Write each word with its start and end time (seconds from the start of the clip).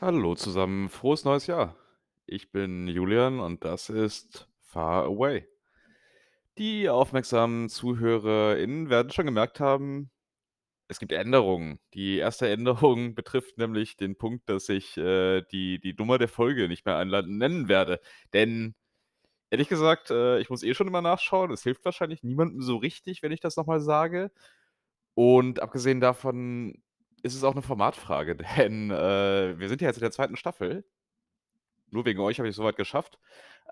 Hallo 0.00 0.36
zusammen, 0.36 0.88
frohes 0.90 1.24
neues 1.24 1.48
Jahr. 1.48 1.74
Ich 2.24 2.52
bin 2.52 2.86
Julian 2.86 3.40
und 3.40 3.64
das 3.64 3.90
ist 3.90 4.48
Far 4.60 5.06
Away. 5.06 5.48
Die 6.56 6.88
aufmerksamen 6.88 7.68
ZuhörerInnen 7.68 8.90
werden 8.90 9.10
schon 9.10 9.26
gemerkt 9.26 9.58
haben, 9.58 10.12
es 10.86 11.00
gibt 11.00 11.10
Änderungen. 11.10 11.80
Die 11.94 12.18
erste 12.18 12.48
Änderung 12.50 13.16
betrifft 13.16 13.58
nämlich 13.58 13.96
den 13.96 14.16
Punkt, 14.16 14.48
dass 14.48 14.68
ich, 14.68 14.96
äh, 14.98 15.42
die 15.50 15.80
die 15.80 15.94
Nummer 15.94 16.18
der 16.18 16.28
Folge 16.28 16.68
nicht 16.68 16.86
mehr 16.86 16.96
einleitend 16.96 17.36
nennen 17.36 17.68
werde. 17.68 18.00
Denn 18.32 18.76
ehrlich 19.50 19.68
gesagt, 19.68 20.12
äh, 20.12 20.38
ich 20.38 20.48
muss 20.48 20.62
eh 20.62 20.74
schon 20.74 20.86
immer 20.86 21.02
nachschauen. 21.02 21.50
Es 21.50 21.64
hilft 21.64 21.84
wahrscheinlich 21.84 22.22
niemandem 22.22 22.62
so 22.62 22.76
richtig, 22.76 23.24
wenn 23.24 23.32
ich 23.32 23.40
das 23.40 23.56
noch 23.56 23.66
mal 23.66 23.80
sage. 23.80 24.30
Und 25.14 25.60
abgesehen 25.60 26.00
davon 26.00 26.82
ist 27.22 27.34
es 27.34 27.44
auch 27.44 27.54
'ne 27.54 27.62
Formatfrage, 27.62 28.36
denn, 28.58 28.90
äh, 28.90 29.58
wir 29.58 29.68
sind 29.68 29.80
ja 29.82 29.88
jetzt 29.88 29.96
in 29.98 30.02
der 30.02 30.10
zweiten 30.12 30.36
Staffel. 30.36 30.84
Nur 31.90 32.04
wegen 32.04 32.20
euch 32.20 32.38
habe 32.38 32.48
ich 32.48 32.52
es 32.52 32.56
so 32.56 32.64
weit 32.64 32.76
geschafft. 32.76 33.18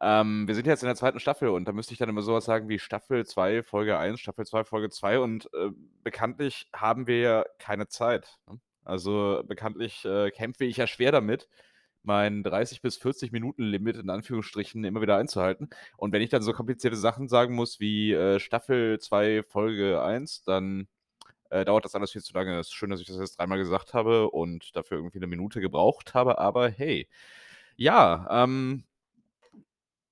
Ähm, 0.01 0.47
wir 0.49 0.55
sind 0.55 0.67
jetzt 0.67 0.83
in 0.83 0.87
der 0.89 0.97
zweiten 0.97 1.21
Staffel 1.21 1.49
und 1.51 1.67
da 1.69 1.73
müsste 1.73 1.93
ich 1.93 1.99
dann 1.99 2.09
immer 2.09 2.23
so 2.23 2.35
was 2.35 2.45
sagen 2.47 2.69
wie 2.69 2.79
Staffel 2.79 3.27
2, 3.27 3.63
Folge 3.63 3.99
1, 3.99 4.21
Staffel 4.21 4.47
2, 4.47 4.65
Folge 4.65 4.91
2 4.91 5.19
und, 5.21 5.47
äh, 5.55 5.71
bekanntlich 6.03 6.69
haben 6.75 7.07
wir 7.07 7.19
ja 7.21 7.45
keine 7.59 7.89
Zeit, 7.89 8.39
ne? 8.49 8.61
Also, 8.85 9.43
bekanntlich, 9.47 10.05
äh, 10.05 10.31
kämpfe 10.31 10.65
ich 10.65 10.77
ja 10.77 10.87
schwer 10.87 11.11
damit, 11.13 11.49
mein 12.05 12.43
30 12.45 12.83
bis 12.83 12.97
40 12.97 13.33
Minuten 13.33 13.63
Limit 13.65 13.97
in 13.97 14.11
Anführungsstrichen 14.11 14.85
immer 14.85 15.01
wieder 15.03 15.17
einzuhalten. 15.17 15.71
Und 15.97 16.13
wenn 16.13 16.23
ich 16.23 16.31
dann 16.31 16.43
so 16.43 16.53
komplizierte 16.53 16.97
Sachen 16.97 17.29
sagen 17.29 17.55
muss 17.55 17.81
wie, 17.81 18.13
äh, 18.13 18.39
Staffel 18.39 19.01
2, 19.01 19.43
Folge 19.43 20.01
1, 20.03 20.45
dann, 20.45 20.87
äh, 21.61 21.65
dauert 21.65 21.85
das 21.85 21.95
alles 21.95 22.13
viel 22.13 22.23
zu 22.23 22.35
lange. 22.35 22.59
Es 22.59 22.69
ist 22.69 22.75
schön, 22.75 22.91
dass 22.91 23.01
ich 23.01 23.07
das 23.07 23.19
jetzt 23.19 23.39
dreimal 23.39 23.59
gesagt 23.59 23.95
habe 23.95 24.31
und 24.31 24.77
dafür 24.77 24.99
irgendwie 24.99 25.19
'ne 25.21 25.27
Minute 25.29 25.61
gebraucht 25.61 26.15
habe, 26.15 26.39
aber 26.39 26.69
hey. 26.71 27.09
Ja, 27.77 28.27
ähm 28.31 28.85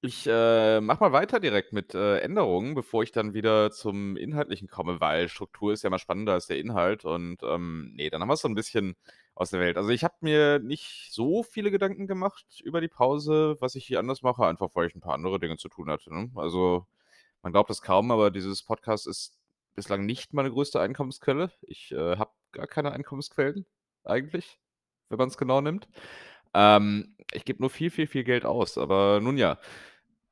ich, 0.06 0.26
äh, 0.26 0.82
mache 0.82 1.00
mal 1.02 1.12
weiter 1.12 1.40
direkt 1.40 1.72
mit, 1.72 1.94
äh, 1.94 2.18
Änderungen, 2.18 2.74
bevor 2.74 3.02
ich 3.02 3.10
dann 3.10 3.32
wieder 3.32 3.70
zum 3.70 4.18
Inhaltlichen 4.18 4.68
komme, 4.68 5.00
weil 5.00 5.30
Struktur 5.30 5.72
ist 5.72 5.82
ja 5.82 5.86
immer 5.88 5.98
spannender 5.98 6.34
als 6.34 6.46
der 6.46 6.58
Inhalt 6.58 7.06
und, 7.06 7.38
ähm, 7.42 7.92
ne, 7.96 8.10
dann 8.10 8.20
haben 8.20 8.28
wir's 8.28 8.42
so 8.42 8.48
'n 8.48 8.54
bisschen 8.54 8.96
aus 9.34 9.48
der 9.50 9.60
Welt. 9.60 9.78
Also, 9.78 9.88
ich 9.88 10.04
habe 10.04 10.14
mir 10.20 10.58
nicht 10.58 11.08
so 11.10 11.42
viele 11.42 11.70
Gedanken 11.70 12.06
gemacht 12.06 12.44
über 12.62 12.82
die 12.82 12.88
Pause, 12.88 13.56
was 13.60 13.76
ich 13.76 13.86
hier 13.86 13.98
anders 13.98 14.20
mache, 14.20 14.44
einfach 14.46 14.68
weil 14.74 14.88
ich 14.88 14.94
'n 14.94 15.00
paar 15.00 15.14
andere 15.14 15.38
Dinge 15.40 15.56
zu 15.56 15.70
tun 15.70 15.88
hatte, 15.90 16.12
ne? 16.14 16.30
Also, 16.34 16.86
man 17.42 17.52
glaubt 17.52 17.70
es 17.70 17.82
kaum, 17.82 18.10
aber 18.10 18.30
dieses 18.30 18.62
Podcast 18.64 19.06
ist 19.06 19.38
bislang 19.74 20.06
nicht 20.06 20.32
meine 20.34 20.50
größte 20.50 20.80
Einkommensquelle. 20.80 21.52
Ich, 21.62 21.92
äh, 21.92 22.16
habe 22.18 22.32
gar 22.52 22.66
keine 22.66 22.92
Einkommensquellen 22.92 23.66
eigentlich, 24.04 24.58
wenn 25.10 25.18
man's 25.18 25.36
genau 25.38 25.60
nimmt. 25.60 25.88
Ähm, 26.54 27.16
ich 27.32 27.44
gebe 27.44 27.60
nur 27.62 27.70
viel, 27.70 27.90
viel, 27.90 28.06
viel 28.06 28.24
Geld 28.24 28.44
aus, 28.46 28.78
aber 28.78 29.20
nun 29.22 29.38
ja. 29.38 29.58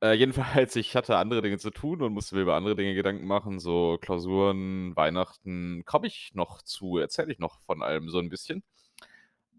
Äh, 0.03 0.13
jedenfalls, 0.15 0.75
ich 0.77 0.95
hatte 0.95 1.17
andere 1.17 1.41
Dinge 1.43 1.57
zu 1.59 1.71
tun 1.71 2.01
und 2.03 2.13
musste 2.13 2.35
mir 2.35 2.41
über 2.43 2.55
andere 2.55 2.75
Dinge 2.75 2.95
Gedanken 2.95 3.27
machen, 3.27 3.59
so 3.59 3.97
Klausuren, 4.01 4.95
Weihnachten, 4.95 5.83
komme 5.85 6.07
ich 6.07 6.31
noch 6.35 6.61
zu, 6.63 6.97
erzähle 6.99 7.31
ich 7.33 7.39
noch 7.39 7.61
von 7.61 7.83
allem 7.83 8.09
so 8.09 8.19
'n 8.19 8.29
bisschen. 8.29 8.63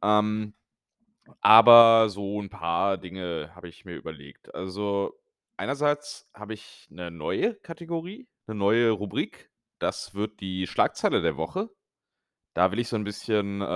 Ähm, 0.03 0.55
aber 1.43 2.09
so 2.11 2.41
'n 2.41 2.51
paar 2.51 2.99
Dinge 2.99 3.53
habe 3.57 3.69
ich 3.69 3.85
mir 3.87 3.97
überlegt. 3.97 4.55
Also, 4.55 5.19
einerseits 5.59 6.29
habe 6.35 6.55
ich 6.55 6.89
'ne 6.91 7.11
neue 7.13 7.55
Kategorie, 7.57 8.29
'ne 8.49 8.55
neue 8.57 8.91
Rubrik. 8.93 9.51
Das 9.85 10.15
wird 10.15 10.41
die 10.41 10.67
Schlagzeile 10.67 11.21
der 11.21 11.37
Woche. 11.37 11.69
Da 12.55 12.73
will 12.73 12.79
ich 12.81 12.89
so 12.89 12.97
'n 12.97 13.05
bisschen, 13.05 13.63
äh, 13.63 13.67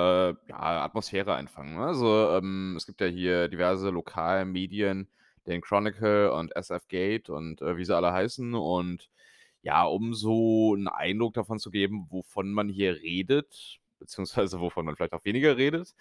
ja, 0.48 0.84
Atmosphäre 0.84 1.34
einfangen, 1.34 1.76
ne? 1.76 1.86
Also, 1.86 2.30
ähm, 2.38 2.74
es 2.76 2.86
gibt 2.86 3.00
ja 3.00 3.08
hier 3.08 3.48
diverse 3.48 3.90
Lokalmedien, 3.90 5.10
den 5.46 5.60
Chronicle 5.62 6.32
und 6.32 6.56
SF 6.56 6.88
Gate 6.88 7.30
und, 7.30 7.62
äh, 7.62 7.76
wie 7.78 7.84
sie 7.84 7.96
alle 7.96 8.12
heißen. 8.12 8.54
Und 8.54 9.10
ja, 9.62 9.84
um 9.84 10.14
so 10.14 10.74
'n 10.76 10.88
Eindruck 10.88 11.34
davon 11.34 11.58
zu 11.60 11.70
geben, 11.70 12.06
wovon 12.10 12.52
man 12.52 12.68
hier 12.70 12.96
redet, 13.02 13.80
beziehungsweise 14.00 14.60
wovon 14.62 14.86
man 14.86 14.96
vielleicht 14.96 15.14
auch 15.14 15.24
weniger 15.26 15.56
redet, 15.58 15.94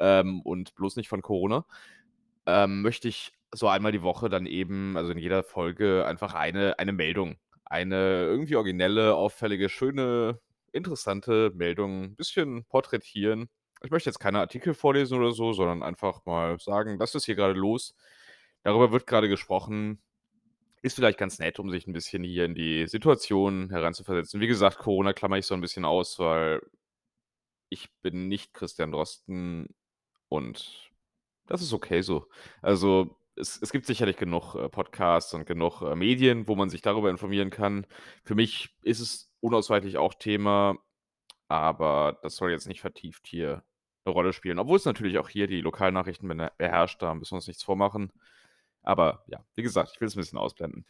ähm, 0.00 0.42
und 0.42 0.74
bloß 0.76 0.96
nicht 0.96 1.08
von 1.10 1.22
Corona, 1.22 1.66
ähm, 2.46 2.82
möchte 2.82 3.08
ich 3.08 3.32
so 3.52 3.68
einmal 3.68 3.92
die 3.92 4.02
Woche 4.02 4.28
dann 4.30 4.46
eben 4.46 4.96
also, 4.96 5.12
in 5.12 5.18
jeder 5.18 5.42
Folge 5.44 6.06
einfach 6.06 6.34
eine 6.34 6.78
eine 6.78 6.92
Meldung, 6.92 7.36
eine 7.70 8.24
irgendwie 8.26 8.56
originelle, 8.56 9.16
auffällige, 9.16 9.70
schöne, 9.70 10.40
interessante 10.72 11.52
Meldung 11.56 12.16
bisschen 12.16 12.64
porträtieren. 12.66 13.50
Ich 13.84 13.90
möchte 13.92 14.10
jetzt 14.10 14.20
keine 14.20 14.40
Artikel 14.40 14.74
vorlesen 14.74 15.18
oder 15.18 15.32
so, 15.32 15.54
sondern 15.54 15.82
einfach 15.84 16.24
mal 16.26 16.58
sagen: 16.60 16.98
„Das 17.00 17.14
ist 17.16 17.26
hier 17.26 17.36
grade 17.36 17.54
los. 17.54 17.94
Darüber 18.64 18.92
wird 18.92 19.06
grade 19.08 19.28
gesprochen.“ 19.30 20.02
Ist 20.82 20.96
vielleicht 20.96 21.18
ganz 21.18 21.38
nett, 21.40 21.58
um 21.60 21.70
sich 21.70 21.86
'n 21.88 21.92
bisschen 21.94 22.24
hier 22.24 22.44
in 22.46 22.54
die 22.56 22.86
Situation 22.88 23.70
hereinzuversetzen. 23.70 24.40
Wie 24.40 24.48
gesagt, 24.48 24.78
Corona 24.78 25.12
klammere 25.14 25.40
ich 25.40 25.46
so 25.46 25.54
'n 25.54 25.60
bisschen 25.62 25.84
aus, 25.86 26.18
weil 26.20 26.62
ich 27.70 27.88
bin 28.02 28.28
nicht 28.28 28.52
Christian 28.52 28.92
Drosten 28.92 29.68
und 30.28 30.90
das 31.46 31.62
ist 31.62 31.72
okay 31.74 32.02
so. 32.02 32.28
Also, 32.62 33.16
es 33.36 33.60
es 33.62 33.72
gibt 33.72 33.86
sicherlich 33.86 34.16
genug, 34.16 34.54
äh, 34.54 34.68
Podcasts 34.68 35.34
und 35.34 35.46
genug, 35.46 35.82
äh, 35.82 35.94
Medien, 35.96 36.48
wo 36.48 36.56
man 36.56 36.70
sich 36.70 36.82
darüber 36.82 37.10
informieren 37.10 37.50
kann. 37.50 37.86
Für 38.24 38.34
mich 38.34 38.76
ist 38.82 39.00
es 39.00 39.32
unausweichlich 39.40 39.96
auch 39.98 40.14
Thema, 40.14 40.76
aber 41.48 42.18
das 42.22 42.36
soll 42.36 42.50
jetzt 42.52 42.68
nicht 42.68 42.80
vertieft 42.82 43.26
hier 43.26 43.64
'ne 44.06 44.12
Rolle 44.12 44.32
spielen. 44.34 44.58
Obwohl 44.60 44.76
es 44.78 44.84
natürlich 44.86 45.18
auch 45.18 45.28
hier 45.30 45.46
die 45.48 45.60
Lokalnachrichten 45.62 46.28
beherrscht, 46.58 47.02
da 47.02 47.14
müssen 47.14 47.32
wir 47.32 47.36
uns 47.38 47.48
nichts 47.48 47.64
vormachen. 47.64 48.12
Aber 48.82 49.24
ja, 49.28 49.44
wie 49.56 49.62
gesagt, 49.64 49.92
ich 49.94 50.00
will 50.00 50.08
es 50.08 50.16
'n 50.16 50.20
bisschen 50.20 50.38
ausblenden. 50.38 50.86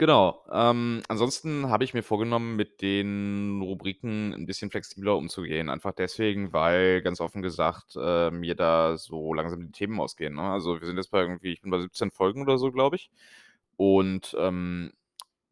Genau, 0.00 0.44
ähm, 0.52 1.02
ansonsten 1.08 1.70
habe 1.70 1.82
ich 1.84 1.94
mir 1.94 2.02
vorgenommen, 2.02 2.54
mit 2.56 2.82
den 2.82 3.62
Rubriken 3.62 4.34
'n 4.34 4.44
bisschen 4.44 4.70
flexibler 4.70 5.16
umzugehen. 5.16 5.70
Einfach 5.70 5.92
deswegen, 5.92 6.52
weil 6.52 7.00
ganz 7.00 7.18
offen 7.22 7.40
gesagt, 7.40 7.96
äh, 7.98 8.30
mir 8.30 8.54
da 8.54 8.98
so 8.98 9.32
langsam 9.32 9.62
die 9.64 9.72
Themen 9.72 9.98
ausgehen, 9.98 10.34
ne? 10.34 10.42
Also, 10.42 10.78
wir 10.80 10.86
sind 10.86 10.98
jetzt 10.98 11.10
bei 11.10 11.20
irgendwie 11.22 11.52
ich 11.54 11.62
bin 11.62 11.70
bei 11.70 11.78
17 11.80 12.10
Folgen 12.10 12.42
oder 12.42 12.58
so, 12.58 12.70
glaube 12.72 12.96
ich. 12.96 13.10
Und, 13.76 14.36
ähm, 14.38 14.92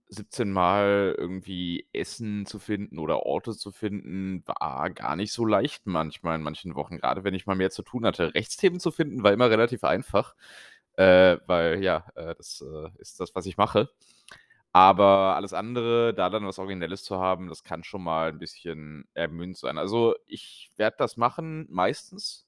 17 0.09 0.53
Mal 0.53 1.15
irgendwie 1.19 1.89
Essen 1.95 2.45
zu 2.47 2.59
finden 2.61 2.99
oder 2.99 3.21
Orte 3.27 3.53
zu 3.57 3.73
finden, 3.73 4.43
war 4.47 4.91
gar 4.91 5.17
nicht 5.17 5.33
so 5.33 5.47
leicht 5.47 5.87
manchmal 5.87 6.37
in 6.37 6.43
manchen 6.43 6.75
Wochen, 6.77 6.99
grade 6.99 7.25
wenn 7.25 7.35
ich 7.35 7.47
mal 7.47 7.57
mehr 7.57 7.71
zu 7.71 7.83
tun 7.83 8.05
hatte. 8.07 8.35
Rechtsthemen 8.35 8.79
zu 8.81 8.91
finden, 8.93 9.23
war 9.25 9.33
immer 9.33 9.51
relativ 9.51 9.85
einfach, 9.85 10.35
äh, 10.97 11.39
weil 11.47 11.83
ja, 11.83 12.07
äh, 12.17 12.35
das, 12.37 12.63
äh, 12.63 12.91
ist 13.01 13.19
das, 13.21 13.35
was 13.35 13.47
ich 13.47 13.57
mache. 13.57 13.91
Aber 14.77 15.37
alles 15.37 15.53
andere, 15.53 16.13
da 16.15 16.29
dann 16.31 16.45
was 16.47 16.59
Originelles 16.59 17.05
zu 17.05 17.21
haben, 17.21 17.49
das 17.49 17.63
kann 17.63 17.85
schon 17.85 18.03
mal 18.03 18.31
'n 18.33 18.41
bisschen 18.41 19.07
ermüdend 19.15 19.57
sein. 19.57 19.79
Also, 19.79 20.17
ich 20.27 20.73
werde 20.77 20.97
das 20.99 21.17
machen 21.17 21.69
meistens, 21.71 22.45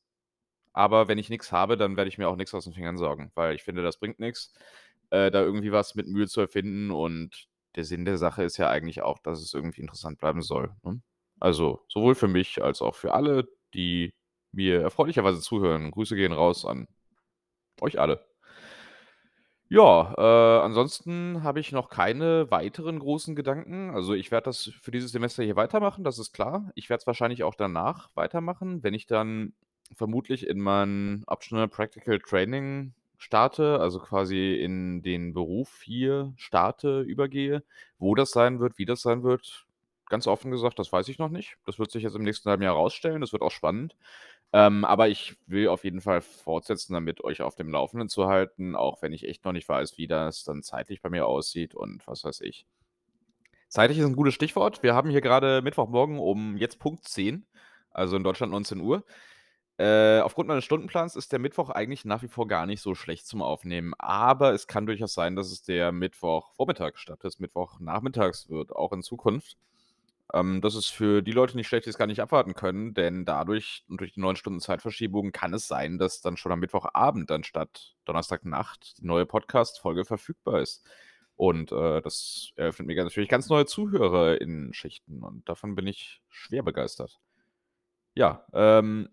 aber 0.72 1.08
wenn 1.08 1.18
ich 1.18 1.30
nix 1.30 1.52
habe, 1.52 1.76
dann 1.76 1.96
werde 1.96 2.08
ich 2.08 2.18
mir 2.18 2.28
auch 2.28 2.36
nix 2.36 2.54
aus 2.54 2.64
den 2.64 2.74
Fingern 2.74 2.98
saugen, 2.98 3.32
weil 3.34 3.54
ich 3.56 3.64
finde, 3.64 3.82
das 3.82 3.98
bringt 3.98 4.20
nix, 4.20 4.54
äh, 5.10 5.30
da 5.30 5.42
irgendwie 5.42 5.72
was 5.72 5.94
mit 5.96 6.08
Mühe 6.08 6.28
zu 6.28 6.40
erfinden 6.42 6.90
und 6.92 7.48
der 7.76 7.84
Sinn 7.84 8.04
der 8.06 8.18
Sache 8.18 8.44
ist 8.44 8.58
ja 8.58 8.70
eigentlich 8.70 9.02
auch, 9.02 9.18
dass 9.20 9.40
es 9.42 9.54
irgendwie 9.54 9.82
interessant 9.82 10.18
bleiben 10.18 10.42
soll, 10.42 10.74
ne? 10.84 11.00
Also, 11.40 11.84
sowohl 11.88 12.14
für 12.16 12.28
mich 12.28 12.62
als 12.64 12.82
auch 12.82 12.94
für 12.96 13.14
alle, 13.14 13.48
die 13.74 14.14
mir 14.52 14.82
erfreulicherweise 14.82 15.40
zuhören. 15.42 15.90
Grüße 15.92 16.16
gehen 16.16 16.32
raus 16.32 16.64
an 16.66 16.88
euch 17.80 18.00
alle. 18.00 18.26
Ja, 19.70 20.14
äh, 20.16 20.64
ansonsten 20.64 21.42
habe 21.42 21.58
ich 21.58 21.72
noch 21.72 21.88
keine 21.88 22.48
weiteren 22.52 23.00
großen 23.00 23.34
Gedanken. 23.34 23.90
Also, 23.90 24.14
ich 24.14 24.30
werde 24.30 24.44
das 24.44 24.70
für 24.80 24.92
dieses 24.92 25.10
Semester 25.10 25.42
hier 25.42 25.56
weitermachen, 25.56 26.04
das 26.04 26.20
ist 26.20 26.32
klar. 26.32 26.70
Ich 26.76 26.88
werde 26.88 27.00
es 27.00 27.06
wahrscheinlich 27.08 27.42
auch 27.42 27.56
danach 27.56 28.08
weitermachen, 28.14 28.84
wenn 28.84 28.94
ich 28.94 29.06
dann 29.06 29.54
vermutlich 29.96 30.46
in 30.46 30.60
mein 30.60 31.24
Optional 31.26 31.66
Practical 31.68 32.20
Training 32.20 32.94
starte, 33.18 33.80
also, 33.80 33.98
quasi 33.98 34.54
in 34.54 35.02
den 35.02 35.32
Beruf 35.34 35.80
hier 35.82 36.32
starte, 36.36 37.00
übergehe. 37.00 37.64
Wo 37.98 38.14
das 38.14 38.30
sein 38.30 38.60
wird, 38.60 38.78
wie 38.78 38.84
das 38.86 39.00
sein 39.02 39.24
wird, 39.24 39.66
ganz 40.08 40.28
offen 40.28 40.52
gesagt, 40.52 40.78
das 40.78 40.92
weiß 40.92 41.08
ich 41.08 41.18
noch 41.18 41.28
nicht. 41.30 41.56
Das 41.64 41.80
wird 41.80 41.90
sich 41.90 42.04
jetzt 42.04 42.14
im 42.14 42.22
nächsten 42.22 42.48
halben 42.50 42.62
Jahr 42.62 42.74
rausstellen. 42.74 43.20
Das 43.20 43.32
wird 43.32 43.42
auch 43.42 43.50
spannend. 43.50 43.96
Ähm, 44.56 44.86
aber 44.86 45.08
ich 45.08 45.36
will 45.46 45.68
auf 45.68 45.84
jeden 45.84 46.00
Fall 46.00 46.22
fortsetzen 46.22 46.94
damit, 46.94 47.22
euch 47.22 47.42
auf 47.42 47.56
dem 47.56 47.68
Laufenden 47.68 48.08
zu 48.08 48.26
halten, 48.26 48.74
auch 48.74 49.02
wenn 49.02 49.12
ich 49.12 49.28
echt 49.28 49.44
noch 49.44 49.52
nicht 49.52 49.68
weiß, 49.68 49.98
wie 49.98 50.06
das 50.06 50.44
dann 50.44 50.62
zeitlich 50.62 51.02
bei 51.02 51.10
mir 51.10 51.26
aussieht 51.26 51.74
und 51.74 52.06
was 52.06 52.24
weiß 52.24 52.40
ich. 52.40 52.64
Zeitlich 53.72 53.98
ist 53.98 54.06
'n 54.06 54.14
gutes 54.16 54.34
Stichwort. 54.34 54.82
Wir 54.82 54.94
haben 54.94 55.10
hier 55.10 55.20
grade 55.20 55.60
Mittwochmorgen 55.62 56.18
um 56.18 56.56
jetzt 56.56 56.78
Punkt 56.78 57.04
10, 57.04 57.46
also, 57.90 58.16
in 58.16 58.22
Deutschland 58.22 58.52
19:00. 58.52 59.04
Äh, 59.78 60.20
aufgrund 60.20 60.48
meines 60.48 60.64
Stundenplans 60.64 61.16
ist 61.16 61.32
der 61.32 61.38
Mittwoch 61.40 61.70
eigentlich 61.70 62.04
nach 62.04 62.22
wie 62.22 62.28
vor 62.28 62.48
gar 62.48 62.66
nicht 62.66 62.80
so 62.80 62.94
schlecht 62.94 63.26
zum 63.26 63.42
Aufnehmen, 63.42 63.92
aber 63.98 64.52
es 64.54 64.66
kann 64.68 64.86
durchaus 64.86 65.14
sein, 65.14 65.36
dass 65.36 65.50
es 65.52 65.62
der 65.62 65.92
Mittwochvormittag 65.92 66.96
statt 66.96 67.24
des 67.24 67.40
Mittwochnachmittags 67.40 68.48
wird, 68.48 68.72
auch 68.74 68.92
in 68.92 69.02
Zukunft. 69.02 69.56
Ähm, 70.34 70.60
das 70.60 70.74
ist 70.74 70.88
für 70.88 71.22
die 71.22 71.32
Leute 71.32 71.56
nicht 71.56 71.68
schlecht, 71.68 71.86
die 71.86 71.90
es 71.90 71.98
gar 71.98 72.06
nicht 72.06 72.20
abwarten 72.20 72.54
können, 72.54 72.94
denn 72.94 73.24
dadurch 73.24 73.84
und 73.88 74.00
durch 74.00 74.12
die 74.12 74.20
9 74.20 74.36
Stunden 74.36 74.60
Zeitverschiebung 74.60 75.32
kann 75.32 75.54
es 75.54 75.68
sein, 75.68 75.98
dass 75.98 76.20
dann 76.20 76.36
schon 76.36 76.52
am 76.52 76.60
Mittwochabend 76.60 77.30
anstatt 77.30 77.94
Donnerstagnacht 78.04 78.98
die 78.98 79.06
neue 79.06 79.26
Podcast-Folge 79.26 80.04
verfügbar 80.04 80.60
ist. 80.60 80.84
Und, 81.36 81.70
äh, 81.72 82.00
das 82.00 82.52
eröffnet 82.56 82.86
mir 82.88 83.02
natürlich 83.04 83.28
ganz 83.28 83.48
neue 83.48 83.66
ZuhörerInnen-Schichten 83.66 85.22
und 85.22 85.48
davon 85.48 85.74
bin 85.74 85.86
ich 85.86 86.22
schwer 86.28 86.62
begeistert. 86.62 87.20
Ja, 88.14 88.46
ähm 88.54 89.10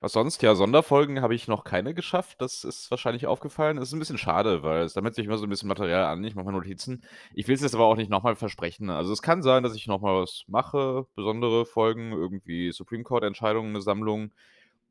was 0.00 0.12
sonst? 0.12 0.42
Ja, 0.42 0.54
Sonderfolgen 0.54 1.20
habe 1.22 1.34
ich 1.34 1.48
noch 1.48 1.64
keine 1.64 1.94
geschafft. 1.94 2.40
Das 2.40 2.64
ist 2.64 2.90
wahrscheinlich 2.90 3.26
aufgefallen. 3.26 3.76
Das 3.76 3.88
ist 3.88 3.94
'n 3.94 3.98
bisschen 3.98 4.18
schade, 4.18 4.62
weil 4.62 4.82
es 4.84 4.94
sammelt 4.94 5.14
sich 5.14 5.26
immer 5.26 5.38
so 5.38 5.44
'n 5.44 5.50
bisschen 5.50 5.68
Material 5.68 6.04
an. 6.06 6.24
Ich 6.24 6.34
mache 6.34 6.46
mir 6.46 6.52
Notizen. 6.52 7.02
Ich 7.34 7.48
will's 7.48 7.62
jetzt 7.62 7.74
aber 7.74 7.84
auch 7.86 7.96
nicht 7.96 8.10
noch 8.10 8.22
mal 8.22 8.36
versprechen. 8.36 8.90
Also, 8.90 9.12
es 9.12 9.22
kann 9.22 9.42
sein, 9.42 9.62
dass 9.62 9.74
ich 9.74 9.86
noch 9.86 10.00
mal 10.00 10.22
was 10.22 10.44
mache, 10.48 11.06
besondere 11.16 11.66
Folgen, 11.66 12.12
irgendwie 12.12 12.72
Supreme 12.72 13.04
Court 13.04 13.24
Entscheidungen, 13.24 13.72
'ne 13.72 13.82
Sammlung 13.82 14.32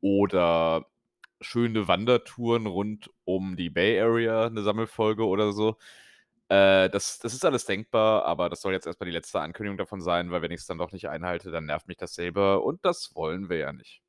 oder 0.00 0.86
schöne 1.40 1.88
Wandertouren 1.88 2.66
rund 2.66 3.10
um 3.24 3.56
die 3.56 3.70
Bay 3.70 4.00
Area, 4.00 4.50
'ne 4.50 4.62
Sammelfolge 4.62 5.26
oder 5.26 5.52
so. 5.52 5.76
Äh, 6.48 6.90
das 6.90 7.18
das 7.20 7.34
ist 7.34 7.44
alles 7.46 7.64
denkbar, 7.66 8.24
aber 8.26 8.50
das 8.50 8.60
soll 8.62 8.72
jetzt 8.74 8.86
erst 8.86 9.00
mal 9.00 9.06
die 9.06 9.12
letzte 9.12 9.40
Ankündigung 9.40 9.78
davon 9.78 10.00
sein, 10.02 10.30
weil 10.32 10.42
wenn 10.42 10.52
ich's 10.52 10.66
dann 10.66 10.78
doch 10.78 10.92
nicht 10.92 11.08
einhalte, 11.10 11.50
dann 11.52 11.66
nervt 11.66 11.88
mich 11.88 11.96
das 11.98 12.14
selber 12.14 12.64
und 12.64 12.84
das 12.84 13.14
wollen 13.16 13.48
wir 13.50 13.58
ja 13.58 13.72
nicht. 13.72 14.00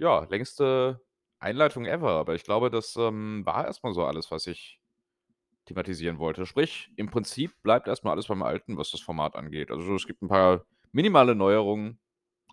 Ja, 0.00 0.24
längste 0.30 1.00
Einleitung 1.40 1.84
ever, 1.84 2.10
aber 2.12 2.36
ich 2.36 2.44
glaube, 2.44 2.70
das, 2.70 2.94
ähm, 2.94 3.44
war 3.44 3.66
erst 3.66 3.82
mal 3.82 3.92
so 3.92 4.04
alles, 4.04 4.30
was 4.30 4.46
ich 4.46 4.78
thematisieren 5.66 6.18
wollte. 6.18 6.46
Sprich, 6.46 6.90
im 6.96 7.10
Prinzip 7.10 7.52
bleibt 7.62 7.88
erst 7.88 8.04
mal 8.04 8.12
alles 8.12 8.28
beim 8.28 8.42
Alten, 8.42 8.76
was 8.78 8.90
das 8.92 9.00
Format 9.00 9.36
angeht. 9.36 9.70
Also, 9.70 9.94
es 9.96 10.06
gibt 10.06 10.22
'n 10.22 10.28
paar 10.28 10.66
minimale 10.92 11.34
Neuerungen, 11.34 12.00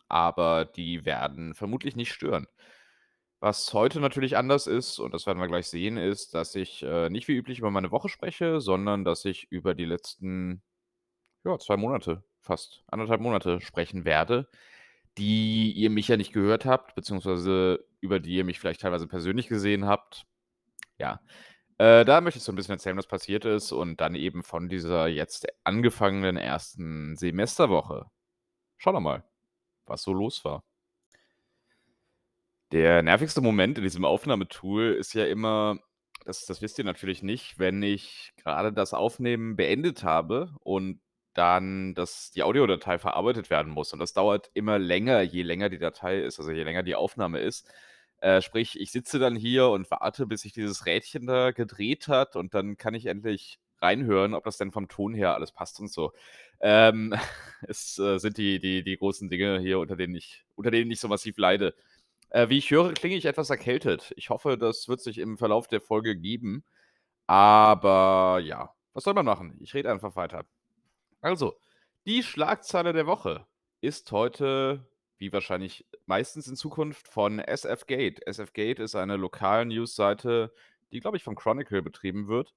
aber 0.10 0.66
die 0.66 1.06
werden 1.06 1.56
vermutlich 1.56 1.96
nicht 1.96 2.14
stören. 2.14 2.48
Was 3.42 3.74
heute 3.74 4.00
natürlich 4.02 4.38
anders 4.38 4.68
ist, 4.68 5.00
und 5.00 5.14
das 5.14 5.28
werden 5.28 5.40
wir 5.40 5.48
gleich 5.48 5.68
sehen, 5.68 5.98
ist, 5.98 6.36
dass 6.36 6.56
ich, 6.56 6.84
äh, 6.84 7.10
nicht 7.10 7.28
wie 7.30 7.36
üblich 7.38 7.60
über 7.60 7.72
meine 7.72 7.92
Woche 7.92 8.10
spreche, 8.10 8.62
sondern 8.62 9.06
dass 9.06 9.26
ich 9.26 9.52
über 9.52 9.76
die 9.76 9.86
letzten, 9.86 10.64
ja, 11.46 11.60
2 11.60 11.78
Monate, 11.78 12.24
fast 12.42 12.84
1 12.88 13.10
1/2 13.10 13.22
Monate 13.22 13.62
sprechen 13.62 14.06
werde, 14.06 14.50
die 15.18 15.72
ihr 15.74 15.90
mich 15.90 16.08
ja 16.10 16.18
nicht 16.18 16.34
gehört 16.34 16.66
habt, 16.66 16.96
beziehungsweise 16.96 17.86
über 18.02 18.20
die 18.20 18.36
ihr 18.36 18.44
mich 18.46 18.60
vielleicht 18.60 18.82
teilweise 18.82 19.08
persönlich 19.08 19.48
gesehen 19.48 19.86
habt. 19.86 20.26
Ja, 21.00 21.22
äh, 21.80 22.06
da 22.06 22.22
möchte 22.22 22.40
ich 22.40 22.44
so 22.46 22.52
'n 22.54 22.56
bisschen 22.58 22.74
erzählen, 22.76 22.98
was 22.98 23.08
passiert 23.08 23.46
ist 23.46 23.72
und 23.74 24.02
dann 24.02 24.16
eben 24.16 24.44
von 24.44 24.70
dieser 24.70 25.08
jetzt 25.08 25.48
angefangenen 25.66 26.38
1. 26.38 27.16
Semesterwoche. 27.18 28.08
Schauen 28.78 28.96
wir 28.96 29.02
mal, 29.02 29.26
was 29.88 30.04
so 30.04 30.14
los 30.14 30.46
war. 30.46 30.64
Der 32.72 33.04
nervigste 33.04 33.42
Moment 33.42 33.78
in 33.78 33.84
diesem 33.84 34.06
Aufnahmetool 34.06 34.94
ist 35.00 35.14
ja 35.14 35.26
immer 35.26 35.78
das 36.26 36.46
das 36.48 36.62
wisst 36.64 36.80
ihr 36.80 36.86
natürlich 36.86 37.22
nicht, 37.22 37.60
wenn 37.60 37.84
ich 37.84 38.34
grade 38.42 38.74
das 38.74 38.96
Aufnehmen 38.96 39.56
beendet 39.56 40.04
habe 40.04 40.56
und 40.62 41.00
dann 41.36 41.94
das 41.96 42.32
die 42.32 42.44
Audiodatei 42.44 42.98
verarbeitet 43.00 43.50
werden 43.50 43.72
muss. 43.72 43.94
Und 43.94 44.00
das 44.00 44.14
dauert 44.14 44.50
immer 44.54 44.80
länger, 44.80 45.22
je 45.22 45.44
länger 45.44 45.70
die 45.70 45.78
Datei 45.80 46.22
ist, 46.22 46.40
also 46.40 46.52
je 46.52 46.64
länger 46.64 46.84
die 46.84 46.96
Aufnahme 46.96 47.40
ist. 47.40 47.70
Äh, 48.22 48.42
sprich, 48.42 48.80
ich 48.80 48.92
sitze 48.92 49.20
dann 49.20 49.36
hier 49.36 49.68
und 49.70 49.92
warte, 49.92 50.26
bis 50.26 50.42
sich 50.42 50.54
dieses 50.54 50.86
Rädchen 50.86 51.28
da 51.28 51.52
gedreht 51.52 52.08
hat 52.08 52.36
und 52.36 52.54
dann 52.54 52.78
kann 52.78 52.94
ich 52.96 53.06
endlich 53.08 53.60
reinhören, 53.82 54.34
ob 54.34 54.46
das 54.46 54.58
denn 54.58 54.72
vom 54.72 54.88
Ton 54.88 55.14
her 55.14 55.36
alles 55.36 55.52
passt 55.52 55.80
und 55.80 55.92
so. 55.92 56.14
Ähm, 56.62 57.14
es, 57.68 58.00
äh, 58.00 58.18
sind 58.20 58.38
die 58.38 58.60
die 58.60 58.84
die 58.84 58.98
großen 58.98 59.30
Dinge 59.30 59.60
hier, 59.60 59.80
unter 59.80 59.96
denen 59.98 60.16
ich 60.16 60.46
unter 60.56 60.72
denen 60.72 60.90
ich 60.92 61.00
so 61.00 61.08
massiv 61.10 61.38
leide. 61.38 61.76
Äh, 62.30 62.50
wie 62.50 62.58
ich 62.58 62.72
höre, 62.72 62.94
klinge 62.94 63.16
ich 63.18 63.26
etwas 63.26 63.50
erkältet. 63.50 64.14
Ich 64.18 64.30
hoffe, 64.30 64.58
das 64.58 64.88
wird 64.88 65.02
sich 65.02 65.18
im 65.20 65.38
Verlauf 65.38 65.68
der 65.68 65.82
Folge 65.82 66.16
geben. 66.18 66.64
Aber 67.28 68.40
ja, 68.44 68.74
was 68.94 69.04
soll 69.06 69.14
man 69.14 69.26
machen? 69.26 69.58
Ich 69.62 69.74
rede 69.74 69.92
einfach 69.92 70.16
weiter. 70.16 70.46
Also, 71.26 71.58
die 72.06 72.22
Schlagzeile 72.22 72.94
der 72.94 73.08
Woche 73.08 73.48
ist 73.82 74.12
heute, 74.12 74.88
wie 75.18 75.34
wahrscheinlich 75.34 75.88
meistens 76.06 76.48
in 76.48 76.56
Zukunft, 76.56 77.08
von 77.08 77.40
SF 77.40 77.88
Gate. 77.88 78.22
SF 78.28 78.54
Gate 78.54 78.78
ist 78.78 78.94
eine 78.94 79.18
lokale 79.18 79.66
Newsseite, 79.66 80.54
die, 80.92 81.00
glaube 81.00 81.18
ich, 81.18 81.24
von 81.24 81.34
Chronicle 81.34 81.82
betrieben 81.82 82.28
wird 82.28 82.54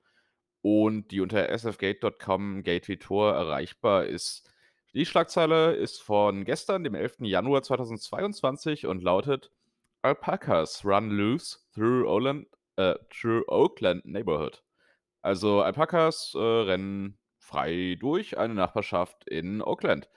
und 0.61 1.13
die 1.13 1.23
unter 1.23 1.49
sfgate.com, 1.49 2.63
Gate 2.63 2.89
wie 2.89 2.99
Tor, 2.99 3.33
erreichbar 3.33 4.05
ist. 4.05 4.53
Die 4.93 5.07
Schlagzeile 5.07 5.73
ist 5.75 6.03
von 6.03 6.45
gestern, 6.45 6.85
dem 6.85 6.95
11. 6.95 7.21
Januar 7.21 7.63
2022 7.63 8.85
und 8.85 9.03
lautet: 9.03 9.51
„Alpacas 10.03 10.85
run 10.85 11.09
loose 11.09 11.61
through 11.75 12.07
Oland 12.07 12.47
äh, 12.77 12.97
through 13.09 13.45
Oakland 13.49 14.05
neighborhood.“ 14.05 14.63
Also, 15.23 15.63
Alpakas, 15.63 16.35
äh, 16.35 16.39
rennen 16.39 17.19
frei 17.49 17.97
durch 17.99 18.39
eine 18.39 18.55
Nachbarschaft 18.55 19.27
in 19.29 19.63
Oakland. 19.63 20.09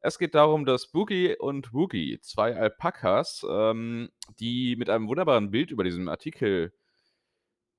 Es 0.00 0.18
geht 0.18 0.34
darum, 0.34 0.64
dass 0.64 0.90
Boogie 0.92 1.36
und 1.36 1.72
Woogie, 1.74 2.20
2 2.20 2.56
Alpakas, 2.56 3.44
ähm, 3.48 4.10
die 4.38 4.76
mit 4.76 4.90
einem 4.90 5.08
wunderbaren 5.08 5.50
Bild 5.50 5.70
über 5.70 5.84
diesem 5.84 6.08
Artikel 6.08 6.72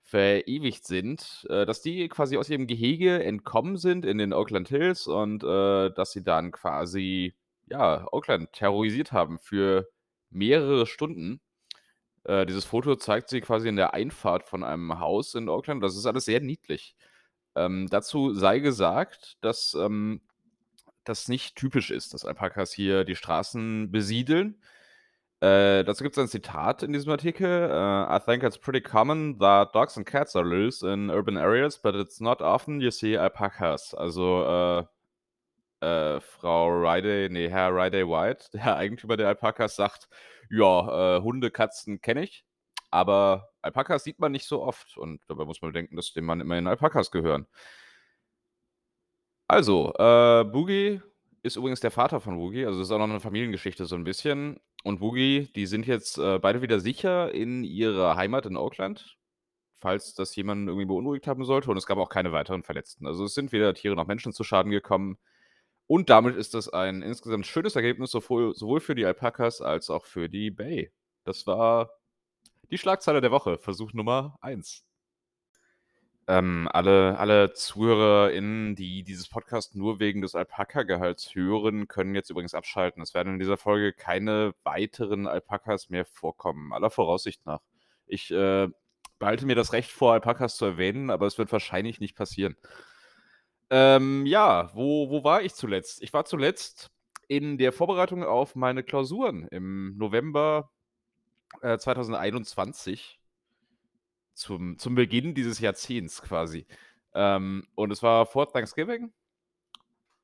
verewigt 0.04 0.86
sind, 0.86 1.46
äh, 1.50 1.66
dass 1.66 1.82
die 1.82 2.08
quasi 2.10 2.38
aus 2.38 2.50
ihrem 2.50 2.68
Gehege 2.68 3.24
entkommen 3.24 3.78
sind 3.78 4.06
in 4.06 4.18
den 4.18 4.34
Oakland 4.34 4.68
Hills 4.70 5.08
und, 5.08 5.44
äh, 5.44 5.92
dass 5.92 6.12
sie 6.12 6.24
dann 6.24 6.52
quasi, 6.52 7.36
ja, 7.70 8.08
Oakland 8.12 8.52
terrorisiert 8.54 9.12
haben 9.12 9.40
für 9.40 9.88
mehrere 10.30 10.88
Stunden. 10.88 11.42
Äh, 12.26 12.46
dieses 12.46 12.66
Foto 12.66 12.96
zeigt 12.96 13.30
sie 13.30 13.42
quasi 13.42 13.70
in 13.70 13.76
der 13.76 13.94
Einfahrt 13.94 14.44
von 14.44 14.64
einem 14.64 15.00
Haus 15.00 15.36
in 15.36 15.50
Oakland. 15.50 15.84
Das 15.84 15.98
ist 15.98 16.06
alles 16.06 16.26
sehr 16.26 16.42
niedlich. 16.42 16.96
Ähm, 17.66 17.88
dazu 17.90 18.34
sei 18.34 18.60
gesagt, 18.60 19.38
dass, 19.42 19.76
ähm, 19.80 20.22
das 21.06 21.28
nicht 21.28 21.56
typisch 21.56 21.92
ist, 21.92 22.14
dass 22.14 22.26
Alpakas 22.26 22.72
hier 22.74 23.04
die 23.06 23.16
Straßen 23.16 23.92
besiedeln. 23.92 24.62
Äh, 25.42 25.84
dazu 25.86 26.04
gibt's 26.04 26.20
ein 26.20 26.28
Zitat 26.28 26.84
in 26.84 26.94
diesem 26.94 27.12
Artikel, 27.12 27.48
äh: 27.72 28.18
„I 28.18 28.20
think 28.26 28.44
it's 28.44 28.58
pretty 28.60 28.82
common 28.82 29.40
that 29.40 29.74
dogs 29.76 29.98
and 29.98 30.06
cats 30.08 30.36
are 30.36 30.46
loose 30.46 30.88
in 30.88 31.10
urban 31.10 31.38
areas, 31.38 31.82
but 31.82 31.96
it's 31.96 32.20
not 32.22 32.42
often 32.42 32.82
you 32.82 32.92
see 32.92 33.18
alpacas.“ 33.18 33.94
Also, 33.96 34.44
äh 34.46 34.86
äh, 35.82 36.20
Frau 36.22 36.68
Riday 36.70 37.30
ne, 37.30 37.50
Herr 37.50 37.74
Riday 37.74 38.06
White, 38.08 38.50
der 38.54 38.76
Eigentümer 38.78 39.18
der 39.18 39.28
Alpakas, 39.30 39.76
sagt: 39.76 40.10
„Ja, 40.50 41.18
äh, 41.18 41.22
Hunde, 41.22 41.52
Katzen 41.52 42.02
kenne 42.02 42.24
ich, 42.24 42.46
aber 42.92 43.50
Alpakas 43.62 44.04
sieht 44.04 44.20
man 44.20 44.32
nicht 44.32 44.46
so 44.48 44.64
oft.“ 44.64 44.98
Und 44.98 45.22
dabei 45.30 45.46
muss 45.46 45.62
man 45.62 45.72
bedenken, 45.72 45.96
dass 45.98 46.14
dem 46.14 46.26
Mann 46.26 46.42
immerhin 46.42 46.68
Alpakas 46.68 47.12
gehören. 47.12 47.48
Also, 49.52 49.92
äh, 49.98 50.44
Boogie 50.44 51.02
ist 51.42 51.56
übrigens 51.56 51.80
der 51.80 51.90
Vater 51.90 52.20
von 52.22 52.38
Woogie, 52.38 52.68
also, 52.68 52.78
das 52.78 52.88
ist 52.90 52.92
auch 52.92 53.00
noch 53.00 53.08
'ne 53.08 53.20
Familiengeschichte 53.20 53.86
so 53.88 53.96
'n 53.96 54.04
bisschen. 54.04 54.60
Und 54.84 55.02
Woogie, 55.02 55.50
die 55.56 55.66
sind 55.66 55.88
jetzt, 55.88 56.20
äh, 56.20 56.38
beide 56.38 56.62
wieder 56.62 56.80
sicher 56.80 57.32
in 57.34 57.64
ihrer 57.64 58.16
Heimat 58.16 58.46
in 58.46 58.56
Oakland, 58.58 59.18
falls 59.80 60.14
das 60.16 60.36
jemanden 60.36 60.68
irgendwie 60.68 60.86
beunruhigt 60.88 61.28
haben 61.28 61.46
sollte. 61.46 61.72
Und 61.72 61.78
es 61.78 61.88
gab 61.88 61.98
auch 62.00 62.10
keine 62.10 62.32
weiteren 62.34 62.64
Verletzten. 62.64 63.08
Also, 63.08 63.26
es 63.26 63.36
sind 63.36 63.52
weder 63.52 63.74
Tiere 63.74 63.96
noch 63.96 64.08
Menschen 64.08 64.34
zu 64.34 64.44
Schaden 64.44 64.72
gekommen. 64.72 65.18
Und 65.88 66.10
damit 66.12 66.36
ist 66.38 66.54
das 66.56 66.70
ein 66.70 67.02
insgesamt 67.04 67.48
schönes 67.48 67.76
Ergebnis 67.78 68.12
sowohl 68.12 68.56
sowohl 68.56 68.82
für 68.82 68.96
die 68.96 69.06
Alpakas 69.06 69.62
als 69.62 69.90
auch 69.92 70.06
für 70.06 70.30
die 70.30 70.52
Bay. 70.52 70.92
Das 71.26 71.48
war 71.48 71.92
die 72.72 72.78
Schlagzeile 72.78 73.22
der 73.22 73.32
Woche, 73.32 73.58
Versuch 73.58 73.94
Nummer 73.94 74.38
1. 74.42 74.84
Ähm, 76.28 76.70
alle 76.72 77.18
alle 77.18 77.54
ZuhörerInnen, 77.54 78.76
die 78.76 79.04
dieses 79.04 79.28
Podcast 79.28 79.76
nur 79.76 80.00
wegen 80.00 80.22
des 80.22 80.36
Alpaka-Gehalts 80.36 81.34
hören, 81.34 81.88
können 81.88 82.14
jetzt 82.14 82.30
übrigens 82.30 82.54
abschalten. 82.54 83.02
Es 83.02 83.16
werden 83.16 83.34
in 83.34 83.40
dieser 83.40 83.58
Folge 83.58 83.94
keine 83.94 84.54
weiteren 84.64 85.28
Alpakas 85.28 85.90
mehr 85.90 86.06
vorkommen, 86.06 86.72
aller 86.72 86.92
Voraussicht 86.92 87.46
nach. 87.46 87.62
Ich, 88.06 88.30
äh, 88.32 88.68
behalte 89.20 89.46
mir 89.46 89.56
das 89.56 89.74
Recht 89.74 89.92
vor, 89.92 90.14
Alpakas 90.14 90.56
zu 90.56 90.66
erwähnen, 90.66 91.10
aber 91.10 91.28
es 91.28 91.38
wird 91.38 91.52
wahrscheinlich 91.52 92.00
nicht 92.00 92.16
passieren. 92.16 92.56
Ähm, 93.70 94.26
ja, 94.26 94.72
wo 94.74 95.10
wo 95.10 95.24
war 95.24 95.44
ich 95.44 95.54
zuletzt? 95.54 96.02
Ich 96.02 96.14
war 96.14 96.26
zuletzt 96.26 96.92
in 97.28 97.58
der 97.58 97.72
Vorbereitung 97.72 98.24
auf 98.24 98.56
meine 98.56 98.84
Klausuren 98.84 99.48
im 99.50 99.96
November, 99.98 100.72
äh, 101.64 101.78
2021 101.78 103.18
zum 104.38 104.78
zum 104.78 104.96
Beginn 104.96 105.34
dieses 105.36 105.60
Jahrzehnts 105.60 106.22
quasi. 106.22 106.66
Ähm, 107.14 107.68
und 107.76 107.92
es 107.92 108.04
war 108.04 108.26
vor 108.26 108.52
Thanksgiving. 108.52 109.12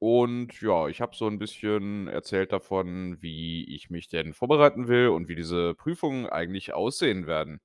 Und 0.01 0.62
ja, 0.62 0.88
ich 0.89 1.00
habe 1.01 1.15
so 1.15 1.25
'n 1.27 1.39
bisschen 1.39 2.08
erzählt 2.08 2.51
davon, 2.51 3.22
wie 3.22 3.63
ich 3.74 3.89
mich 3.89 4.08
denn 4.10 4.34
vorbereiten 4.34 4.88
will 4.89 5.08
und 5.10 5.30
wie 5.30 5.36
diese 5.36 5.74
Prüfungen 5.74 6.27
eigentlich 6.27 6.74
aussehen 6.74 7.27
werden. 7.27 7.60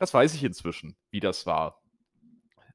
Das 0.00 0.12
weiß 0.12 0.34
ich 0.34 0.44
inzwischen, 0.44 0.96
wie 1.10 1.20
das 1.20 1.46
war. 1.46 1.80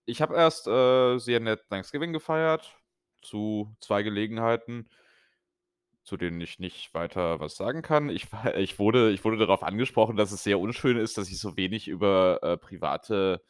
Ich 0.07 0.21
habe 0.21 0.35
erst, 0.35 0.67
äh, 0.67 1.17
sehr 1.19 1.39
nett 1.39 1.61
Thanksgiving 1.69 2.11
gefeiert, 2.13 2.75
zu 3.21 3.75
2 3.79 4.01
Gelegenheiten 4.03 4.89
zu 6.03 6.17
denen 6.17 6.41
ich 6.41 6.59
nicht 6.59 6.93
weiter 6.93 7.39
was 7.39 7.55
sagen 7.55 7.81
kann. 7.83 8.09
Ich 8.09 8.27
ich 8.57 8.79
wurde 8.79 9.11
ich 9.11 9.23
wurde 9.25 9.37
darauf 9.37 9.63
angesprochen, 9.63 10.17
dass 10.17 10.31
es 10.31 10.43
sehr 10.43 10.59
unschön 10.59 10.97
ist, 10.97 11.17
dass 11.17 11.29
ich 11.29 11.39
so 11.39 11.57
wenig 11.57 11.87
über, 11.87 12.39
äh, 12.43 12.57
private 12.57 13.41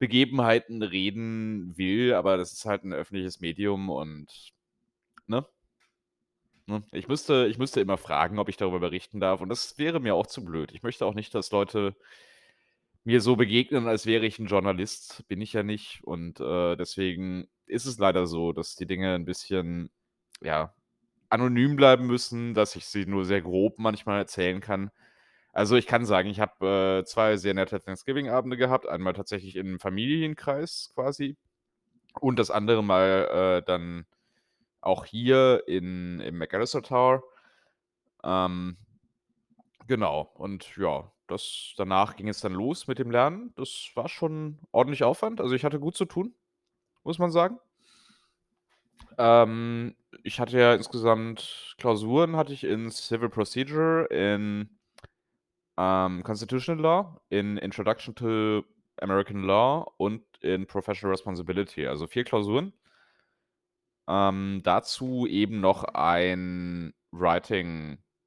Begebenheiten 0.00 0.82
reden 0.82 1.76
will, 1.78 2.14
aber 2.14 2.36
das 2.38 2.52
ist 2.52 2.66
halt 2.66 2.84
'n 2.84 2.92
öffentliches 2.94 3.40
Medium 3.40 3.90
und 3.90 4.52
ne? 5.28 5.46
Ne? 6.68 6.82
Ich 6.92 7.06
müsste 7.06 7.46
ich 7.48 7.58
müsste 7.58 7.80
immer 7.80 7.96
fragen, 7.96 8.38
ob 8.40 8.48
ich 8.48 8.56
darüber 8.56 8.80
berichten 8.80 9.20
darf 9.20 9.40
und 9.40 9.48
das 9.48 9.78
wäre 9.78 10.00
mir 10.00 10.14
auch 10.16 10.26
zu 10.26 10.44
blöd. 10.44 10.72
Ich 10.72 10.82
möchte 10.82 11.06
auch 11.06 11.14
nicht, 11.14 11.32
dass 11.34 11.52
Leute 11.52 11.96
mir 13.06 13.20
so 13.20 13.36
begegnen, 13.36 13.86
als 13.86 14.04
wäre 14.06 14.26
ich 14.26 14.40
'n 14.40 14.46
Journalist. 14.48 15.24
Bin 15.28 15.40
ich 15.40 15.52
ja 15.52 15.62
nicht 15.62 16.02
und, 16.02 16.40
äh, 16.40 16.74
deswegen 16.76 17.46
ist 17.66 17.86
es 17.86 17.98
leider 17.98 18.26
so, 18.26 18.52
dass 18.52 18.74
die 18.74 18.86
Dinge 18.86 19.14
'n 19.14 19.24
bisschen, 19.24 19.90
ja, 20.42 20.74
anonym 21.30 21.76
bleiben 21.76 22.06
müssen, 22.06 22.54
dass 22.54 22.76
ich 22.76 22.86
sie 22.86 23.06
nur 23.06 23.24
sehr 23.24 23.42
grob 23.42 23.78
manchmal 23.78 24.18
erzählen 24.20 24.60
kann. 24.60 24.90
Also, 25.52 25.76
ich 25.76 25.86
kann 25.86 26.06
sagen, 26.06 26.28
ich 26.30 26.40
habe, 26.40 27.00
äh, 27.02 27.06
2 27.06 27.36
sehr 27.38 27.54
nette 27.54 27.80
Thanksgiving-Abende 27.82 28.56
gehabt. 28.58 28.88
Einmal 28.88 29.14
tatsächlich 29.14 29.56
im 29.56 29.80
Familienkreis 29.80 30.92
quasi 30.94 31.36
und 32.20 32.38
das 32.38 32.50
andere 32.50 32.84
Mal, 32.84 33.60
äh, 33.62 33.66
dann 33.66 34.06
auch 34.82 35.04
hier 35.06 35.64
in 35.68 36.20
im 36.20 36.38
McAllister 36.38 36.82
Tower. 36.82 37.22
Ähm, 38.24 38.76
genau 39.86 40.30
und 40.34 40.76
ja, 40.76 41.10
das 41.26 41.74
danach 41.76 42.16
ging 42.16 42.28
es 42.28 42.40
dann 42.40 42.52
los 42.52 42.86
mit 42.88 42.98
dem 42.98 43.10
Lernen. 43.10 43.52
Das 43.56 43.90
war 43.94 44.08
schon 44.08 44.58
ordentlich 44.72 45.04
Aufwand. 45.04 45.40
Also, 45.40 45.54
ich 45.54 45.64
hatte 45.64 45.80
gut 45.80 45.96
zu 45.96 46.04
tun, 46.06 46.34
muss 47.04 47.18
man 47.18 47.30
sagen. 47.32 47.58
Ähm, 49.18 49.94
ich 50.26 50.40
hatte 50.40 50.58
ja 50.58 50.74
insgesamt 50.74 51.76
Klausuren 51.78 52.34
hatte 52.36 52.52
ich 52.52 52.64
in 52.64 52.90
Civil 52.90 53.28
Procedure, 53.28 54.06
in, 54.10 54.68
ähm, 55.78 56.22
Constitutional 56.24 56.82
Law, 56.82 57.20
in 57.30 57.56
Introduction 57.58 58.14
to 58.14 58.64
American 59.00 59.42
Law 59.44 59.92
und 59.98 60.22
in 60.40 60.66
Professional 60.66 61.12
Responsibility, 61.12 61.86
also 61.86 62.06
4 62.06 62.24
Klausuren. 62.24 62.72
Ähm, 64.08 64.60
dazu 64.62 65.26
eben 65.26 65.60
noch 65.60 65.82
ein 65.84 66.94
Writing-Dings 67.10 68.20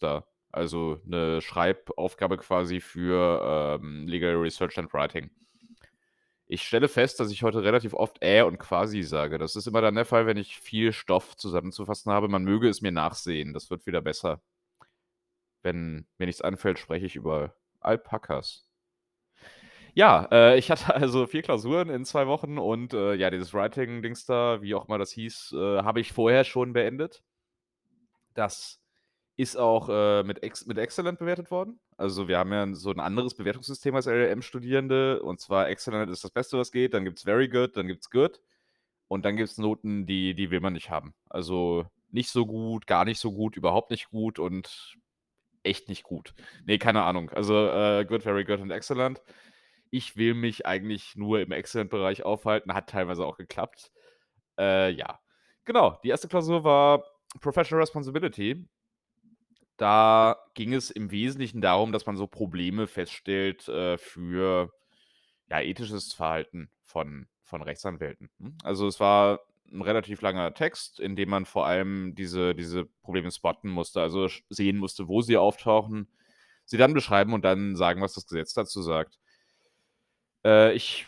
da, 0.00 0.26
also 0.52 1.00
'ne 1.04 1.40
Schreibaufgabe 1.42 2.38
quasi 2.38 2.80
für, 2.80 3.78
ähm, 3.82 4.08
Legal 4.08 4.34
Research 4.36 4.78
and 4.78 4.92
Writing. 4.94 5.30
Ich 6.48 6.62
stelle 6.62 6.88
fest, 6.88 7.18
dass 7.20 7.30
ich 7.32 7.42
heute 7.42 7.62
relativ 7.62 7.92
oft 7.94 8.18
„äh“ 8.22 8.42
und 8.42 8.58
„quasi“ 8.58 9.02
sage. 9.02 9.38
Das 9.38 9.56
ist 9.56 9.66
immer 9.66 9.80
dann 9.80 9.94
der 9.96 10.04
Fall, 10.04 10.26
wenn 10.26 10.36
ich 10.36 10.58
viel 10.58 10.92
Stoff 10.92 11.36
zusammenzufassen 11.36 12.12
habe. 12.12 12.28
Man 12.28 12.44
möge 12.44 12.68
es 12.68 12.82
mir 12.82 12.92
nachsehen, 12.92 13.52
das 13.52 13.70
wird 13.70 13.86
wieder 13.86 14.00
besser. 14.02 14.40
Wenn 15.62 16.06
mir 16.16 16.24
nichts 16.26 16.40
einfällt, 16.40 16.78
spreche 16.78 17.04
ich 17.04 17.14
über 17.16 17.54
Alpakas. 17.80 18.66
Ja, 19.94 20.28
äh, 20.30 20.58
ich 20.58 20.70
hatte 20.70 20.94
also 20.94 21.26
4 21.26 21.42
Klausuren 21.42 21.88
in 21.90 22.04
2 22.04 22.26
Wochen 22.26 22.58
und, 22.58 22.92
äh, 22.94 23.14
ja, 23.14 23.30
dieses 23.30 23.54
Writing-Dings 23.54 24.26
da, 24.26 24.60
wie 24.62 24.74
auch 24.74 24.86
immer 24.88 24.98
das 24.98 25.10
hieß, 25.12 25.52
äh, 25.56 25.78
habe 25.82 26.00
ich 26.00 26.12
vorher 26.12 26.44
schon 26.44 26.72
beendet. 26.72 27.22
Das 28.34 28.80
ist 29.36 29.56
auch, 29.56 29.88
äh, 29.90 30.22
mit 30.24 30.42
Ex 30.42 30.66
mit 30.66 30.78
Exzellent 30.78 31.18
bewertet 31.18 31.50
worden. 31.50 31.80
Also, 31.98 32.28
wir 32.28 32.38
haben 32.38 32.52
ja 32.52 32.74
so 32.74 32.90
'n 32.90 33.00
anderes 33.00 33.34
Bewertungssystem 33.34 33.94
als 33.94 34.06
LLM-Studierende 34.06 35.22
und 35.22 35.40
zwar 35.40 35.68
Exzellent 35.68 36.10
ist 36.10 36.24
das 36.24 36.30
Beste, 36.32 36.58
was 36.58 36.72
geht, 36.72 36.94
dann 36.94 37.04
gibt's 37.04 37.22
Very 37.24 37.48
Good, 37.48 37.76
dann 37.76 37.86
gibt's 37.88 38.10
Good 38.10 38.40
und 39.08 39.24
dann 39.26 39.36
gibt's 39.36 39.58
Noten, 39.58 40.06
die 40.06 40.34
die 40.34 40.50
will 40.50 40.60
man 40.60 40.74
nicht 40.74 40.90
haben. 40.90 41.14
Also, 41.30 41.86
nicht 42.10 42.30
so 42.30 42.46
gut, 42.46 42.86
gar 42.86 43.04
nicht 43.06 43.20
so 43.20 43.32
gut, 43.32 43.56
überhaupt 43.56 43.90
nicht 43.92 44.10
gut 44.10 44.38
und 44.38 44.96
echt 45.64 45.88
nicht 45.90 46.04
gut. 46.04 46.34
Ne, 46.66 46.78
keine 46.78 47.02
Ahnung. 47.04 47.30
Also, 47.30 47.68
äh, 47.68 48.04
Good, 48.06 48.22
Very 48.24 48.44
Good 48.44 48.60
und 48.60 48.70
Exzellent. 48.72 49.22
Ich 49.92 50.16
will 50.16 50.34
mich 50.34 50.66
eigentlich 50.66 51.16
nur 51.16 51.40
im 51.40 51.52
Exzellent-Bereich 51.52 52.24
aufhalten, 52.24 52.74
hat 52.74 52.88
teilweise 52.90 53.24
auch 53.26 53.36
geklappt. 53.38 53.92
Äh, 54.58 54.90
ja. 54.92 55.20
Genau, 55.66 55.98
die 56.04 56.10
1. 56.10 56.28
Klausur 56.28 56.64
war 56.64 57.04
Professional 57.40 57.82
Responsibility. 57.82 58.66
Da 59.80 60.36
ging 60.54 60.72
es 60.72 60.90
im 60.90 61.10
Wesentlichen 61.10 61.60
darum, 61.60 61.92
dass 61.92 62.06
man 62.06 62.16
so 62.16 62.26
Probleme 62.26 62.86
feststellt, 62.86 63.68
äh, 63.68 63.98
für, 63.98 64.70
ja, 65.50 65.60
ethisches 65.60 66.12
Verhalten 66.12 66.70
von 66.84 67.28
von 67.44 67.62
Rechtsanwälten, 67.62 68.30
hm? 68.40 68.58
Also, 68.64 68.88
es 68.88 69.00
war 69.00 69.40
'n 69.72 69.82
relativ 69.82 70.20
langer 70.22 70.54
Text, 70.54 71.00
in 71.00 71.16
dem 71.16 71.30
man 71.30 71.46
vor 71.46 71.66
allem 71.66 72.14
diese 72.16 72.54
diese 72.54 72.86
Probleme 73.02 73.30
spotten 73.32 73.70
musste, 73.70 74.00
also 74.02 74.28
sehen 74.50 74.78
musste, 74.78 75.08
wo 75.08 75.22
sie 75.22 75.36
auftauchen, 75.36 76.08
sie 76.66 76.76
dann 76.78 76.94
beschreiben 76.94 77.34
und 77.34 77.44
dann 77.44 77.76
sagen, 77.76 78.00
was 78.02 78.14
das 78.14 78.26
Gesetz 78.26 78.54
dazu 78.54 78.82
sagt. 78.82 79.16
Äh, 80.44 80.72
ich 80.74 81.06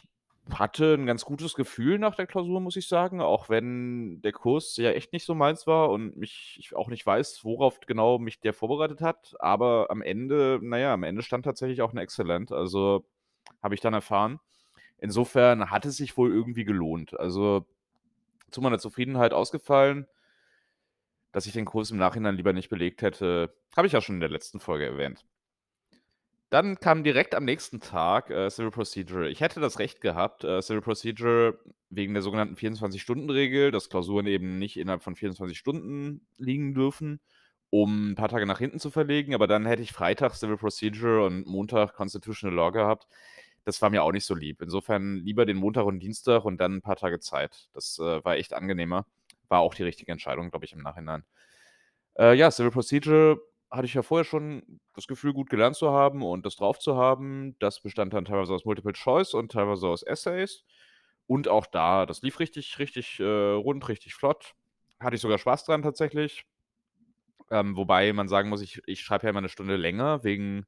hatte 0.55 0.95
'n 0.95 1.07
ganz 1.07 1.25
gutes 1.25 1.55
Gefühl 1.55 1.99
nach 1.99 2.14
der 2.17 2.26
Klausur, 2.26 2.61
muss 2.61 2.76
ich 2.76 2.88
sagen, 2.88 3.21
auch 3.21 3.49
wenn 3.50 4.21
der 4.23 4.33
Kurs 4.33 4.76
ja 4.76 4.90
echt 4.93 5.12
nicht 5.12 5.25
so 5.25 5.35
meins 5.35 5.67
war 5.67 5.90
und 5.90 6.17
mich 6.17 6.57
ich 6.61 6.75
auch 6.76 6.88
nicht 6.88 7.05
weiß, 7.07 7.45
worauf 7.45 7.81
genau 7.81 8.19
mich 8.19 8.40
der 8.40 8.55
vorbereitet 8.55 9.00
hat. 9.00 9.35
Aber 9.40 9.87
am 9.90 10.02
Ende 10.02 10.59
na 10.62 10.78
ja, 10.78 10.95
am 10.95 11.02
Ende 11.05 11.23
stand 11.23 11.45
tatsächlich 11.45 11.83
auch 11.83 11.93
'ne 11.93 12.02
Exzellent, 12.02 12.52
also, 12.52 13.07
habe 13.62 13.75
ich 13.75 13.81
dann 13.83 13.95
erfahren. 13.95 14.40
Insofern 14.99 15.71
hat 15.71 15.87
es 15.87 15.97
sich 15.99 16.17
wohl 16.19 16.33
irgendwie 16.33 16.64
gelohnt. 16.64 17.19
Also, 17.19 17.67
zu 18.50 18.62
meiner 18.62 18.78
Zufriedenheit 18.81 19.33
ausgefallen. 19.35 20.07
Dass 21.35 21.47
ich 21.47 21.52
den 21.52 21.67
Kurs 21.67 21.90
im 21.90 21.99
Nachhinein 21.99 22.37
lieber 22.37 22.52
nicht 22.55 22.71
belegt 22.71 23.02
hätte, 23.02 23.55
habe 23.76 23.87
ich 23.87 23.93
ja 23.93 24.00
schon 24.00 24.17
in 24.17 24.21
der 24.21 24.31
letzten 24.31 24.61
Folge 24.61 24.87
erwähnt. 24.87 25.25
Dann 26.52 26.81
kam 26.81 27.05
direkt 27.05 27.35
am 27.35 27.45
nächsten 27.45 27.78
Tag, 27.81 28.31
äh, 28.31 28.49
Civil 28.50 28.71
Procedure. 28.71 29.28
Ich 29.28 29.40
hätte 29.43 29.61
das 29.61 29.78
Recht 29.78 30.00
gehabt, 30.00 30.45
äh, 30.45 30.62
Civil 30.62 30.81
Procedure 30.81 31.59
wegen 31.90 32.14
der 32.14 32.23
sogenannten 32.23 32.57
24-Stunden-Regel, 32.57 33.71
dass 33.71 33.90
Klausuren 33.90 34.26
eben 34.26 34.59
nicht 34.59 34.78
innerhalb 34.78 35.02
von 35.02 35.14
24 35.14 35.59
Stunden 35.59 36.26
liegen 36.38 36.73
dürfen, 36.73 37.21
um 37.69 38.12
'n 38.12 38.14
paar 38.14 38.28
Tage 38.31 38.47
nach 38.47 38.59
hinten 38.61 38.78
zu 38.81 38.90
verlegen, 38.90 39.35
aber 39.35 39.47
dann 39.47 39.67
hätte 39.67 39.83
ich 39.83 39.93
Freitag 39.93 40.35
Civil 40.37 40.57
Procedure 40.57 41.23
und 41.26 41.47
Montag 41.47 41.93
Constitutional 41.95 42.57
Law 42.57 42.71
gehabt. 42.71 43.07
Das 43.64 43.83
war 43.83 43.90
mir 43.90 44.02
auch 44.02 44.12
nicht 44.12 44.25
so 44.25 44.35
lieb. 44.35 44.62
Insofern 44.62 45.17
lieber 45.19 45.45
den 45.45 45.59
Montag 45.59 45.85
und 45.85 46.00
Dienstag 46.00 46.47
und 46.47 46.59
dann 46.61 46.76
'n 46.78 46.83
paar 46.83 46.97
Tage 46.97 47.21
Zeit. 47.21 47.69
Das, 47.75 47.99
äh, 47.99 48.25
war 48.25 48.37
echt 48.37 48.55
angenehmer. 48.55 49.05
War 49.49 49.61
auch 49.61 49.75
die 49.75 49.83
richtige 49.83 50.12
Entscheidung, 50.12 50.49
glaube 50.50 50.64
ich, 50.64 50.73
im 50.73 50.81
Nachhinein. 50.83 51.25
Äh, 52.19 52.35
ja, 52.37 52.50
Civil 52.52 52.73
Procedure 52.73 53.40
hatte 53.71 53.87
ich 53.87 53.95
ja 53.95 54.03
vorher 54.03 54.25
schon 54.25 54.81
das 54.95 55.07
Gefühl, 55.09 55.33
gut 55.35 55.51
gelernt 55.51 55.77
zu 55.77 55.91
haben 55.93 56.23
und 56.23 56.47
das 56.47 56.57
drauf 56.57 56.79
zu 56.79 56.97
haben. 56.97 57.57
Das 57.61 57.81
bestand 57.83 58.13
dann 58.15 58.25
teilweise 58.27 58.55
aus 58.55 58.65
Multiple 58.65 58.93
Choice 58.95 59.35
und 59.35 59.53
teilweise 59.53 59.89
aus 59.89 60.03
Essays. 60.03 60.65
Und 61.27 61.49
auch 61.49 61.67
da, 61.67 62.07
das 62.07 62.23
lief 62.23 62.41
richtig 62.41 62.79
richtig, 62.79 63.21
äh, 63.21 63.25
rund, 63.25 63.89
richtig 63.89 64.15
flott. 64.15 64.55
Hatte 65.01 65.17
ich 65.17 65.23
sogar 65.23 65.39
Spaß 65.39 65.65
dran 65.65 65.83
tatsächlich. 65.83 66.45
Ähm, 67.51 67.77
wobei 67.77 68.13
man 68.13 68.29
sagen 68.29 68.49
muss, 68.51 68.61
ich 68.63 68.83
ich 68.87 69.01
schreibe 69.01 69.25
ja 69.27 69.31
immer 69.31 69.41
'ne 69.41 69.49
Stunde 69.49 69.77
länger 69.77 70.23
wegen, 70.25 70.67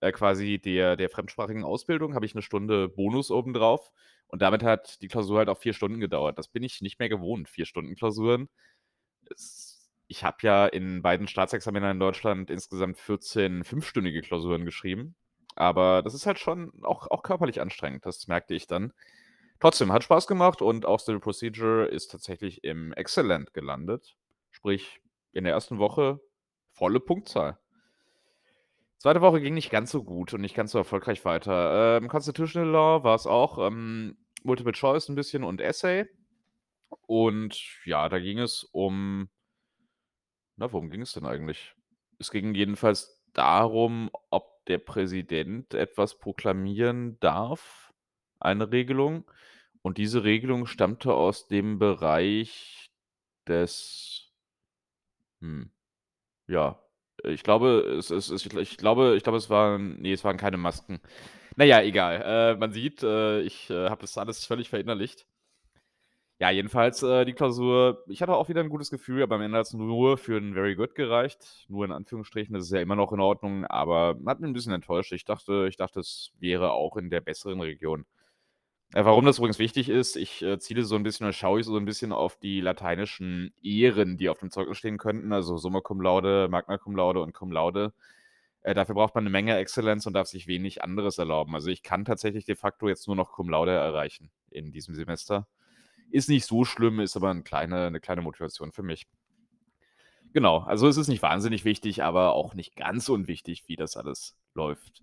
äh, 0.00 0.12
quasi 0.12 0.58
der 0.60 0.96
der 0.96 1.10
fremdsprachigen 1.10 1.64
Ausbildung 1.64 2.14
habe 2.14 2.26
ich 2.26 2.34
'ne 2.34 2.42
Stunde 2.42 2.88
Bonus 2.88 3.30
obendrauf 3.30 3.90
und 4.28 4.42
damit 4.42 4.62
hat 4.64 5.02
die 5.02 5.08
Klausur 5.08 5.38
halt 5.38 5.48
auch 5.50 5.58
4 5.58 5.74
Stunden 5.74 6.00
gedauert. 6.00 6.38
Das 6.38 6.48
bin 6.48 6.62
ich 6.64 6.82
nicht 6.82 6.98
mehr 7.00 7.08
gewohnt, 7.10 7.48
4 7.50 7.66
Stunden 7.66 7.96
Klausuren. 7.96 8.48
Es 9.30 9.67
ich 10.08 10.24
habe 10.24 10.38
ja 10.42 10.66
in 10.66 11.02
beiden 11.02 11.28
Staatsexamina 11.28 11.90
in 11.90 12.00
Deutschland 12.00 12.50
insgesamt 12.50 12.98
14 12.98 13.64
fünfstündige 13.64 14.22
Klausuren 14.22 14.64
geschrieben, 14.64 15.14
aber 15.56 16.02
das 16.02 16.14
ist 16.14 16.26
halt 16.26 16.38
schon 16.38 16.72
auch 16.84 17.08
auch 17.10 17.22
körperlich 17.22 17.60
anstrengend, 17.60 18.06
das 18.06 18.26
merkte 18.28 18.54
ich 18.54 18.66
dann. 18.66 18.92
Trotzdem, 19.60 19.92
hat 19.92 20.04
Spaß 20.04 20.26
gemacht 20.28 20.62
und 20.62 20.86
auch 20.86 21.00
Civil 21.00 21.20
Procedure 21.20 21.86
ist 21.86 22.10
tatsächlich 22.12 22.64
im 22.64 22.92
Exzellent 22.94 23.54
gelandet, 23.54 24.16
sprich 24.50 25.00
in 25.32 25.44
der 25.44 25.54
1. 25.54 25.78
Woche 25.78 26.20
volle 26.72 27.00
Punktzahl. 27.00 27.58
2. 29.00 29.20
Woche 29.20 29.40
ging 29.40 29.54
nicht 29.54 29.70
ganz 29.70 29.92
so 29.92 30.02
gut 30.02 30.34
und 30.34 30.40
nicht 30.40 30.56
ganz 30.56 30.72
so 30.72 30.78
erfolgreich 30.78 31.24
weiter. 31.24 31.98
Ähm, 31.98 32.08
Constitutional 32.08 32.68
Law 32.68 33.04
war's 33.04 33.26
auch, 33.28 33.58
ähm, 33.64 34.16
Multiple 34.42 34.72
Choice 34.72 35.08
'n 35.08 35.14
bisschen 35.14 35.44
und 35.44 35.60
Essay. 35.60 36.06
Und 37.06 37.60
ja, 37.84 38.08
da 38.08 38.18
ging 38.18 38.38
es 38.38 38.64
um 38.64 39.28
na, 40.58 40.72
worum 40.72 40.90
ging 40.90 41.02
es 41.02 41.12
denn 41.12 41.26
eigentlich? 41.26 41.74
Es 42.18 42.30
ging 42.30 42.54
jedenfalls 42.54 43.22
darum, 43.32 44.10
ob 44.30 44.64
der 44.66 44.78
Präsident 44.78 45.74
etwas 45.74 46.18
proklamieren 46.18 47.18
darf, 47.20 47.92
eine 48.40 48.70
Regelung. 48.72 49.30
Und 49.82 49.98
diese 49.98 50.24
Regelung 50.24 50.66
stammte 50.66 51.14
aus 51.14 51.48
dem 51.48 51.78
Bereich 51.78 52.90
des 53.46 54.32
hm, 55.40 55.70
ja, 56.48 56.80
ich 57.24 57.42
glaube, 57.44 57.80
es 57.98 58.10
es 58.10 58.30
es 58.30 58.46
ich 58.46 58.76
glaube 58.78 59.16
ich 59.16 59.22
glaube, 59.24 59.38
es 59.38 59.50
waren 59.50 60.00
ne, 60.00 60.12
es 60.12 60.24
waren 60.24 60.36
keine 60.38 60.56
Masken. 60.58 61.00
Na 61.56 61.64
ja, 61.64 61.82
egal. 61.82 62.22
Äh, 62.56 62.58
man 62.58 62.72
sieht, 62.72 63.02
äh, 63.02 63.40
ich, 63.42 63.70
äh, 63.70 63.90
habe 63.90 64.02
das 64.02 64.18
alles 64.18 64.46
völlig 64.46 64.70
verinnerlicht. 64.70 65.26
Ja, 66.40 66.50
jedenfalls, 66.50 67.02
äh, 67.02 67.24
die 67.24 67.32
Klausur 67.32 68.04
ich 68.06 68.22
hatte 68.22 68.32
auch 68.36 68.48
wieder 68.48 68.60
'n 68.60 68.68
gutes 68.68 68.90
Gefühl, 68.90 69.24
aber 69.24 69.34
am 69.34 69.40
Ende 69.42 69.58
hat's 69.58 69.72
nur 69.74 70.16
für 70.18 70.38
'n 70.38 70.54
Very 70.54 70.76
Good 70.76 70.94
gereicht. 70.94 71.66
Nur 71.68 71.84
in 71.84 71.90
Anführungsstrichen, 71.90 72.54
das 72.54 72.62
ist 72.66 72.70
ja 72.70 72.80
immer 72.80 72.94
noch 72.94 73.12
in 73.12 73.18
Ordnung, 73.18 73.64
aber 73.64 74.16
hat 74.24 74.38
mich 74.38 74.48
'n 74.48 74.52
bisschen 74.52 74.72
enttäuscht. 74.72 75.10
Ich 75.12 75.24
dachte 75.24 75.66
ich 75.68 75.76
dachte, 75.76 75.98
es 75.98 76.30
wäre 76.38 76.70
auch 76.74 76.96
in 76.96 77.10
der 77.10 77.20
besseren 77.20 77.60
Region. 77.60 78.04
Äh, 78.94 79.04
warum 79.04 79.24
das 79.26 79.38
übrigens 79.38 79.58
wichtig 79.60 79.88
ist, 79.90 80.16
ich, 80.16 80.42
äh, 80.42 80.58
ziele 80.60 80.84
so 80.84 80.96
'n 80.96 81.04
bisschen 81.04 81.26
oder 81.26 81.34
schaue 81.34 81.60
ich 81.60 81.66
so 81.66 81.76
'n 81.78 81.84
bisschen 81.86 82.12
auf 82.12 82.36
die 82.38 82.60
lateinischen 82.60 83.52
Ehren, 83.62 84.18
die 84.18 84.28
auf 84.30 84.38
dem 84.40 84.50
Zeugnis 84.50 84.78
stehen 84.78 84.98
könnten, 84.98 85.32
also 85.32 85.58
Summa 85.58 85.80
Cum 85.80 86.00
Laude, 86.02 86.48
Magna 86.50 86.78
Cum 86.78 86.96
Laude 86.96 87.20
und 87.22 87.34
Cum 87.34 87.52
Laude. 87.52 87.92
Äh, 88.62 88.74
dafür 88.74 88.94
braucht 88.96 89.14
man 89.16 89.24
'ne 89.24 89.30
Menge 89.30 89.56
Exzellenz 89.58 90.06
und 90.06 90.14
darf 90.14 90.28
sich 90.28 90.46
wenig 90.48 90.82
anderes 90.84 91.18
erlauben. 91.18 91.54
Also, 91.54 91.70
ich 91.70 91.82
kann 91.84 92.04
tatsächlich 92.06 92.44
de 92.46 92.56
facto 92.56 92.88
jetzt 92.88 93.08
nur 93.08 93.16
noch 93.16 93.32
Cum 93.32 93.50
Laude 93.50 93.72
erreichen 93.72 94.30
in 94.50 94.72
diesem 94.72 94.94
Semester. 94.94 95.46
Ist 96.12 96.28
nicht 96.30 96.46
so 96.46 96.64
schlimm, 96.64 97.00
ist 97.00 97.16
aber 97.16 97.30
'n 97.30 97.44
kleine 97.44 97.90
'ne 97.90 98.00
kleine 98.00 98.22
Motivation 98.22 98.72
für 98.72 98.82
mich. 98.82 99.04
Genau, 100.34 100.58
also 100.58 100.88
es 100.88 100.96
ist 100.98 101.08
nicht 101.08 101.22
wahnsinnig 101.22 101.64
wichtig, 101.64 102.02
aber 102.02 102.34
auch 102.34 102.54
nicht 102.54 102.76
ganz 102.76 103.08
unwichtig, 103.08 103.64
wie 103.66 103.76
das 103.76 103.96
alles 103.96 104.36
läuft. 104.54 105.00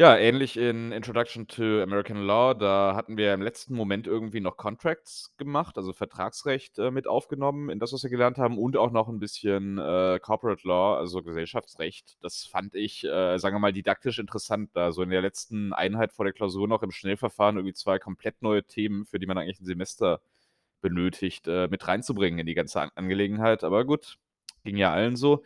Ja, 0.00 0.16
ähnlich 0.16 0.56
in 0.56 0.92
Introduction 0.92 1.46
to 1.46 1.82
American 1.82 2.22
Law, 2.22 2.54
da 2.54 2.94
hatten 2.96 3.18
wir 3.18 3.34
im 3.34 3.42
letzten 3.42 3.74
Moment 3.74 4.06
irgendwie 4.06 4.40
noch 4.40 4.56
Contracts 4.56 5.34
gemacht, 5.36 5.76
also 5.76 5.92
Vertragsrecht, 5.92 6.78
äh, 6.78 6.90
mit 6.90 7.06
aufgenommen 7.06 7.68
in 7.68 7.78
das, 7.78 7.92
was 7.92 8.02
wir 8.02 8.08
gelernt 8.08 8.38
haben 8.38 8.56
und 8.56 8.78
auch 8.78 8.92
noch 8.92 9.10
'n 9.10 9.18
bisschen, 9.20 9.76
äh, 9.76 10.18
Corporate 10.22 10.66
Law, 10.66 10.96
also 10.96 11.22
Gesellschaftsrecht. 11.22 12.16
Das 12.22 12.46
fand 12.46 12.74
ich, 12.76 13.04
äh, 13.04 13.36
sagen 13.36 13.56
wir 13.56 13.58
mal, 13.60 13.74
didaktisch 13.74 14.18
interessant, 14.18 14.70
da 14.72 14.90
so 14.90 15.02
in 15.02 15.10
der 15.10 15.20
letzten 15.20 15.74
Einheit 15.74 16.14
vor 16.14 16.24
der 16.24 16.32
Klausur 16.32 16.66
noch 16.66 16.82
im 16.82 16.92
Schnellverfahren 16.92 17.56
irgendwie 17.56 17.74
2 17.74 17.98
komplett 17.98 18.40
neue 18.40 18.64
Themen, 18.64 19.04
für 19.04 19.18
die 19.18 19.26
man 19.26 19.36
eigentlich 19.36 19.60
'n 19.60 19.66
Semester 19.66 20.22
benötigt, 20.82 21.46
äh, 21.48 21.68
mit 21.68 21.86
reinzubringen 21.88 22.38
in 22.40 22.46
die 22.46 22.54
ganze 22.54 22.80
An 22.80 22.90
Angelegenheit. 22.94 23.64
Aber 23.64 23.84
gut, 23.84 24.18
ging 24.64 24.76
ja 24.78 24.92
allen 24.92 25.16
so. 25.16 25.42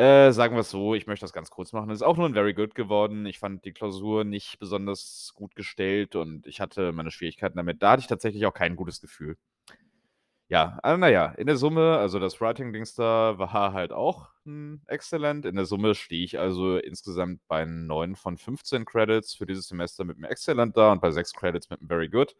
Äh, 0.00 0.32
sagen 0.32 0.56
wir's 0.56 0.70
so, 0.70 0.94
ich 0.94 1.06
möchte 1.06 1.24
das 1.24 1.34
ganz 1.34 1.50
kurz 1.50 1.74
machen. 1.74 1.90
Es 1.90 1.96
ist 1.98 2.02
auch 2.06 2.16
nur 2.16 2.24
'n 2.26 2.32
Very 2.32 2.54
Good 2.54 2.74
geworden. 2.74 3.26
Ich 3.26 3.38
fand 3.38 3.66
die 3.66 3.72
Klausur 3.74 4.24
nicht 4.24 4.58
besonders 4.58 5.32
gut 5.34 5.54
gestellt 5.54 6.16
und 6.16 6.46
ich 6.46 6.58
hatte 6.62 6.92
meine 6.92 7.10
Schwierigkeiten 7.10 7.58
damit. 7.58 7.82
Da 7.82 7.90
hatte 7.92 8.00
ich 8.00 8.06
tatsächlich 8.06 8.46
auch 8.46 8.54
kein 8.54 8.76
gutes 8.76 9.02
Gefühl. 9.02 9.36
Ja, 10.50 10.80
aber 10.82 10.96
na 10.98 11.08
ja, 11.08 11.26
in 11.38 11.46
der 11.46 11.54
Summe 11.56 11.96
also 11.98 12.18
das 12.18 12.40
Writing-Dings 12.40 12.96
da 12.96 13.38
war 13.38 13.72
halt 13.72 13.92
auch 13.92 14.30
'n 14.44 14.82
Exzellent. 14.88 15.46
In 15.46 15.54
der 15.54 15.64
Summe 15.64 15.94
stehe 15.94 16.24
ich 16.24 16.40
also 16.40 16.76
insgesamt 16.76 17.40
bei 17.46 17.64
9 17.64 18.16
von 18.16 18.36
15 18.36 18.84
Credits 18.84 19.32
für 19.36 19.46
dieses 19.46 19.68
Semester 19.68 20.02
mit 20.04 20.16
'nem 20.18 20.24
Exzellent 20.28 20.76
da 20.76 20.90
und 20.90 21.00
bei 21.00 21.12
6 21.12 21.32
Credits 21.34 21.70
mit 21.70 21.80
'nem 21.82 21.86
Very 21.88 22.08
Good. 22.08 22.34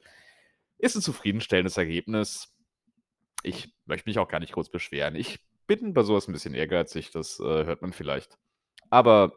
Ist 0.78 0.96
'n 0.96 1.02
zufriedenstellendes 1.02 1.76
Ergebnis. 1.78 2.52
Ich 3.44 3.74
möchte 3.86 4.08
mich 4.10 4.18
auch 4.18 4.28
gar 4.28 4.40
nicht 4.40 4.52
groß 4.54 4.70
beschweren. 4.70 5.16
Ich 5.16 5.40
bin 5.78 5.94
bei 5.94 6.02
so 6.04 6.14
was 6.16 6.28
'n 6.28 6.32
bisschen 6.34 6.54
ehrgeizig, 6.54 7.12
das, 7.12 7.40
äh, 7.40 7.44
hört 7.66 7.82
man 7.82 7.92
vielleicht. 7.94 8.38
Aber 8.90 9.32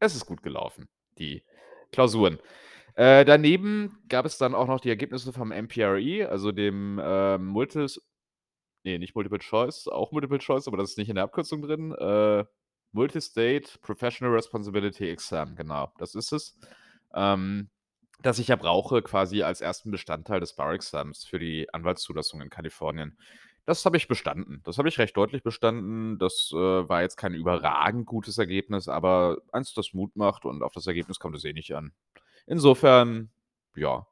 es 0.00 0.14
ist 0.16 0.26
gut 0.26 0.42
gelaufen, 0.42 0.88
die 1.18 1.44
Klausuren. 1.92 2.38
Äh, 2.96 3.24
daneben 3.26 3.98
gab 4.08 4.26
es 4.26 4.38
dann 4.38 4.54
auch 4.54 4.68
noch 4.68 4.80
die 4.80 4.90
Ergebnisse 4.90 5.32
vom 5.32 5.52
MPRE, 5.52 6.28
also 6.30 6.52
dem, 6.52 7.00
ähm, 7.04 7.46
Multis 7.46 8.00
ne, 8.84 8.98
nicht 8.98 9.14
Multiple 9.14 9.38
Choice, 9.40 9.88
auch 9.88 10.12
Multiple 10.12 10.38
Choice, 10.38 10.68
aber 10.68 10.76
das 10.78 10.90
ist 10.92 10.98
nicht 10.98 11.08
in 11.10 11.16
der 11.16 11.24
Abkürzung 11.24 11.62
drin. 11.62 11.92
Äh, 11.94 12.44
Multi-State 12.92 13.78
Professional 13.82 14.34
Responsibility 14.34 15.08
Exam, 15.10 15.56
genau, 15.56 15.92
das 15.98 16.14
ist 16.14 16.32
es. 16.32 16.58
Ähm, 17.14 17.70
das 18.22 18.38
ich 18.38 18.48
ja 18.48 18.56
brauche 18.56 19.02
quasi 19.02 19.42
als 19.42 19.62
1. 19.62 19.90
Bestandteil 19.92 20.40
des 20.40 20.54
Bar-Exams 20.56 21.24
für 21.24 21.38
die 21.40 21.72
Anwaltszulassung 21.74 22.40
in 22.42 22.50
Kalifornien. 22.50 23.18
Das 23.68 23.84
habe 23.84 23.96
ich 23.96 24.08
bestanden. 24.08 24.60
Das 24.64 24.78
habe 24.78 24.88
ich 24.88 24.98
recht 24.98 25.16
deutlich 25.16 25.42
bestanden. 25.44 26.18
Das, 26.18 26.50
äh, 26.52 26.56
war 26.56 27.02
jetzt 27.02 27.16
kein 27.16 27.34
überragend 27.34 28.06
gutes 28.06 28.38
Ergebnis, 28.38 28.88
aber 28.88 29.38
eins, 29.52 29.72
das 29.74 29.92
Mut 29.92 30.16
macht 30.16 30.44
und 30.44 30.62
auf 30.62 30.72
das 30.72 30.86
Ergebnis 30.86 31.18
kommt 31.20 31.36
es 31.36 31.44
eh 31.44 31.52
nicht 31.52 31.72
an. 31.74 31.92
Insofern, 32.46 33.30
ja, 33.76 34.06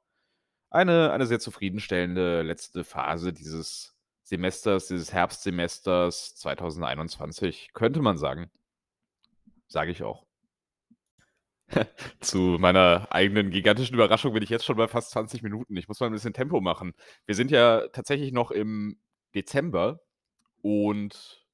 eine 0.71 1.13
eine 1.13 1.27
sehr 1.27 1.41
zufriedenstellende 1.41 2.43
letzte 2.43 2.85
Phase 2.85 3.33
dieses 3.33 3.97
Semesters, 4.25 4.89
dieses 4.89 5.13
Herbstsemesters 5.13 6.37
2021, 6.37 7.71
könnte 7.75 8.03
man 8.03 8.19
sagen. 8.19 8.51
Sage 9.69 9.93
ich 9.93 10.03
auch. 10.03 10.27
Zu 12.21 12.57
meiner 12.59 13.07
eigenen 13.11 13.51
gigantischen 13.51 13.95
Überraschung 13.95 14.33
bin 14.33 14.43
ich 14.43 14.49
jetzt 14.51 14.65
schon 14.65 14.77
bei 14.77 14.89
fast 14.89 15.11
20 15.13 15.43
Minuten. 15.43 15.77
Ich 15.77 15.89
muss 15.89 16.01
mal 16.01 16.07
'n 16.09 16.13
bisschen 16.13 16.33
Tempo 16.33 16.61
machen. 16.61 16.95
Wir 17.27 17.35
sind 17.35 17.51
ja 17.51 17.87
tatsächlich 17.89 18.33
noch 18.33 18.51
im 18.51 18.99
Dezember 19.35 20.01
und 20.63 21.45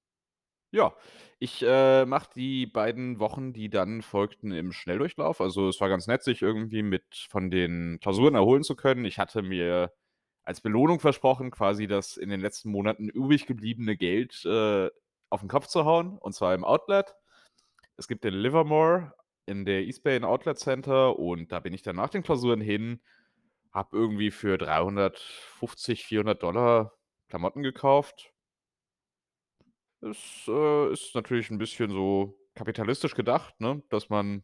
ja, 0.73 0.95
ich, 1.39 1.63
äh, 1.67 2.07
mache 2.07 2.31
die 2.37 2.67
beiden 2.67 3.19
Wochen, 3.21 3.53
die 3.53 3.71
dann 3.71 4.03
folgten, 4.03 4.53
im 4.53 4.73
Schnelldurchlauf. 4.73 5.41
Also, 5.41 5.69
es 5.69 5.81
war 5.81 5.89
ganz 5.89 6.07
nett, 6.09 6.23
sich 6.25 6.43
irgendwie 6.43 6.83
mit 6.83 7.05
von 7.31 7.51
den 7.51 7.99
Klausuren 8.01 8.35
erholen 8.35 8.63
zu 8.65 8.77
können. 8.77 9.05
Ich 9.05 9.19
hatte 9.19 9.43
mir 9.43 9.93
als 10.45 10.61
Belohnung 10.61 11.01
versprochen, 11.01 11.51
quasi 11.51 11.87
das 11.89 12.17
in 12.17 12.31
den 12.31 12.41
letzten 12.41 12.71
Monaten 12.71 13.09
übrig 13.09 13.47
gebliebene 13.47 13.97
Geld, 13.97 14.45
äh, 14.47 14.91
auf 15.31 15.43
'n 15.43 15.49
Kopf 15.49 15.67
zu 15.69 15.85
hauen, 15.87 16.19
und 16.19 16.35
zwar 16.35 16.55
im 16.55 16.65
Outlet. 16.65 17.15
Es 17.97 18.09
gibt 18.09 18.25
in 18.25 18.35
Livermore 18.35 19.15
in 19.47 19.65
der 19.65 19.83
East 19.85 20.03
Bay 20.05 20.23
Outlet 20.23 20.59
Center 20.59 21.19
und 21.19 21.53
da 21.53 21.61
bin 21.61 21.73
ich 21.75 21.83
dann 21.83 21.97
nach 21.97 22.11
den 22.11 22.23
Klausuren 22.23 22.61
hin, 22.61 23.01
habe 23.73 23.97
irgendwie 23.97 24.31
für 24.33 24.59
350, 24.59 26.05
$400 26.07 26.96
Klamotten 27.31 27.63
gekauft. 27.63 28.31
Es, 30.03 30.45
äh, 30.49 30.93
ist 30.93 31.15
natürlich 31.15 31.51
'n 31.51 31.59
bisschen 31.59 31.91
so 31.91 32.39
kapitalistisch 32.55 33.15
gedacht, 33.15 33.59
ne, 33.61 33.83
dass 33.89 34.09
man 34.11 34.43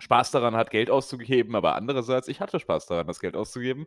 Spaß 0.00 0.32
daran 0.32 0.56
hat, 0.56 0.70
Geld 0.70 0.90
auszugeben, 0.90 1.56
aber 1.56 1.76
andererseits, 1.76 2.28
ich 2.28 2.40
hatte 2.40 2.60
Spaß 2.60 2.86
daran, 2.86 3.06
das 3.06 3.20
Geld 3.20 3.36
auszugeben. 3.36 3.86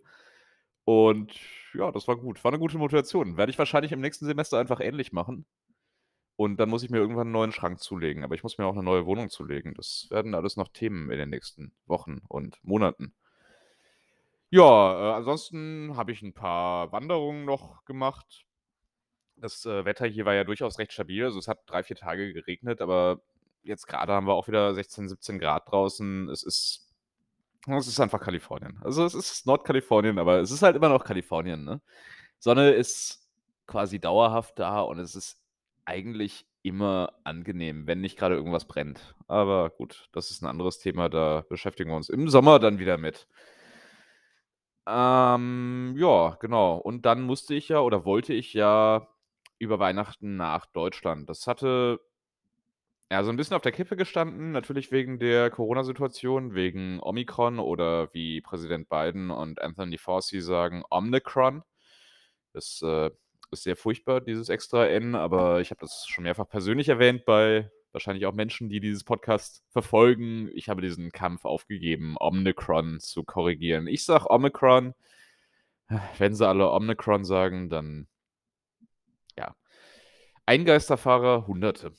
Und 0.86 1.34
ja, 1.76 1.92
das 1.92 2.08
war 2.08 2.18
gut. 2.18 2.44
War 2.44 2.52
'ne 2.52 2.60
gute 2.60 2.78
Motivation. 2.80 3.38
Werde 3.38 3.52
ich 3.52 3.60
wahrscheinlich 3.60 3.92
im 3.94 4.02
nächsten 4.02 4.26
Semester 4.26 4.60
einfach 4.60 4.82
ähnlich 4.82 5.14
machen. 5.14 5.46
Und 6.38 6.58
dann 6.60 6.70
muss 6.70 6.84
ich 6.84 6.92
mir 6.92 7.00
irgendwann 7.00 7.30
'n 7.30 7.32
neuen 7.34 7.52
Schrank 7.54 7.80
zulegen, 7.82 8.24
aber 8.26 8.36
ich 8.36 8.44
muss 8.44 8.58
mir 8.60 8.66
auch 8.68 8.76
'ne 8.76 8.84
neue 8.84 9.06
Wohnung 9.08 9.30
zulegen. 9.30 9.74
Das 9.76 10.08
werden 10.12 10.36
alles 10.36 10.58
noch 10.58 10.70
Themen 10.70 11.12
in 11.12 11.20
den 11.20 11.30
nächsten 11.32 11.74
Wochen 11.88 12.22
und 12.30 12.60
Monaten. 12.64 13.14
Ja, 14.54 15.12
äh, 15.12 15.14
ansonsten 15.18 15.98
habe 15.98 16.14
ich 16.14 16.22
'n 16.24 16.34
paar 16.34 16.92
Wanderungen 16.94 17.44
noch 17.44 17.84
gemacht. 17.84 18.46
Das, 19.38 19.66
äh, 19.66 19.86
Wetter 19.86 20.08
hier 20.08 20.26
war 20.26 20.36
ja 20.36 20.44
durchaus 20.46 20.80
recht 20.80 20.94
stabil. 20.94 21.26
Also, 21.26 21.40
es 21.40 21.48
hat 21.48 21.60
3, 21.68 21.84
4 21.84 21.96
Tage 21.98 22.34
geregnet, 22.34 22.82
aber 22.82 23.22
jetzt 23.64 23.88
grade 23.88 24.14
haben 24.14 24.28
wir 24.28 24.34
auch 24.36 24.48
wieder 24.48 24.74
16, 24.76 25.10
17 25.10 25.40
C 25.40 25.66
draußen. 25.68 26.30
Es 26.30 26.44
ist 26.44 26.84
es 27.68 27.88
ist 27.88 28.00
einfach 28.02 28.22
Kalifornien. 28.22 28.80
Also, 28.84 29.06
es 29.06 29.16
ist 29.16 29.46
Nordkalifornien, 29.48 30.20
aber 30.20 30.40
es 30.42 30.52
ist 30.52 30.64
halt 30.64 30.76
immer 30.78 30.90
noch 30.90 31.04
Kalifornien, 31.06 31.64
ne? 31.66 31.82
Sonne 32.40 32.72
ist 32.72 33.28
quasi 33.68 34.00
dauerhaft 34.00 34.60
da 34.60 34.82
und 34.82 35.00
es 35.00 35.16
ist 35.16 35.42
eigentlich 35.86 36.48
immer 36.64 37.14
angenehm, 37.26 37.88
wenn 37.88 38.02
nicht 38.02 38.18
grade 38.20 38.36
irgendwas 38.36 38.66
brennt. 38.68 39.16
Aber 39.28 39.70
gut, 39.72 40.10
das 40.14 40.32
ist 40.32 40.44
'n 40.44 40.48
anderes 40.48 40.80
Thema, 40.80 41.10
da 41.10 41.46
beschäftigen 41.50 41.92
wir 41.92 41.98
uns 41.98 42.10
im 42.10 42.30
Sommer 42.30 42.60
dann 42.60 42.80
wieder 42.80 42.98
mit. 43.00 43.28
Ähm, 44.88 45.96
ja, 45.98 46.38
genau. 46.40 46.78
Und 46.78 47.06
dann 47.06 47.22
musste 47.24 47.54
ich 47.56 47.68
ja 47.70 47.80
oder 47.82 48.06
wollte 48.06 48.34
ich 48.34 48.54
ja 48.54 49.08
über 49.60 49.80
Weihnachten 49.80 50.38
nach 50.38 50.66
Deutschland. 50.68 51.30
Das 51.30 51.46
hatte 51.46 52.00
ja, 53.12 53.24
so 53.24 53.30
'n 53.32 53.38
bisschen 53.38 53.56
auf 53.56 53.62
der 53.62 53.72
Kippe 53.72 53.96
gestanden, 53.96 54.52
natürlich 54.52 54.92
wegen 54.92 55.18
der 55.18 55.50
Corona-Situation, 55.50 56.54
wegen 56.56 57.00
Omikron 57.02 57.58
oder 57.60 58.14
wie 58.14 58.42
Präsident 58.42 58.90
Biden 58.90 59.32
und 59.32 59.62
Anthony 59.62 59.98
Fauci 59.98 60.42
sagen, 60.42 60.84
Omnicron. 60.90 61.64
Das, 62.54 62.82
äh, 62.84 63.12
ist 63.52 63.64
sehr 63.64 63.78
furchtbar, 63.78 64.22
dieses 64.22 64.50
extra 64.50 64.88
N, 64.88 65.16
aber 65.16 65.62
ich 65.62 65.72
habe 65.72 65.80
das 65.82 66.06
schon 66.08 66.24
mehrfach 66.26 66.50
persönlich 66.50 66.90
erwähnt 66.90 67.26
bei 67.26 67.72
wahrscheinlich 67.92 68.26
auch 68.26 68.34
Menschen, 68.34 68.70
die 68.70 68.80
dieses 68.80 69.04
Podcast 69.04 69.64
verfolgen. 69.70 70.50
Ich 70.54 70.70
habe 70.70 70.82
diesen 70.82 71.12
Kampf 71.12 71.46
aufgegeben, 71.46 72.16
Omnicron 72.20 73.00
zu 73.00 73.24
korrigieren. 73.24 73.88
Ich 73.88 74.06
sage 74.06 74.30
Omikron. 74.30 74.94
Wenn 76.18 76.36
sie 76.36 76.48
alle 76.48 76.70
Omnicron 76.72 77.24
sagen, 77.24 77.70
dann 77.70 78.08
ja. 79.38 79.56
Ein 80.46 80.66
Geisterfahrer, 80.66 81.48
Hunderte. 81.48 81.94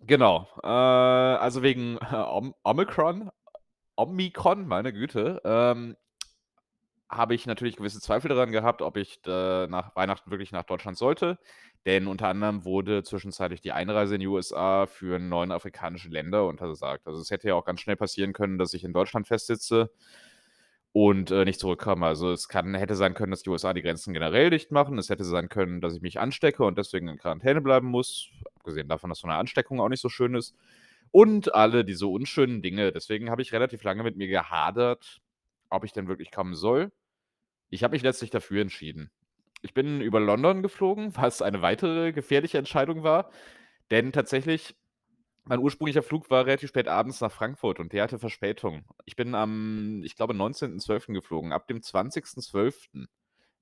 Genau, 0.00 0.48
äh, 0.62 0.66
also 0.66 1.62
wegen 1.62 1.98
Om 1.98 2.54
Omikron 2.62 3.30
Omikron, 3.96 4.66
meine 4.66 4.92
Güte, 4.92 5.40
ähm, 5.44 5.96
habe 7.16 7.34
ich 7.34 7.46
natürlich 7.46 7.76
gewisse 7.76 8.00
Zweifel 8.00 8.28
daran 8.28 8.52
gehabt, 8.52 8.82
ob 8.82 8.96
ich 8.96 9.20
da 9.22 9.66
nach 9.68 9.94
Weihnachten 9.96 10.30
wirklich 10.30 10.52
nach 10.52 10.64
Deutschland 10.64 10.98
sollte. 10.98 11.38
Denn 11.86 12.06
unter 12.06 12.28
anderem 12.28 12.64
wurde 12.64 13.02
zwischenzeitlich 13.02 13.60
die 13.60 13.72
Einreise 13.72 14.14
in 14.14 14.20
die 14.20 14.26
USA 14.28 14.86
für 14.86 15.18
9 15.18 15.52
afrikanische 15.52 16.08
Länder 16.08 16.46
untersagt. 16.46 17.06
Also, 17.06 17.20
es 17.20 17.30
hätte 17.30 17.48
ja 17.48 17.54
auch 17.54 17.64
ganz 17.64 17.80
schnell 17.80 17.96
passieren 17.96 18.32
können, 18.32 18.58
dass 18.58 18.74
ich 18.74 18.84
in 18.84 18.92
Deutschland 18.92 19.26
festsitze. 19.28 19.90
und, 20.92 21.30
äh, 21.32 21.44
nicht 21.44 21.58
zurückkam. 21.60 22.02
Also, 22.04 22.30
es 22.30 22.48
kann 22.48 22.74
hätte 22.74 22.94
sein 22.94 23.14
können, 23.14 23.32
dass 23.32 23.42
die 23.42 23.50
USA 23.50 23.72
die 23.74 23.82
Grenzen 23.82 24.12
generell 24.14 24.50
dicht 24.50 24.70
machen. 24.70 24.96
Es 24.98 25.10
hätte 25.10 25.24
sein 25.24 25.48
können, 25.48 25.80
dass 25.80 25.94
ich 25.94 26.02
mich 26.02 26.20
anstecke 26.20 26.62
und 26.64 26.78
deswegen 26.78 27.08
in 27.08 27.18
Quarantäne 27.18 27.60
bleiben 27.60 27.88
muss, 27.88 28.30
abgesehen 28.56 28.88
davon, 28.88 29.10
dass 29.10 29.18
so 29.20 29.26
'ne 29.26 29.34
Ansteckung 29.34 29.80
auch 29.80 29.88
nicht 29.88 30.00
so 30.00 30.08
schön 30.08 30.34
ist. 30.36 30.54
Und 31.10 31.54
alle 31.54 31.84
diese 31.84 32.06
unschönen 32.06 32.62
Dinge. 32.62 32.92
Deswegen 32.92 33.30
habe 33.30 33.42
ich 33.42 33.52
relativ 33.52 33.82
lange 33.84 34.02
mit 34.04 34.16
mir 34.16 34.28
gehadert, 34.28 35.20
ob 35.70 35.84
ich 35.84 35.92
denn 35.92 36.08
wirklich 36.08 36.30
kommen 36.30 36.54
soll. 36.54 36.92
Ich 37.74 37.82
habe 37.82 37.94
mich 37.94 38.02
letztlich 38.02 38.30
dafür 38.30 38.62
entschieden. 38.62 39.10
Ich 39.60 39.74
bin 39.74 40.00
über 40.00 40.20
London 40.20 40.62
geflogen, 40.62 41.12
was 41.16 41.42
eine 41.42 41.60
weitere 41.60 42.12
gefährliche 42.12 42.58
Entscheidung 42.58 43.02
war, 43.02 43.30
denn 43.90 44.12
tatsächlich 44.12 44.76
mein 45.46 45.58
ursprünglicher 45.58 46.02
Flug 46.02 46.30
war 46.30 46.46
relativ 46.46 46.70
spät 46.70 46.88
abends 46.88 47.20
nach 47.20 47.32
Frankfurt 47.32 47.80
und 47.80 47.92
der 47.92 48.04
hatte 48.04 48.18
Verspätung. 48.18 48.84
Ich 49.04 49.16
bin 49.16 49.34
am, 49.34 50.02
ich 50.04 50.16
glaube, 50.16 50.32
19.12. 50.34 51.12
geflogen. 51.12 51.52
Ab 51.52 51.66
dem 51.66 51.80
20.12. 51.80 53.08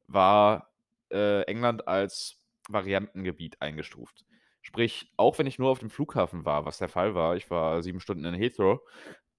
war, 0.07 0.70
äh, 1.11 1.42
England 1.44 1.88
als 1.88 2.37
Variantengebiet 2.68 3.61
eingestuft. 3.61 4.25
Sprich, 4.61 5.12
auch 5.16 5.38
wenn 5.38 5.48
ich 5.48 5.59
nur 5.59 5.70
auf 5.70 5.81
dem 5.81 5.90
Flughafen 5.90 6.44
war, 6.44 6.66
was 6.66 6.79
der 6.79 6.88
Fall 6.88 7.16
war, 7.16 7.35
ich 7.35 7.51
war 7.51 7.83
7 7.83 7.98
Stunden 7.98 8.27
in 8.27 8.35
Heathrow, 8.35 8.81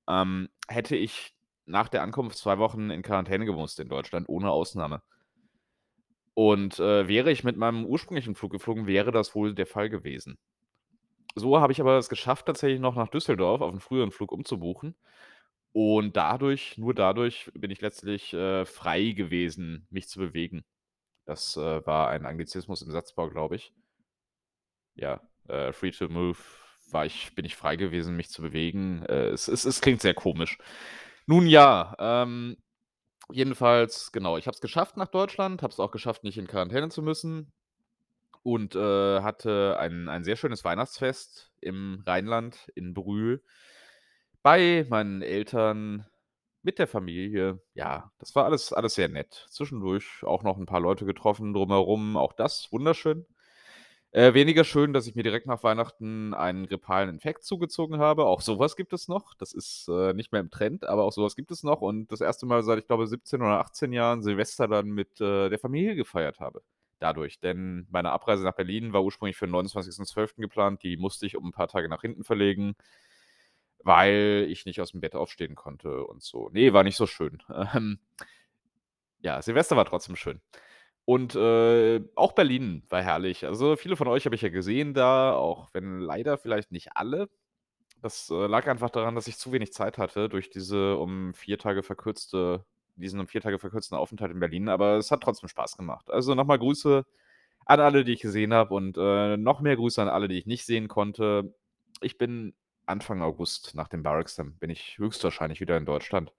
ähm, 0.09 0.49
hätte 0.67 0.97
ich 0.97 1.33
nach 1.65 1.89
der 1.89 2.03
Ankunft 2.03 2.37
2 2.37 2.57
Wochen 2.59 2.89
in 2.89 3.01
Quarantäne 3.03 3.45
gemusst 3.45 3.79
in 3.79 3.89
Deutschland, 3.89 4.29
ohne 4.29 4.51
Ausnahme. 4.51 5.01
Und, 6.37 6.79
äh, 6.79 7.07
wäre 7.07 7.31
ich 7.31 7.43
mit 7.43 7.57
meinem 7.57 7.85
ursprünglichen 7.85 8.33
Flug 8.35 8.51
geflogen, 8.51 8.87
wäre 8.87 9.11
das 9.11 9.35
wohl 9.35 9.53
der 9.53 9.67
Fall 9.67 9.89
gewesen. 9.89 10.37
So 11.35 11.59
habe 11.59 11.73
ich 11.73 11.81
aber 11.81 11.97
es 11.97 12.09
geschafft, 12.09 12.45
tatsächlich 12.47 12.79
noch 12.79 12.95
nach 12.95 13.09
Düsseldorf 13.09 13.61
auf 13.61 13.73
'n 13.73 13.79
früheren 13.79 14.11
Flug 14.11 14.31
umzubuchen. 14.31 14.95
Und 15.73 16.17
dadurch 16.17 16.77
nur 16.77 16.93
dadurch 16.95 17.51
bin 17.55 17.71
ich 17.71 17.81
letztlich, 17.81 18.33
äh, 18.33 18.65
frei 18.65 19.11
gewesen, 19.11 19.87
mich 19.91 20.09
zu 20.09 20.19
bewegen. 20.19 20.65
Das, 21.25 21.57
äh, 21.57 21.85
war 21.87 22.09
ein 22.09 22.25
Anglizismus 22.27 22.81
im 22.83 22.91
Satzbau, 22.91 23.29
glaube 23.29 23.55
ich. 23.57 23.71
Ja, 24.97 25.21
äh, 25.47 25.71
free 25.73 25.91
to 25.91 26.07
move 26.09 26.37
war 26.91 27.05
ich 27.05 27.33
bin 27.35 27.45
ich 27.45 27.55
frei 27.55 27.75
gewesen, 27.75 28.15
mich 28.15 28.29
zu 28.29 28.41
bewegen. 28.41 29.03
Äh, 29.07 29.29
es 29.29 29.47
es 29.47 29.65
es 29.65 29.81
klingt 29.81 30.01
sehr 30.01 30.13
komisch. 30.13 30.57
Nun 31.27 31.47
ja, 31.47 31.95
ähm, 31.99 32.57
jedenfalls, 33.31 34.11
genau, 34.11 34.37
ich 34.37 34.47
habe 34.47 34.55
es 34.55 34.61
geschafft 34.61 34.97
nach 34.97 35.07
Deutschland, 35.09 35.63
habe 35.63 35.71
es 35.73 35.79
auch 35.79 35.91
geschafft, 35.91 36.23
nicht 36.23 36.37
in 36.37 36.47
Quarantäne 36.47 36.89
zu 36.89 37.01
müssen 37.03 37.53
und, 38.43 38.75
äh, 38.75 39.21
hatte 39.21 39.77
ein 39.79 40.09
ein 40.09 40.23
sehr 40.25 40.37
schönes 40.37 40.63
Weihnachtsfest 40.65 41.51
im 41.61 42.03
Rheinland 42.07 42.69
in 42.75 42.93
Brühl 42.93 43.41
bei 44.45 44.85
meinen 44.89 45.21
Eltern, 45.21 46.05
mit 46.63 46.79
der 46.79 46.87
Familie. 46.87 47.61
Ja, 47.75 48.11
das 48.19 48.35
war 48.35 48.43
alles 48.45 48.73
alles 48.73 48.95
sehr 48.95 49.07
nett. 49.09 49.47
Zwischendurch 49.49 50.23
auch 50.23 50.43
noch 50.43 50.57
'n 50.57 50.65
paar 50.65 50.81
Leute 50.81 51.05
getroffen 51.05 51.53
drumherum, 51.53 52.17
auch 52.17 52.33
das 52.33 52.67
wunderschön. 52.71 53.25
Äh, 54.15 54.35
weniger 54.35 54.63
schön, 54.63 54.93
dass 54.93 55.07
ich 55.07 55.15
mir 55.15 55.23
direkt 55.23 55.47
nach 55.47 55.63
Weihnachten 55.63 56.35
einen 56.35 56.67
grippalen 56.67 57.09
Infekt 57.09 57.43
zugezogen 57.43 57.97
habe. 57.97 58.25
Auch 58.27 58.41
so 58.41 58.59
was 58.59 58.75
gibt 58.75 58.93
es 58.93 59.07
noch. 59.07 59.33
Das 59.33 59.53
ist, 59.53 59.87
äh, 59.89 60.13
nicht 60.13 60.31
mehr 60.31 60.39
im 60.41 60.51
Trend, 60.51 60.85
aber 60.85 61.03
auch 61.03 61.11
so 61.11 61.23
was 61.23 61.35
gibt 61.35 61.49
es 61.49 61.63
noch 61.63 61.81
und 61.81 62.11
das 62.11 62.21
1. 62.21 62.45
Mal 62.45 62.61
seit, 62.61 62.77
ich 62.77 62.85
glaube, 62.85 63.07
17 63.07 63.41
oder 63.41 63.59
18 63.59 63.91
Jahren 63.91 64.21
Silvester 64.21 64.67
dann 64.67 64.89
mit, 64.91 65.19
äh, 65.19 65.49
der 65.49 65.57
Familie 65.57 65.95
gefeiert 65.95 66.39
habe 66.39 66.61
dadurch. 66.99 67.39
Denn 67.39 67.87
meine 67.89 68.11
Abreise 68.11 68.43
nach 68.43 68.53
Berlin 68.55 68.93
war 68.93 69.03
ursprünglich 69.03 69.35
für 69.35 69.45
'n 69.45 69.51
29.12. 69.51 70.41
geplant. 70.41 70.83
Die 70.83 70.95
musste 70.95 71.25
ich 71.25 71.35
um 71.35 71.47
'n 71.47 71.51
paar 71.51 71.67
Tage 71.67 71.89
nach 71.89 72.01
hinten 72.01 72.23
verlegen, 72.23 72.75
weil 73.83 74.45
ich 74.49 74.65
nicht 74.65 74.79
aus'm 74.81 74.99
Bett 75.01 75.15
aufstehen 75.15 75.55
konnte 75.55 76.05
und 76.05 76.21
so. 76.23 76.49
Ne, 76.53 76.73
war 76.73 76.83
nicht 76.83 76.97
so 76.97 77.07
schön. 77.07 77.41
Ähm, 77.75 77.99
ja, 79.21 79.41
Silvester 79.41 79.75
war 79.77 79.85
trotzdem 79.85 80.15
schön. 80.15 80.41
Und, 81.07 81.35
äh, 81.35 82.01
auch 82.15 82.31
Berlin 82.31 82.83
war 82.89 83.01
herrlich. 83.01 83.45
Also, 83.45 83.75
viele 83.75 83.97
von 83.97 84.07
euch 84.07 84.25
habe 84.25 84.35
ich 84.35 84.41
ja 84.41 84.49
gesehen 84.49 84.93
da, 84.93 85.33
auch 85.35 85.69
wenn 85.73 85.99
leider 85.99 86.37
vielleicht 86.37 86.71
nicht 86.71 86.95
alle. 86.95 87.29
Das, 88.01 88.29
äh, 88.31 88.47
lag 88.47 88.67
einfach 88.67 88.89
daran, 88.91 89.15
dass 89.15 89.27
ich 89.27 89.37
zu 89.37 89.51
wenig 89.53 89.73
Zeit 89.73 89.97
hatte 89.99 90.29
durch 90.29 90.49
diese 90.49 90.97
um 90.97 91.33
4 91.35 91.59
Tage 91.59 91.83
verkürzte 91.83 92.65
diesen 92.97 93.19
um 93.21 93.27
4 93.27 93.41
Tage 93.41 93.59
verkürzten 93.59 93.97
Aufenthalt 93.97 94.31
in 94.33 94.39
Berlin, 94.41 94.69
aber 94.69 94.97
es 94.97 95.11
hat 95.11 95.21
trotzdem 95.23 95.49
Spaß 95.49 95.77
gemacht. 95.77 96.09
Also, 96.11 96.35
noch 96.35 96.45
mal 96.45 96.59
Grüße 96.59 97.05
an 97.65 97.79
alle, 97.81 98.03
die 98.05 98.13
ich 98.13 98.21
gesehen 98.21 98.53
habe 98.53 98.73
und, 98.75 98.97
äh, 98.99 99.37
noch 99.37 99.61
mehr 99.61 99.75
Grüße 99.77 100.01
an 100.01 100.09
alle, 100.09 100.27
die 100.29 100.37
ich 100.39 100.47
nicht 100.47 100.65
sehen 100.65 100.87
konnte. 100.89 101.55
Ich 102.01 102.17
bin 102.19 102.55
Anfang 102.87 103.21
August 103.23 103.75
nach 103.75 103.87
dem 103.89 104.03
Bar-Examen 104.03 104.57
bin 104.59 104.69
ich 104.71 104.97
höchstwahrscheinlich 104.99 105.61
wieder 105.61 105.77
in 105.77 105.85
Deutschland. 105.85 106.33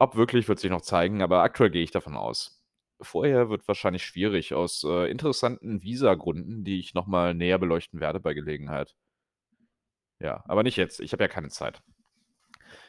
Ob 0.00 0.14
wirklich, 0.16 0.46
wird 0.48 0.58
sich 0.58 0.70
noch 0.70 0.82
zeigen, 0.82 1.22
aber 1.22 1.42
aktuell 1.42 1.70
gehe 1.70 1.82
ich 1.82 1.90
davon 1.90 2.16
aus. 2.16 2.60
Vorher 3.00 3.50
wird 3.50 3.68
wahrscheinlich 3.68 4.04
schwierig 4.04 4.54
aus, 4.54 4.82
äh, 4.84 5.10
interessanten 5.10 5.82
Visagründen, 5.82 6.64
die 6.64 6.78
ich 6.80 6.94
noch 6.94 7.06
mal 7.06 7.34
näher 7.34 7.58
beleuchten 7.58 8.00
werde 8.00 8.20
bei 8.20 8.32
Gelegenheit. 8.34 8.94
Ja, 10.20 10.42
aber 10.46 10.62
nicht 10.62 10.76
jetzt. 10.76 11.00
Ich 11.00 11.12
habe 11.12 11.24
ja 11.24 11.28
keine 11.28 11.48
Zeit. 11.48 11.82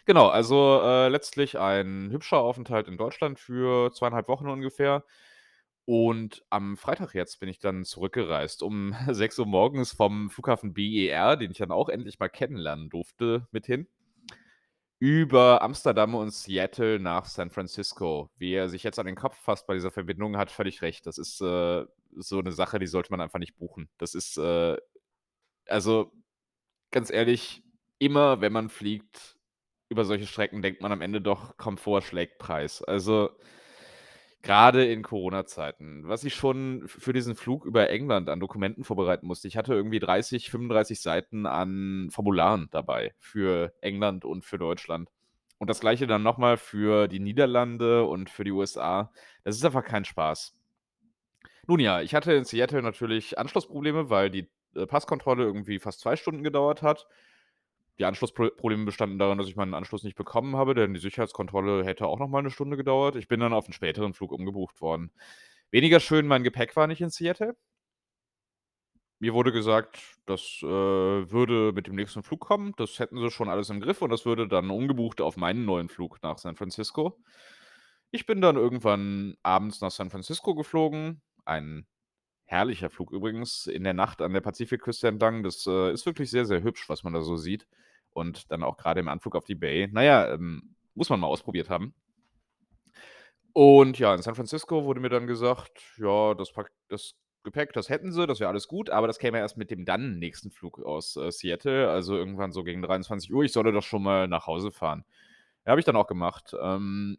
Genau, 0.07 0.27
also, 0.29 0.79
äh, 0.83 1.09
letztlich 1.09 1.59
ein 1.59 2.09
hübscher 2.11 2.37
Aufenthalt 2.39 2.87
in 2.87 2.95
Deutschland 2.97 3.39
für 3.39 3.91
2,5 3.91 4.29
Wochen 4.29 4.47
ungefähr. 4.47 5.03
Und 5.85 6.45
am 6.49 6.77
Freitag 6.77 7.13
jetzt 7.15 7.39
bin 7.41 7.49
ich 7.49 7.59
dann 7.59 7.85
zurückgereist 7.85 8.63
um 8.63 8.93
6:00 9.09 9.45
morgens 9.45 9.93
vom 9.93 10.29
Flughafen 10.29 10.73
BER, 10.73 11.37
den 11.37 11.51
ich 11.51 11.57
dann 11.59 11.71
auch 11.71 11.89
endlich 11.89 12.19
mal 12.19 12.29
kennenlernen 12.29 12.89
durfte, 12.89 13.47
mit 13.51 13.65
hin 13.65 13.87
über 14.99 15.61
Amsterdam 15.61 16.15
und 16.15 16.31
Seattle 16.33 16.99
nach 16.99 17.25
San 17.25 17.51
Francisco. 17.51 18.29
Wie 18.37 18.53
er 18.53 18.69
sich 18.69 18.83
jetzt 18.83 18.99
an 18.99 19.05
den 19.05 19.15
Kopf 19.15 19.37
fasst 19.37 19.67
bei 19.67 19.75
dieser 19.75 19.91
Verbindung, 19.91 20.37
hat 20.37 20.51
völlig 20.51 20.81
recht. 20.81 21.05
Das 21.07 21.17
ist, 21.19 21.41
äh, 21.41 21.85
so 22.15 22.41
'ne 22.41 22.51
Sache, 22.51 22.79
die 22.79 22.87
sollte 22.87 23.11
man 23.11 23.21
einfach 23.21 23.39
nicht 23.39 23.57
buchen. 23.57 23.89
Das 23.97 24.15
ist, 24.15 24.37
äh 24.37 24.77
also, 25.67 26.11
ganz 26.91 27.11
ehrlich, 27.11 27.63
immer 27.99 28.41
wenn 28.41 28.53
man 28.53 28.69
fliegt 28.69 29.37
über 29.89 30.05
solche 30.05 30.27
Strecken, 30.27 30.61
denkt 30.63 30.81
man 30.81 30.91
am 30.93 31.01
Ende 31.01 31.21
doch, 31.21 31.57
Komfort 31.57 32.01
schlägt 32.03 32.39
Preis. 32.39 32.83
Also, 32.83 33.31
grade 34.47 34.85
in 34.85 35.03
Corona-Zeiten, 35.03 36.07
was 36.07 36.23
ich 36.23 36.33
schon 36.35 36.87
für 36.87 37.11
diesen 37.13 37.35
Flug 37.35 37.65
über 37.65 37.89
England 37.89 38.29
an 38.29 38.39
Dokumenten 38.39 38.83
vorbereiten 38.85 39.27
musste. 39.27 39.47
Ich 39.49 39.57
hatte 39.57 39.73
irgendwie 39.73 39.99
30, 39.99 40.49
35 40.49 41.01
Seiten 41.01 41.45
an 41.45 42.09
Formularen 42.11 42.69
dabei 42.71 43.13
für 43.19 43.73
England 43.81 44.23
und 44.25 44.45
für 44.45 44.57
Deutschland. 44.57 45.09
Und 45.57 45.69
das 45.69 45.81
Gleiche 45.81 46.07
dann 46.07 46.23
noch 46.23 46.37
mal 46.37 46.57
für 46.57 47.07
die 47.09 47.19
Niederlande 47.19 48.05
und 48.05 48.29
für 48.29 48.43
die 48.45 48.51
USA. 48.51 49.11
Das 49.43 49.57
ist 49.57 49.65
einfach 49.65 49.83
kein 49.83 50.05
Spaß. 50.05 50.55
Nun 51.67 51.79
ja, 51.79 52.01
ich 52.01 52.15
hatte 52.15 52.33
in 52.33 52.45
Seattle 52.45 52.81
natürlich 52.81 53.37
Anschlussprobleme, 53.37 54.09
weil 54.09 54.29
die, 54.29 54.49
äh, 54.75 54.85
Passkontrolle 54.87 55.43
irgendwie 55.43 55.79
fast 55.79 55.99
2 55.99 56.15
Stunden 56.15 56.43
gedauert 56.43 56.81
hat. 56.81 57.07
Die 57.99 58.05
Anschlusspro 58.05 58.49
Probleme 58.51 58.85
bestanden 58.85 59.17
darin, 59.17 59.39
dass 59.39 59.47
ich 59.47 59.55
meinen 59.55 59.73
Anschluss 59.73 60.03
nicht 60.03 60.15
bekommen 60.15 60.55
habe, 60.55 60.75
denn 60.75 60.93
die 60.93 60.99
Sicherheitskontrolle 60.99 61.83
hätte 61.83 62.05
auch 62.07 62.19
noch 62.19 62.27
mal 62.27 62.43
'ne 62.43 62.51
Stunde 62.51 62.77
gedauert. 62.77 63.15
Ich 63.15 63.27
bin 63.27 63.39
dann 63.39 63.53
auf 63.53 63.67
'n 63.67 63.73
späteren 63.73 64.13
Flug 64.13 64.31
umgebucht 64.31 64.81
worden. 64.81 65.11
Weniger 65.71 65.99
schön, 65.99 66.27
mein 66.27 66.43
Gepäck 66.43 66.75
war 66.75 66.87
nicht 66.87 67.01
in 67.01 67.09
Seattle. 67.09 67.55
Mir 69.21 69.33
wurde 69.33 69.51
gesagt, 69.51 69.97
das, 70.27 70.59
äh, 70.61 70.67
würde 70.67 71.71
mit 71.73 71.87
dem 71.87 71.95
nächsten 71.95 72.21
Flug 72.21 72.39
kommen. 72.41 72.73
Das 72.77 72.99
hätten 72.99 73.17
sie 73.19 73.31
schon 73.31 73.49
alles 73.49 73.69
im 73.71 73.81
Griff 73.81 74.03
und 74.03 74.11
das 74.11 74.25
würde 74.25 74.47
dann 74.47 74.69
umgebucht 74.69 75.21
auf 75.21 75.37
meinen 75.37 75.65
neuen 75.65 75.89
Flug 75.89 76.21
nach 76.21 76.37
San 76.37 76.55
Francisco. 76.55 77.17
Ich 78.11 78.25
bin 78.25 78.41
dann 78.41 78.55
irgendwann 78.57 79.35
abends 79.43 79.81
nach 79.81 79.91
San 79.91 80.09
Francisco 80.11 80.55
geflogen. 80.55 81.21
Ein 81.45 81.87
herrlicher 82.47 82.89
Flug 82.89 83.11
übrigens 83.11 83.67
in 83.67 83.83
der 83.83 83.93
Nacht 83.93 84.21
an 84.21 84.33
der 84.33 84.41
Pazifikküste 84.41 85.07
entlang. 85.07 85.43
Das, 85.43 85.67
äh, 85.67 85.91
ist 85.93 86.05
wirklich 86.05 86.31
sehr, 86.31 86.45
sehr 86.45 86.63
hübsch, 86.63 86.89
was 86.89 87.03
man 87.03 87.13
da 87.13 87.21
so 87.21 87.37
sieht. 87.37 87.67
Und 88.11 88.51
dann 88.51 88.63
auch 88.63 88.77
grade 88.77 88.99
im 89.01 89.09
Anflug 89.09 89.35
auf 89.35 89.45
die 89.45 89.55
Bay. 89.55 89.89
Na 89.91 90.03
ja, 90.03 90.33
ähm, 90.33 90.75
muss 90.95 91.09
man 91.09 91.19
mal 91.19 91.27
ausprobiert 91.27 91.69
haben. 91.69 91.93
Und 93.53 93.97
ja, 93.99 94.13
in 94.13 94.21
San 94.21 94.35
Francisco 94.35 94.85
wurde 94.85 94.99
mir 94.99 95.09
dann 95.09 95.27
gesagt, 95.27 95.81
ja, 95.97 96.33
das 96.35 96.53
das 96.89 97.13
Gepäck, 97.43 97.73
das 97.73 97.89
hätten 97.89 98.11
sie, 98.11 98.27
das 98.27 98.39
wäre 98.39 98.49
alles 98.49 98.67
gut, 98.67 98.89
aber 98.89 99.07
das 99.07 99.19
käme 99.19 99.39
erst 99.39 99.57
mit 99.57 99.71
dem 99.71 99.85
dann 99.85 100.19
nächsten 100.19 100.51
Flug 100.51 100.79
aus, 100.83 101.15
äh, 101.15 101.31
Seattle, 101.31 101.89
also 101.89 102.15
irgendwann 102.17 102.51
so 102.51 102.63
gegen 102.63 102.81
23:00. 102.81 103.43
Ich 103.45 103.53
solle 103.53 103.71
doch 103.71 103.83
schon 103.83 104.03
mal 104.03 104.27
nach 104.27 104.47
Hause 104.47 104.71
fahren. 104.71 105.05
Ja, 105.65 105.71
habe 105.71 105.79
ich 105.79 105.85
dann 105.85 105.95
auch 105.95 106.07
gemacht. 106.07 106.55
Ähm 106.61 107.17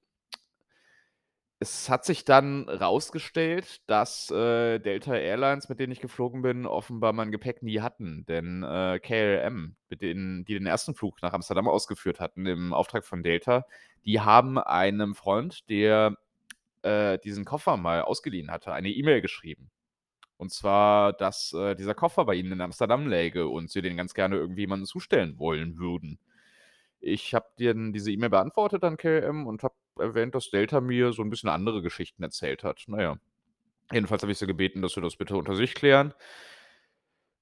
es 1.61 1.90
hat 1.90 2.05
sich 2.05 2.25
dann 2.25 2.68
rausgestellt, 2.68 3.83
dass, 3.88 4.31
äh, 4.31 4.79
Delta 4.79 5.14
Airlines, 5.16 5.68
mit 5.68 5.81
denen 5.81 5.92
ich 5.92 6.01
geflogen 6.01 6.40
bin, 6.42 6.66
offenbar 6.66 7.12
mein 7.12 7.33
Gepäck 7.33 7.62
nie 7.62 7.81
hatten, 7.81 8.25
denn, 8.27 8.62
äh, 8.62 9.01
KLM, 9.01 9.75
mit 9.88 10.01
denen 10.03 10.44
die 10.44 10.55
den 10.55 10.68
1. 10.68 10.94
Flug 10.94 11.21
nach 11.21 11.33
Amsterdam 11.33 11.66
ausgeführt 11.68 12.21
hatten 12.21 12.47
im 12.47 12.73
Auftrag 12.73 13.05
von 13.05 13.25
Delta, 13.25 13.64
die 14.05 14.21
haben 14.21 14.57
einem 14.59 15.14
Freund, 15.16 15.68
der, 15.68 16.16
äh, 16.83 17.18
diesen 17.21 17.44
Koffer 17.44 17.77
mal 17.77 18.03
ausgeliehen 18.03 18.51
hatte, 18.51 18.73
eine 18.73 18.90
E-Mail 18.90 19.21
geschrieben. 19.23 19.71
Und 20.38 20.53
zwar, 20.53 21.12
dass, 21.14 21.53
äh, 21.55 21.75
dieser 21.77 21.94
Koffer 21.94 22.25
bei 22.27 22.35
ihnen 22.37 22.53
in 22.53 22.61
Amsterdam 22.61 23.07
läge 23.09 23.49
und 23.49 23.71
sie 23.71 23.83
den 23.83 23.97
ganz 23.97 24.14
gerne 24.14 24.37
irgendwie 24.37 24.62
jemandem 24.62 24.87
zustellen 24.87 25.38
wollen 25.38 25.79
würden. 25.79 26.21
Ich 27.01 27.35
habe 27.35 27.47
denen 27.59 27.92
diese 27.92 28.12
E-Mail 28.12 28.31
beantwortet 28.31 28.85
an 28.85 28.97
KLM 28.97 29.47
und 29.47 29.62
habe 29.62 29.75
erwähnt, 30.01 30.35
dass 30.35 30.51
Delta 30.51 30.81
mir 30.81 31.13
so 31.13 31.23
'n 31.23 31.31
bisschen 31.31 31.49
andere 31.51 31.83
Geschichten 31.83 32.23
erzählt 32.23 32.65
hat. 32.65 32.85
Na 32.89 33.01
ja. 33.03 33.17
Jedenfalls 33.93 34.23
habe 34.23 34.33
ich 34.33 34.39
sie 34.39 34.47
gebeten, 34.49 34.83
dass 34.83 34.97
wir 34.97 35.03
das 35.05 35.17
bitte 35.17 35.37
unter 35.37 35.55
sich 35.57 35.75
klären. 35.75 36.15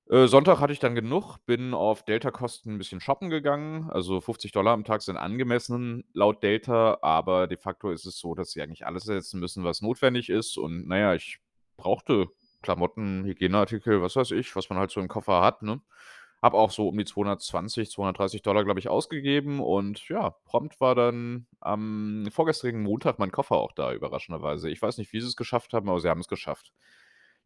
Äh, 0.08 0.28
Sonntag 0.28 0.60
hatte 0.60 0.72
ich 0.72 0.78
dann 0.78 0.94
genug, 0.94 1.38
bin 1.46 1.74
auf 1.74 2.04
Delta-Kosten 2.04 2.74
'n 2.74 2.78
bisschen 2.78 3.00
shoppen 3.00 3.28
gegangen. 3.28 3.90
Also, 3.90 4.20
50 4.20 4.72
am 4.72 4.84
Tag 4.84 5.02
sind 5.02 5.16
angemessen 5.16 6.04
laut 6.12 6.42
Delta, 6.44 6.98
aber 7.02 7.48
de 7.48 7.58
facto 7.58 7.90
ist 7.90 8.06
es 8.06 8.16
so, 8.18 8.34
dass 8.36 8.52
sie 8.52 8.62
eigentlich 8.62 8.86
alles 8.86 9.08
ersetzen 9.08 9.40
müssen, 9.40 9.64
was 9.64 9.82
notwendig 9.82 10.28
ist. 10.30 10.58
Und 10.58 10.86
na 10.86 10.98
ja, 10.98 11.14
ich 11.14 11.38
brauchte 11.76 12.28
Klamotten, 12.62 13.24
Hygieneartikel, 13.24 14.00
was 14.00 14.14
weiß 14.14 14.30
ich, 14.30 14.54
was 14.54 14.68
man 14.70 14.78
halt 14.78 14.92
so 14.92 15.00
im 15.00 15.08
Koffer 15.08 15.42
hat, 15.42 15.62
ne? 15.62 15.80
Habe 16.42 16.56
auch 16.58 16.70
so 16.70 16.88
um 16.88 16.98
die 16.98 17.04
220, 17.06 17.90
230 17.90 18.42
glaube 18.42 18.78
ich, 18.78 18.88
ausgegeben 18.88 19.60
und 19.60 20.08
ja, 20.08 20.30
prompt 20.44 20.80
war 20.80 20.94
dann 20.94 21.46
am 21.60 22.26
vorgestrigen 22.30 22.82
Montag 22.82 23.18
mein 23.18 23.32
Koffer 23.32 23.56
auch 23.56 23.72
da, 23.72 23.92
überraschenderweise. 23.94 24.70
Ich 24.70 24.82
weiß 24.82 24.98
nicht, 24.98 25.12
wie 25.12 25.20
sie 25.20 25.26
es 25.28 25.36
geschafft 25.36 25.72
haben, 25.72 25.88
aber 25.88 26.00
sie 26.00 26.08
haben 26.08 26.20
es 26.20 26.28
geschafft. 26.28 26.72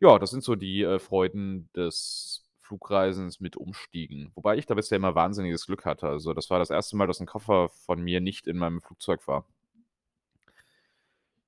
Ja, 0.01 0.19
das 0.19 0.31
sind 0.31 0.43
so 0.45 0.57
die, 0.57 0.83
äh, 0.83 0.99
Freuden 0.99 1.71
des 1.77 2.47
Flugreisens 2.63 3.41
mit 3.41 3.57
Umstiegen. 3.57 4.33
Wobei 4.35 4.57
ich 4.57 4.67
da 4.67 4.75
bisher 4.75 4.97
immer 4.97 5.15
wahnsinniges 5.15 5.67
Glück 5.67 5.85
hatte. 5.85 6.09
Also, 6.09 6.35
das 6.35 6.51
war 6.51 6.59
das 6.59 6.71
erste 6.71 6.97
Mal, 6.97 7.07
dass 7.07 7.21
'n 7.21 7.27
Koffer 7.27 7.69
von 7.69 8.01
mir 8.03 8.21
nicht 8.21 8.47
in 8.49 8.57
meinem 8.59 8.81
Flugzeug 8.83 9.27
war. 9.29 9.47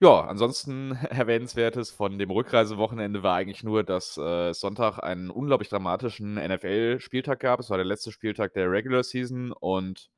Ja, 0.03 0.23
ansonsten 0.23 0.93
Erwähnenswertes 1.11 1.93
von 1.93 2.19
dem 2.19 2.31
Rückreisewochenende 2.31 3.23
war 3.23 3.37
eigentlich 3.37 3.63
nur, 3.63 3.85
dass, 3.85 4.19
äh, 4.19 4.53
Sonntag 4.53 4.99
einen 4.99 5.31
unglaublich 5.31 5.69
dramatischen 5.69 6.35
NFL-Spieltag 6.35 7.39
gab. 7.39 7.61
Es 7.61 7.71
war 7.71 7.77
der 7.77 7.87
letzte 7.87 8.11
Spieltag 8.11 8.53
der 8.55 8.69
Regular 8.69 9.05
Season 9.05 9.53
und 9.53 10.11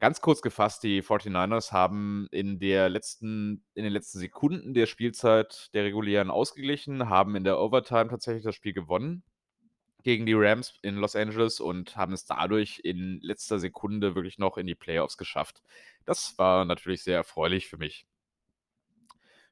ganz 0.00 0.20
kurz 0.20 0.42
gefasst, 0.42 0.84
die 0.84 1.02
49ers 1.02 1.72
haben 1.72 2.28
in 2.32 2.60
der 2.60 2.88
letzten 2.90 3.64
in 3.74 3.84
den 3.84 3.92
letzten 3.92 4.20
Sekunden 4.20 4.74
der 4.74 4.86
Spielzeit 4.86 5.70
der 5.74 5.84
regulären 5.84 6.30
ausgeglichen, 6.30 7.08
haben 7.08 7.36
in 7.36 7.44
der 7.44 7.58
Overtime 7.60 8.08
tatsächlich 8.08 8.44
das 8.44 8.54
Spiel 8.56 8.72
gewonnen 8.74 9.24
gegen 10.04 10.26
die 10.26 10.34
Rams 10.34 10.74
in 10.82 10.96
Los 10.96 11.16
Angeles 11.16 11.60
und 11.60 11.96
haben 11.96 12.12
es 12.12 12.26
dadurch 12.26 12.80
in 12.84 13.20
letzter 13.22 13.58
Sekunde 13.58 14.14
wirklich 14.16 14.38
noch 14.38 14.58
in 14.58 14.66
die 14.68 14.76
Playoffs 14.76 15.16
geschafft. 15.18 15.62
Das 16.06 16.38
war 16.38 16.64
natürlich 16.66 17.02
sehr 17.04 17.16
erfreulich 17.16 17.68
für 17.68 17.78
mich. 17.78 18.06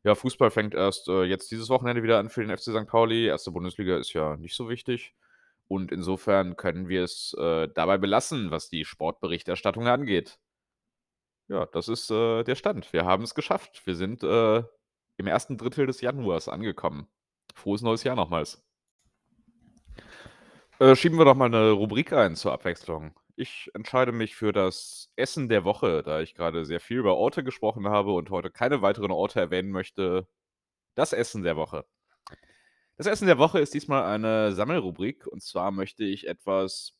Ja, 0.05 0.15
Fußball 0.15 0.51
fängt 0.51 0.73
erst, 0.75 1.09
äh, 1.09 1.25
jetzt 1.25 1.51
dieses 1.51 1.69
Wochenende 1.69 2.03
wieder 2.03 2.19
an 2.19 2.31
für 2.31 2.41
den 2.41 2.51
FC 2.57 2.73
Sankt 2.73 2.91
Pauli. 2.91 3.31
1. 3.31 3.53
Bundesliga 3.53 3.99
ist 3.99 4.15
ja 4.15 4.37
nicht 4.39 4.55
so 4.57 4.69
wichtig 4.71 5.15
und 5.69 5.93
insofern 5.93 6.57
können 6.57 6.89
wir 6.89 7.05
es, 7.05 7.35
äh, 7.39 7.69
dabei 7.75 7.99
belassen, 7.99 8.51
was 8.51 8.71
die 8.71 8.87
Sportberichterstattung 8.87 9.87
angeht. 9.89 10.39
Ja, 11.51 11.67
das 11.67 11.89
ist, 11.89 12.11
äh, 12.13 12.45
der 12.45 12.55
Stand. 12.55 12.93
Wir 12.93 13.05
haben 13.05 13.25
es 13.25 13.35
geschafft. 13.35 13.83
Wir 13.85 13.97
sind, 13.97 14.23
äh, 14.23 14.59
im 15.17 15.27
1. 15.27 15.57
Drittel 15.57 15.87
des 15.87 16.01
Januars 16.01 16.49
angekommen. 16.49 17.09
Frohes 17.57 17.83
neues 17.83 18.05
Jahr 18.05 18.15
nochmals. 18.15 18.63
Äh, 20.81 20.97
schieben 20.97 21.19
wir 21.19 21.27
doch 21.27 21.35
mal 21.35 21.51
'ne 21.51 21.73
Rubrik 21.73 22.11
ein 22.15 22.37
zur 22.37 22.53
Abwechslung. 22.55 23.13
Ich 23.41 23.71
entscheide 23.73 24.13
mich 24.13 24.37
für 24.37 24.53
das 24.53 25.11
Essen 25.17 25.49
der 25.49 25.65
Woche, 25.65 26.03
da 26.03 26.21
ich 26.21 26.35
grade 26.35 26.67
sehr 26.67 26.79
viel 26.79 26.99
über 26.99 27.17
Orte 27.17 27.43
gesprochen 27.43 27.89
habe 27.89 28.13
und 28.13 28.29
heute 28.29 28.51
keine 28.51 28.83
weiteren 28.83 29.11
Orte 29.11 29.41
erwähnen 29.41 29.71
möchte. 29.71 30.29
Das 30.95 31.15
Essen 31.15 31.43
der 31.43 31.57
Woche. 31.57 31.87
Das 32.99 33.07
Essen 33.07 33.27
der 33.27 33.39
Woche 33.39 33.59
ist 33.59 33.73
diesmal 33.73 34.05
eine 34.05 34.53
Sammelrubrik 34.53 35.27
und 35.27 35.43
zwar 35.43 35.71
möchte 35.71 36.05
ich 36.05 36.27
etwas 36.27 36.99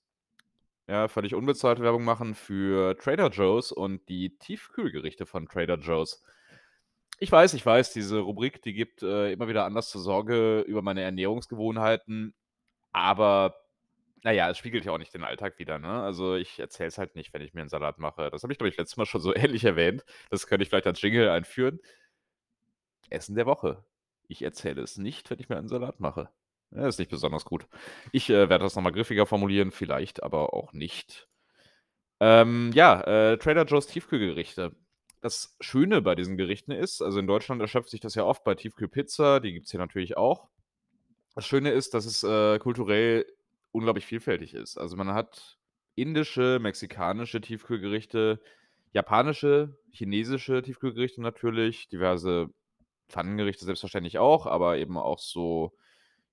ja, 0.89 1.09
völlig 1.09 1.35
unbezahlte 1.35 1.83
Werbung 1.83 2.05
machen 2.05 2.35
für 2.35 2.97
Trader 2.97 3.29
Joe's 3.29 3.71
und 3.71 4.09
die 4.09 4.39
Tiefkühlgerichte 4.39 5.27
von 5.27 5.47
Trader 5.47 5.77
Joe's. 5.77 6.23
Ich 7.19 7.31
weiß, 7.31 7.53
ich 7.53 7.67
weiß, 7.67 7.93
diese 7.93 8.21
Rubrik, 8.21 8.63
die 8.63 8.73
gibt, 8.73 9.03
äh, 9.03 9.31
immer 9.31 9.47
wieder 9.47 9.67
Anlass 9.67 9.91
zur 9.91 10.01
Sorge 10.01 10.63
über 10.63 10.81
meine 10.81 11.03
Ernährungsgewohnheiten, 11.03 12.33
aber 12.93 13.61
na 14.25 14.33
ja, 14.33 14.51
es 14.51 14.59
spiegelt 14.59 14.85
ja 14.85 14.93
auch 14.93 14.99
nicht 14.99 15.15
den 15.15 15.25
Alltag 15.25 15.59
wider, 15.59 15.79
ne? 15.79 16.03
Also, 16.03 16.37
ich 16.37 16.59
erzähle 16.61 16.89
es 16.89 16.99
halt 16.99 17.17
nicht, 17.17 17.33
wenn 17.35 17.43
ich 17.43 17.55
mir 17.55 17.63
'n 17.63 17.69
Salat 17.69 17.99
mache. 17.99 18.31
Das 18.31 18.43
habe 18.43 18.53
ich, 18.53 18.59
glaube 18.59 18.69
ich, 18.71 18.77
letztes 18.77 18.97
Mal 18.97 19.07
schon 19.07 19.21
so 19.21 19.35
ähnlich 19.37 19.65
erwähnt. 19.65 20.05
Das 20.31 20.47
könnte 20.47 20.63
ich 20.63 20.69
vielleicht 20.71 20.87
als 20.87 21.01
Jingle 21.03 21.29
einführen. 21.31 21.81
Essen 23.11 23.35
der 23.35 23.47
Woche. 23.47 23.85
Ich 24.29 24.43
erzähle 24.43 24.83
es 24.83 24.97
nicht, 24.97 25.31
wenn 25.31 25.39
ich 25.41 25.49
mir 25.49 25.59
einen 25.59 25.69
Salat 25.69 26.01
mache. 26.01 26.31
Ja, 26.71 26.87
ist 26.87 26.99
nicht 26.99 27.11
besonders 27.11 27.45
gut. 27.45 27.67
Ich, 28.13 28.31
äh, 28.31 28.49
werde 28.49 28.65
das 28.65 28.77
noch 28.77 28.83
mal 28.83 28.91
griffiger 28.93 29.27
formulieren, 29.27 29.73
vielleicht 29.73 30.23
aber 30.23 30.55
auch 30.55 30.73
nicht. 30.73 31.29
Ähm, 32.21 32.71
ja, 32.75 33.01
äh, 33.03 33.39
Trader 33.39 33.65
Joe's 33.65 33.87
Tiefkühlgerichte. 33.89 34.77
Das 35.23 35.57
Schöne 35.61 36.03
bei 36.03 36.15
diesen 36.15 36.37
Gerichten 36.37 36.73
ist 36.73 37.03
also, 37.03 37.19
in 37.21 37.27
Deutschland 37.27 37.61
erschöpft 37.63 37.91
sich 37.91 38.01
das 38.01 38.15
ja 38.15 38.25
oft 38.25 38.45
bei 38.45 38.55
Tiefkühlpizza, 38.55 39.41
die 39.41 39.53
gibt's 39.55 39.71
hier 39.73 39.81
natürlich 39.81 40.17
auch. 40.17 40.49
Das 41.35 41.47
Schöne 41.47 41.71
ist, 41.73 41.95
dass 41.95 42.07
es, 42.07 42.23
äh, 42.25 42.59
kulturell 42.59 43.27
unglaublich 43.73 44.07
vielfältig 44.07 44.55
ist. 44.55 44.79
Also, 44.79 44.97
man 44.97 45.13
hat 45.15 45.59
indische, 45.95 46.59
mexikanische 46.61 47.41
Tiefkühlgerichte, 47.41 48.41
japanische, 48.93 49.79
chinesische 49.93 50.63
Tiefkühlgerichte 50.63 51.21
natürlich, 51.23 51.89
diverse 51.89 52.51
Pfannengerichte 53.09 53.65
selbstverständlich 53.65 54.19
auch, 54.19 54.47
aber 54.47 54.79
eben 54.79 54.97
auch 54.99 55.19
so, 55.19 55.73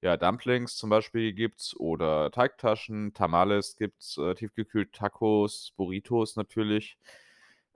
ja, 0.02 0.18
Dumplings 0.18 0.78
zum 0.78 0.90
Beispiel 0.92 1.34
gibt's 1.34 1.76
oder 1.78 2.32
Teigtaschen, 2.32 3.14
Tamales 3.14 3.76
gibt's, 3.78 4.18
äh, 4.18 4.36
tiefgekühlt, 4.36 4.94
Tacos, 4.94 5.74
Burritos 5.78 6.36
natürlich. 6.36 6.98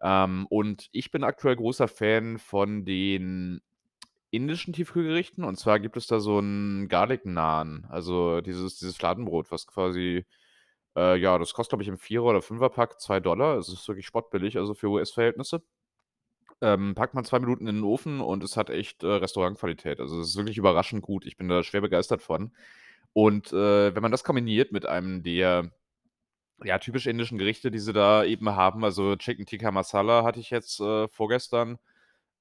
Ähm, 0.02 0.48
und 0.50 0.90
ich 0.92 1.12
bin 1.12 1.24
aktuell 1.24 1.56
großer 1.56 1.88
Fan 1.88 2.40
von 2.40 2.86
den 2.86 3.62
indischen 4.32 4.74
Tiefkühlgerichten 4.74 5.44
und 5.44 5.58
zwar 5.58 5.80
gibt 5.80 5.98
es 5.98 6.08
da 6.08 6.20
so 6.20 6.40
'n 6.40 6.88
Garlic 6.90 7.26
Naan, 7.26 7.86
also 7.90 8.42
dieses 8.42 8.78
dieses 8.80 8.98
Fladenbrot, 8.98 9.52
was 9.52 9.68
quasi 9.68 10.26
äh, 10.98 11.18
ja, 11.20 11.38
das 11.40 11.54
kostet, 11.54 11.72
glaube 11.72 11.84
ich, 11.84 11.90
im 11.90 11.98
Vierer 11.98 12.26
oder 12.26 12.42
Fünferpack 12.42 13.00
2 13.02 13.20
Es 13.58 13.70
ist 13.70 13.88
wirklich 13.88 14.08
spottbillig, 14.08 14.58
also 14.58 14.74
für 14.76 14.90
US-Verhältnisse. 14.90 15.64
Ähm, 16.62 16.94
packt 16.96 17.16
man 17.16 17.26
2 17.26 17.40
Minuten 17.40 17.68
in 17.68 17.76
den 17.78 17.84
Ofen 17.84 18.22
und 18.22 18.44
es 18.44 18.56
hat 18.58 18.70
echt, 18.70 19.04
äh, 19.04 19.08
Restaurantqualität. 19.08 20.00
Also, 20.00 20.20
es 20.22 20.30
ist 20.30 20.38
wirklich 20.38 20.58
überraschend 20.60 21.02
gut. 21.02 21.26
Ich 21.26 21.38
bin 21.38 21.48
da 21.50 21.64
schwer 21.64 21.82
begeistert 21.82 22.22
von. 22.22 22.54
Und, 23.14 23.52
äh, 23.54 23.96
wenn 23.96 24.02
man 24.04 24.12
das 24.12 24.24
kombiniert 24.24 24.72
mit 24.72 24.86
einem 24.86 25.24
der, 25.24 25.72
ja, 26.64 26.80
typisch 26.80 27.08
indischen 27.08 27.38
Gerichte, 27.40 27.72
die 27.72 27.80
sie 27.80 27.94
da 27.94 28.24
eben 28.26 28.50
haben, 28.52 28.86
also 28.86 29.16
Chicken 29.18 29.46
Tikka 29.48 29.72
Masala 29.72 30.24
hatte 30.24 30.40
ich 30.42 30.50
jetzt, 30.52 30.80
äh, 30.82 31.08
vorgestern, 31.10 31.80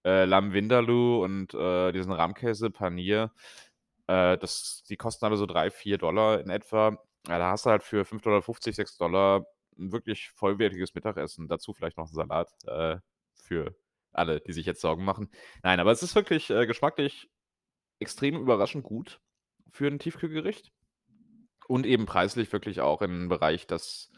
äh, 0.04 0.24
Lamb 0.26 0.52
Vindaloo 0.54 1.24
und, 1.24 1.54
äh, 1.54 1.92
diesen 1.92 2.12
Rahmkäse 2.12 2.70
Paneer. 2.70 3.32
Äh, 4.08 4.38
das 4.38 4.84
die 4.88 4.96
kosten 4.96 5.24
alle 5.26 5.36
so 5.36 5.46
3, 5.46 5.70
4 5.70 5.98
in 6.40 6.50
etwa. 6.50 6.98
Ja, 7.28 7.38
da 7.38 7.50
hast 7.52 7.66
du 7.66 7.70
halt 7.70 7.82
für 7.84 8.04
5,50 8.06 8.76
$, 8.76 8.76
6 8.76 9.44
'n 9.78 9.92
wirklich 9.92 10.30
vollwertiges 10.30 10.94
Mittagessen. 10.94 11.48
Dazu 11.48 11.74
vielleicht 11.74 11.98
noch 11.98 12.08
'n 12.10 12.14
Salat, 12.14 12.50
äh, 12.66 12.98
für 13.34 13.74
alle, 14.12 14.40
die 14.40 14.52
sich 14.54 14.66
jetzt 14.66 14.80
Sorgen 14.82 15.04
machen. 15.04 15.30
Nein, 15.64 15.80
aber 15.80 15.92
es 15.92 16.02
ist 16.02 16.14
wirklich, 16.16 16.50
äh, 16.50 16.66
geschmacklich 16.66 17.30
extrem 18.00 18.36
überraschend 18.36 18.84
gut 18.84 19.20
für 19.72 19.88
'n 19.88 19.98
Tiefkühlgericht 20.00 20.72
und 21.68 21.86
eben 21.86 22.06
preislich 22.06 22.52
wirklich 22.52 22.80
auch 22.82 23.02
in 23.02 23.24
'n 23.26 23.28
Bereich, 23.30 23.66
das 23.68 24.08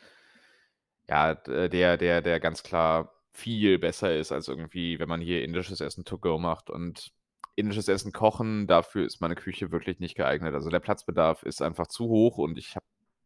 ja, 1.09 1.35
d 1.35 1.69
der 1.69 1.97
der 1.97 2.23
der 2.23 2.41
ganz 2.41 2.63
klar 2.63 3.13
viel 3.33 3.79
besser 3.79 4.15
ist 4.17 4.33
als 4.33 4.49
irgendwie, 4.49 4.99
wenn 4.99 5.09
man 5.09 5.21
hier 5.21 5.45
indisches 5.45 5.81
Essen 5.81 6.05
to 6.05 6.19
go 6.19 6.39
macht 6.39 6.71
und 6.71 7.13
indisches 7.57 7.89
Essen 7.89 8.13
kochen, 8.13 8.67
dafür 8.67 9.05
ist 9.07 9.21
meine 9.21 9.35
Küche 9.35 9.71
wirklich 9.73 9.99
nicht 10.01 10.17
geeignet. 10.17 10.55
Also, 10.55 10.71
der 10.71 10.81
Platzbedarf 10.81 11.43
ist 11.43 11.63
einfach 11.63 11.87
zu 11.89 12.09
hoch 12.09 12.39
und 12.39 12.59
ich 12.59 12.77
habe 12.77 12.85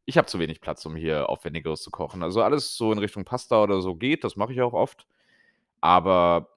ich 0.09 0.19
habe 0.19 0.29
zu 0.29 0.39
wenig 0.39 0.61
Platz, 0.61 0.87
um 0.87 0.95
hier 0.97 1.29
Aufwendigeres 1.31 1.83
zu 1.83 1.91
kochen. 1.91 2.23
Also, 2.23 2.43
alles 2.43 2.77
so 2.77 2.93
in 2.93 2.99
Richtung 2.99 3.25
Pasta 3.25 3.63
oder 3.63 3.81
so 3.83 3.97
geht, 3.97 4.25
das 4.25 4.37
mache 4.37 4.53
ich 4.53 4.61
auch 4.63 4.73
oft. 4.75 5.07
Aber 5.81 6.51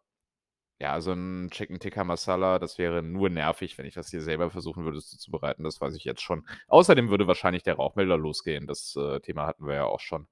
ja, 0.82 1.02
so 1.02 1.12
'n 1.14 1.50
Chicken 1.52 1.80
Tikka 1.80 2.04
Masala, 2.06 2.60
das 2.60 2.78
wäre 2.78 3.04
nur 3.04 3.30
nervig, 3.30 3.78
wenn 3.78 3.86
ich 3.86 3.96
das 3.96 4.10
hier 4.12 4.22
selber 4.22 4.50
versuchen 4.52 4.86
würde 4.86 5.02
zuzubereiten, 5.02 5.64
das 5.66 5.82
weiß 5.82 5.96
ich 5.96 6.06
jetzt 6.06 6.22
schon. 6.22 6.48
Außerdem 6.70 7.10
würde 7.10 7.28
wahrscheinlich 7.28 7.64
der 7.64 7.76
Rauchmelder 7.76 8.18
losgehen. 8.18 8.68
Das, 8.68 8.96
äh, 8.96 9.20
Thema 9.22 9.46
hatten 9.48 9.68
wir 9.68 9.76
ja 9.76 9.86
auch 9.86 10.00
schon. 10.02 10.28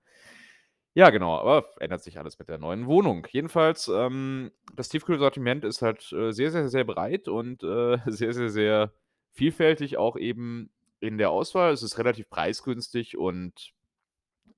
Ja, 0.97 1.11
genau, 1.11 1.37
aber 1.37 1.69
ändert 1.79 2.01
sich 2.01 2.17
alles 2.17 2.39
mit 2.39 2.47
der 2.49 2.57
neuen 2.57 2.87
Wohnung. 2.87 3.27
Jedenfalls, 3.29 3.87
ähm, 3.87 4.51
das 4.73 4.89
Tiefkühlsortiment 4.89 5.63
ist 5.63 5.83
halt, 5.83 6.11
äh, 6.11 6.31
sehr, 6.31 6.49
sehr, 6.49 6.69
sehr 6.69 6.85
breit 6.85 7.27
und, 7.27 7.61
äh, 7.63 7.97
sehr, 8.07 8.33
sehr, 8.33 8.49
sehr 8.49 8.91
vielfältig 9.31 9.97
auch 9.97 10.15
eben 10.17 10.71
in 10.99 11.19
der 11.19 11.29
Auswahl. 11.29 11.71
Es 11.71 11.83
ist 11.83 11.99
relativ 11.99 12.29
preisgünstig 12.31 13.15
und 13.15 13.73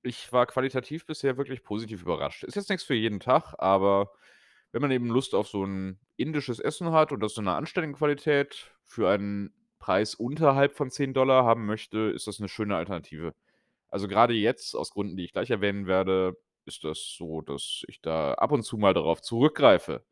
ich 0.03 0.31
war 0.33 0.45
qualitativ 0.47 1.05
bisher 1.05 1.37
wirklich 1.37 1.63
positiv 1.63 2.03
überrascht. 2.03 2.43
Ist 2.45 2.55
jetzt 2.55 2.69
nix 2.69 2.83
für 2.83 2.95
jeden 2.95 3.19
Tag, 3.19 3.55
aber 3.59 4.11
wenn 4.71 4.81
man 4.81 4.91
eben 4.91 5.09
Lust 5.09 5.35
auf 5.35 5.47
so 5.49 5.63
'n 5.65 5.99
indisches 6.17 6.59
Essen 6.59 6.91
hat 6.93 7.11
und 7.11 7.21
das 7.21 7.37
in 7.37 7.45
'ner 7.45 7.55
anständigen 7.57 7.95
Qualität 7.97 8.73
für 8.85 9.09
einen 9.09 9.53
Preis 9.79 10.15
unterhalb 10.15 10.75
von 10.77 10.91
10 10.91 11.15
haben 11.43 11.65
möchte, 11.67 11.99
ist 12.15 12.27
das 12.27 12.39
'ne 12.39 12.49
schöne 12.49 12.75
Alternative. 12.77 13.33
Also, 13.91 14.07
grade 14.07 14.33
jetzt, 14.33 14.75
aus 14.75 14.91
Gründen, 14.91 15.17
die 15.17 15.25
ich 15.25 15.33
gleich 15.33 15.49
erwähnen 15.49 15.87
werde, 15.87 16.37
ist 16.65 16.83
das 16.83 17.15
so, 17.17 17.41
dass 17.41 17.83
ich 17.87 18.01
da 18.01 18.33
ab 18.35 18.51
und 18.51 18.63
zu 18.63 18.77
mal 18.77 18.93
darauf 18.93 19.21
zurückgreife. 19.21 20.03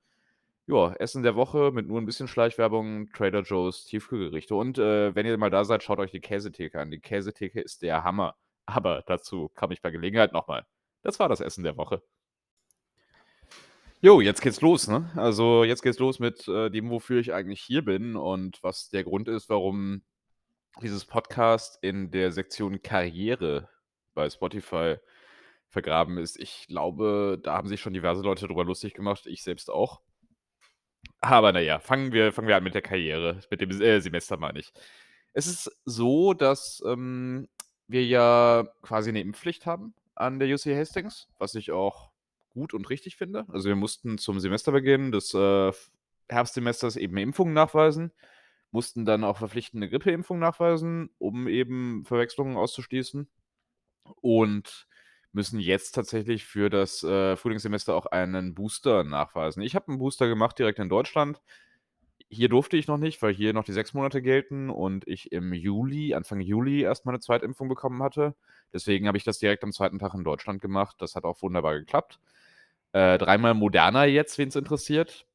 Ja, 0.67 0.93
Essen 0.95 1.23
der 1.23 1.35
Woche 1.35 1.71
mit 1.73 1.87
nur 1.87 1.99
'n 1.99 2.05
bisschen 2.05 2.27
Schleichwerbung, 2.27 3.09
Trader 3.13 3.41
Joe's 3.43 3.85
Tiefkühlgerichte. 3.85 4.55
Und, 4.55 4.79
äh, 4.79 5.15
wenn 5.15 5.25
ihr 5.25 5.37
mal 5.37 5.49
da 5.51 5.65
seid, 5.65 5.83
schaut 5.83 5.99
euch 5.99 6.11
die 6.11 6.21
Käsetheke 6.21 6.79
an. 6.79 6.91
Die 6.91 6.99
Käsetheke 6.99 7.61
ist 7.61 7.81
der 7.83 8.03
Hammer. 8.03 8.35
Aber 8.65 9.03
dazu 9.07 9.49
komme 9.55 9.73
ich 9.73 9.81
bei 9.81 9.91
Gelegenheit 9.91 10.33
noch 10.33 10.47
mal. 10.47 10.65
Das 11.03 11.19
war 11.19 11.29
das 11.29 11.41
Essen 11.41 11.63
der 11.63 11.77
Woche. 11.77 12.01
Jo, 14.03 14.21
jetzt 14.21 14.41
geht's 14.41 14.61
los, 14.61 14.87
ne? 14.87 15.09
Also, 15.15 15.63
jetzt 15.63 15.81
geht's 15.81 15.97
los 15.97 16.19
mit, 16.19 16.47
äh, 16.47 16.69
dem, 16.69 16.89
wofür 16.91 17.19
ich 17.19 17.33
eigentlich 17.33 17.61
hier 17.61 17.83
bin 17.83 18.15
und 18.15 18.61
was 18.61 18.89
der 18.89 19.03
Grund 19.03 19.27
ist, 19.27 19.49
warum 19.49 20.03
dieses 20.81 21.05
Podcast 21.05 21.79
in 21.81 22.11
der 22.11 22.31
Sektion 22.31 22.81
Karriere 22.81 23.69
bei 24.13 24.29
Spotify 24.29 24.95
vergraben 25.69 26.17
ist. 26.17 26.39
Ich 26.39 26.67
glaube, 26.67 27.39
da 27.43 27.53
haben 27.55 27.67
sich 27.67 27.81
schon 27.81 27.93
diverse 27.93 28.23
Leute 28.23 28.47
drüber 28.47 28.63
lustig 28.65 28.93
gemacht, 28.93 29.25
ich 29.27 29.43
selbst 29.43 29.69
auch. 29.69 30.01
Aber 31.21 31.51
na 31.51 31.59
ja, 31.59 31.79
fangen 31.79 32.11
wir 32.11 32.31
fangen 32.31 32.47
wir 32.47 32.55
an 32.57 32.63
mit 32.63 32.73
der 32.75 32.81
Karriere, 32.81 33.41
mit 33.49 33.61
dem 33.61 33.71
äh, 33.81 33.99
Semester 34.01 34.37
meine 34.37 34.59
ich. 34.59 34.71
Es 35.33 35.47
ist 35.47 35.71
so, 35.85 36.33
dass, 36.33 36.81
ähm, 36.85 37.47
wir 37.87 38.05
ja 38.05 38.65
quasi 38.81 39.11
'ne 39.11 39.21
Impfpflicht 39.21 39.65
haben 39.65 39.93
an 40.15 40.39
der 40.39 40.49
UC 40.53 40.75
Hastings, 40.77 41.27
was 41.37 41.55
ich 41.55 41.71
auch 41.71 42.11
gut 42.49 42.73
und 42.73 42.89
richtig 42.89 43.15
finde. 43.17 43.45
Also, 43.49 43.69
wir 43.69 43.75
mussten 43.75 44.17
zum 44.17 44.39
Semesterbeginn 44.39 45.11
des, 45.11 45.33
äh, 45.33 45.71
Herbstsemesters 46.29 46.97
eben 46.97 47.17
Impfungen 47.17 47.53
nachweisen, 47.53 48.11
mussten 48.71 49.05
dann 49.05 49.23
auch 49.23 49.37
verpflichtend 49.37 49.81
'ne 49.81 49.89
Grippeimpfung 49.89 50.39
nachweisen, 50.39 51.09
um 51.19 51.47
eben 51.47 52.05
Verwechslungen 52.05 52.57
auszuschließen 52.57 53.29
und 54.21 54.87
müssen 55.33 55.59
jetzt 55.59 55.93
tatsächlich 55.93 56.45
für 56.45 56.69
das, 56.69 57.03
äh, 57.03 57.37
Frühlingssemester 57.37 57.95
auch 57.95 58.07
einen 58.07 58.55
Booster 58.55 59.03
nachweisen. 59.05 59.61
Ich 59.63 59.75
habe 59.75 59.91
'n 59.91 59.99
Booster 59.99 60.27
gemacht 60.29 60.59
direkt 60.59 60.79
in 60.79 60.89
Deutschland. 60.89 61.41
Hier 62.29 62.49
durfte 62.49 62.77
ich 62.77 62.87
noch 62.87 62.97
nicht, 62.97 63.21
weil 63.23 63.33
hier 63.33 63.53
noch 63.53 63.65
die 63.65 63.73
6 63.73 63.93
Monate 63.95 64.21
gelten 64.23 64.69
und 64.71 65.07
ich 65.07 65.31
im 65.33 65.53
Juli 65.53 66.13
Anfang 66.15 66.41
Juli 66.41 66.81
erst 66.83 67.05
meine 67.07 67.19
Zweitimpfung 67.21 67.69
bekommen 67.69 68.03
hatte. 68.03 68.35
Deswegen 68.73 69.07
habe 69.07 69.17
ich 69.19 69.23
das 69.25 69.39
direkt 69.39 69.63
am 69.65 69.73
2. 69.73 69.99
Tag 69.99 70.13
in 70.15 70.23
Deutschland 70.25 70.61
gemacht. 70.61 70.97
Das 70.99 71.15
hat 71.15 71.25
auch 71.25 71.41
wunderbar 71.43 71.79
geklappt. 71.79 72.19
Äh, 72.93 73.17
dreimal 73.19 73.53
Moderna 73.55 74.05
jetzt, 74.05 74.37
wen's 74.39 74.55
interessiert. 74.57 75.25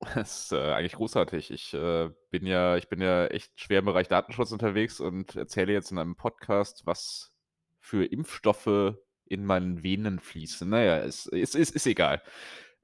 Das 0.14 0.44
ist, 0.44 0.52
äh, 0.52 0.72
eigentlich 0.72 0.94
großartig. 0.94 1.50
Ich, 1.50 1.74
äh, 1.74 2.10
bin 2.30 2.46
ja 2.46 2.76
ich 2.76 2.88
bin 2.88 3.00
ja 3.00 3.26
echt 3.26 3.60
schwer 3.60 3.80
im 3.80 3.84
Bereich 3.84 4.08
Datenschutz 4.08 4.52
unterwegs 4.52 5.00
und 5.00 5.36
erzähle 5.36 5.72
jetzt 5.72 5.92
in 5.92 5.98
einem 5.98 6.16
Podcast, 6.16 6.86
was 6.86 7.32
für 7.80 8.04
Impfstoffe 8.04 8.96
in 9.26 9.44
meinen 9.44 9.82
Venen 9.82 10.18
fließen. 10.18 10.68
Na 10.68 10.82
ja, 10.82 10.98
ist 10.98 11.26
ist 11.26 11.54
ist 11.54 11.74
ist 11.76 11.86
egal. 11.86 12.22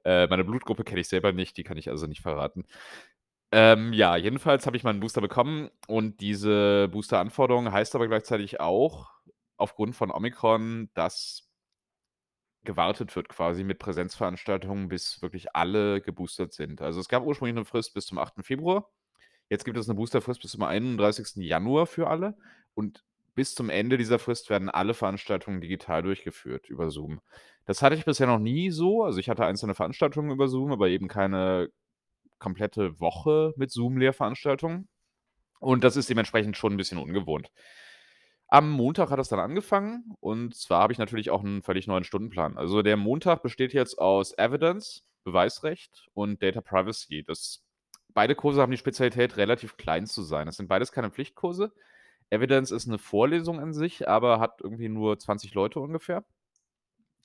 Äh, 0.05 0.27
meine 0.27 0.43
Blutgruppe 0.43 0.83
kenne 0.83 1.01
ich 1.01 1.07
selber 1.09 1.33
nicht, 1.33 1.57
die 1.57 1.63
kann 1.63 1.77
ich 1.77 1.89
also 1.89 2.07
nicht 2.07 2.21
verraten. 2.21 2.65
Ähm, 3.51 3.93
ja, 3.93 4.15
jedenfalls 4.17 4.65
habe 4.65 4.77
ich 4.77 4.83
meinen 4.83 4.99
Booster 4.99 5.21
bekommen 5.21 5.69
und 5.87 6.21
diese 6.21 6.89
Boosteranforderung 6.89 7.71
heißt 7.71 7.95
aber 7.95 8.07
gleichzeitig 8.07 8.59
auch 8.59 9.09
aufgrund 9.57 9.95
von 9.95 10.11
Omikron, 10.11 10.89
dass 10.93 11.46
gewartet 12.67 13.15
wird 13.17 13.29
quasi 13.29 13.65
mit 13.65 13.79
Präsenzveranstaltungen, 13.79 14.89
bis 14.89 15.23
wirklich 15.23 15.55
alle 15.55 16.01
geboostert 16.01 16.53
sind. 16.53 16.81
Also, 16.83 17.01
es 17.01 17.09
gab 17.09 17.25
ursprünglich 17.25 17.55
'ne 17.57 17.65
Frist 17.65 17.95
bis 17.95 18.07
zum 18.07 18.19
8. 18.19 18.43
Februar. 18.43 18.91
Jetzt 19.49 19.65
gibt 19.65 19.77
es 19.77 19.87
'ne 19.87 19.95
Boosterfrist 19.95 20.41
bis 20.41 20.51
zum 20.51 20.63
31. 20.63 21.41
Januar 21.43 21.87
für 21.87 22.07
alle 22.09 22.37
und 22.75 23.03
bis 23.35 23.55
zum 23.55 23.69
Ende 23.71 23.97
dieser 23.97 24.19
Frist 24.19 24.49
werden 24.51 24.69
alle 24.69 24.93
Veranstaltungen 24.95 25.61
digital 25.61 26.03
durchgeführt 26.03 26.69
über 26.69 26.91
Zoom. 26.91 27.21
Das 27.65 27.81
hatte 27.83 27.95
ich 27.95 28.05
bisher 28.05 28.27
noch 28.27 28.39
nie 28.39 28.71
so. 28.71 29.03
Also, 29.05 29.19
ich 29.19 29.29
hatte 29.29 29.45
einzelne 29.45 29.75
Veranstaltungen 29.75 30.31
über 30.31 30.47
Zoom, 30.49 30.71
aber 30.73 30.89
eben 30.89 31.07
keine 31.09 31.69
komplette 32.39 32.99
Woche 33.01 33.53
mit 33.57 33.71
Zoom-Lehrveranstaltungen. 33.71 34.89
Und 35.61 35.83
das 35.85 35.97
ist 35.97 36.09
dementsprechend 36.09 36.57
schon 36.57 36.73
'n 36.73 36.77
bisschen 36.77 36.99
ungewohnt. 36.99 37.51
Am 38.49 38.69
Montag 38.71 39.09
hat 39.11 39.19
das 39.19 39.27
dann 39.27 39.41
angefangen 39.41 40.13
und 40.21 40.55
zwar 40.55 40.81
habe 40.83 40.93
ich 40.93 40.99
natürlich 40.99 41.29
auch 41.31 41.43
'n 41.43 41.61
völlig 41.61 41.85
neuen 41.85 42.05
Stundenplan. 42.05 42.57
Also, 42.57 42.81
der 42.81 42.95
Montag 42.95 43.43
besteht 43.43 43.73
jetzt 43.73 43.99
aus 43.99 44.33
Evidence, 44.37 45.03
Beweisrecht 45.25 46.07
und 46.13 46.41
Data 46.41 46.61
Privacy. 46.61 47.23
Das 47.27 47.65
beide 48.13 48.35
Kurse 48.35 48.61
haben 48.61 48.71
die 48.71 48.77
Spezialität, 48.77 49.35
relativ 49.35 49.75
klein 49.75 50.05
zu 50.07 50.21
sein. 50.23 50.45
Das 50.45 50.55
sind 50.55 50.69
beides 50.69 50.93
keine 50.93 51.11
Pflichtkurse. 51.11 51.73
Evidence 52.29 52.71
ist 52.71 52.87
'ne 52.87 52.97
Vorlesung 52.99 53.59
an 53.59 53.73
sich, 53.73 54.07
aber 54.09 54.39
hat 54.39 54.61
irgendwie 54.63 54.89
nur 54.89 55.19
20 55.19 55.53
Leute 55.53 55.79
ungefähr. 55.81 56.23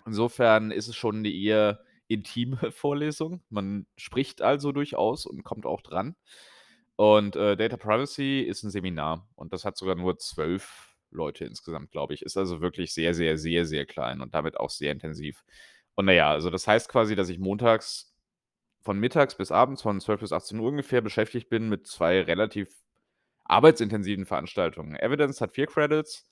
Insofern 0.06 0.70
ist 0.70 0.88
es 0.88 0.96
schon 0.96 1.22
'ne 1.22 1.30
eher 1.32 1.80
intime 2.08 2.56
Vorlesung. 2.72 3.42
Man 3.50 3.86
spricht 3.96 4.42
also 4.42 4.72
durchaus 4.72 5.26
und 5.26 5.44
kommt 5.44 5.66
auch 5.66 5.80
dran. 5.82 6.16
Und, 6.96 7.36
äh, 7.36 7.56
Data 7.56 7.76
Privacy 7.76 8.40
ist 8.40 8.64
'n 8.64 8.70
Seminar 8.70 9.28
und 9.36 9.52
das 9.52 9.64
hat 9.64 9.76
sogar 9.76 9.94
nur 9.96 10.18
12 10.18 10.91
Leute 11.12 11.44
insgesamt, 11.46 11.90
glaube 11.92 12.14
ich. 12.14 12.22
Ist 12.22 12.36
also 12.38 12.60
wirklich 12.60 12.94
sehr, 12.94 13.14
sehr, 13.14 13.38
sehr, 13.38 13.66
sehr 13.66 13.86
klein 13.86 14.20
und 14.20 14.34
damit 14.34 14.58
auch 14.60 14.70
sehr 14.70 14.92
intensiv. 14.92 15.44
Und 15.96 16.06
na 16.06 16.12
ja, 16.12 16.30
also, 16.30 16.50
das 16.50 16.66
heißt 16.68 16.88
quasi, 16.90 17.16
dass 17.16 17.28
ich 17.30 17.38
montags 17.38 18.14
von 18.82 18.98
mittags 19.00 19.36
bis 19.36 19.52
abends, 19.52 19.82
von 19.82 20.00
12 20.00 20.20
bis 20.22 20.32
18:00 20.32 20.60
ungefähr 20.62 21.02
beschäftigt 21.02 21.48
bin 21.50 21.68
mit 21.70 21.86
2 21.88 22.22
relativ 22.22 22.70
arbeitsintensiven 23.44 24.26
Veranstaltungen. 24.26 24.96
Evidence 24.96 25.40
hat 25.42 25.52
4 25.54 25.66
Credits. 25.68 26.30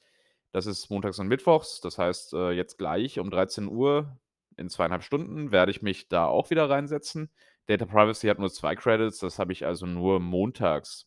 Das 0.52 0.66
ist 0.66 0.90
montags 0.90 1.18
und 1.20 1.28
mittwochs. 1.28 1.80
Das 1.82 1.98
heißt, 1.98 2.34
äh, 2.34 2.52
jetzt 2.52 2.78
gleich 2.78 3.18
um 3.20 3.30
13:00 3.30 4.18
in 4.58 4.68
2,5 4.70 5.04
Stunden 5.04 5.52
werde 5.52 5.72
ich 5.72 5.82
mich 5.82 6.08
da 6.08 6.26
auch 6.26 6.50
wieder 6.50 6.70
reinsetzen. 6.70 7.30
Data 7.68 7.86
Privacy 7.86 8.28
hat 8.28 8.38
nur 8.40 8.50
2 8.52 8.76
Credits, 8.76 9.18
das 9.20 9.38
habe 9.40 9.52
ich 9.54 9.66
also 9.66 9.86
nur 9.86 10.20
montags. 10.20 11.04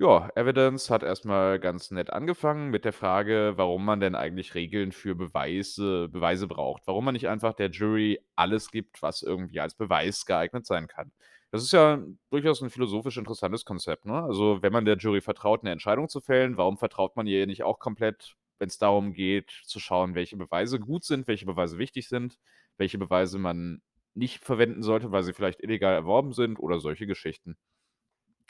Ja, 0.00 0.30
Evidence 0.36 0.90
hat 0.90 1.02
erst 1.02 1.24
mal 1.24 1.58
ganz 1.58 1.90
nett 1.90 2.10
angefangen 2.12 2.70
mit 2.70 2.84
der 2.84 2.92
Frage, 2.92 3.54
warum 3.56 3.84
man 3.84 3.98
denn 3.98 4.14
eigentlich 4.14 4.54
Regeln 4.54 4.92
für 4.92 5.16
Beweise 5.16 6.08
Beweise 6.08 6.46
braucht. 6.46 6.86
Warum 6.86 7.04
man 7.04 7.14
nicht 7.14 7.26
einfach 7.28 7.52
der 7.52 7.68
Jury 7.70 8.20
alles 8.36 8.70
gibt, 8.70 9.02
was 9.02 9.22
irgendwie 9.22 9.58
als 9.58 9.74
Beweis 9.74 10.24
geeignet 10.24 10.66
sein 10.66 10.86
kann. 10.86 11.10
Das 11.50 11.64
ist 11.64 11.72
ja 11.72 11.98
durchaus 12.30 12.62
'n 12.62 12.70
philosophisch 12.70 13.16
interessantes 13.16 13.64
Konzept, 13.64 14.04
ne? 14.04 14.22
Also, 14.22 14.62
wenn 14.62 14.72
man 14.72 14.84
der 14.84 14.96
Jury 14.98 15.20
vertraut, 15.20 15.64
'ne 15.64 15.72
Entscheidung 15.72 16.08
zu 16.08 16.20
fällen, 16.20 16.56
warum 16.56 16.78
vertraut 16.78 17.16
man 17.16 17.26
ihr 17.26 17.44
nicht 17.48 17.64
auch 17.64 17.80
komplett, 17.80 18.36
wenn's 18.60 18.78
darum 18.78 19.12
geht, 19.12 19.50
zu 19.64 19.80
schauen, 19.80 20.14
welche 20.14 20.36
Beweise 20.36 20.78
gut 20.78 21.02
sind, 21.02 21.26
welche 21.26 21.46
Beweise 21.46 21.76
wichtig 21.78 22.08
sind, 22.08 22.38
welche 22.76 22.98
Beweise 22.98 23.40
man 23.40 23.82
nicht 24.14 24.44
verwenden 24.44 24.82
sollte, 24.84 25.10
weil 25.10 25.24
sie 25.24 25.32
vielleicht 25.32 25.60
illegal 25.60 25.94
erworben 25.94 26.32
sind 26.32 26.60
oder 26.60 26.78
solche 26.78 27.08
Geschichten. 27.08 27.56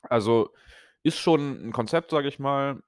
Also, 0.02 0.50
ist 1.04 1.18
schon 1.18 1.60
'n 1.68 1.72
Konzept, 1.72 2.10
sage 2.10 2.28
ich 2.28 2.38
mal. 2.38 2.82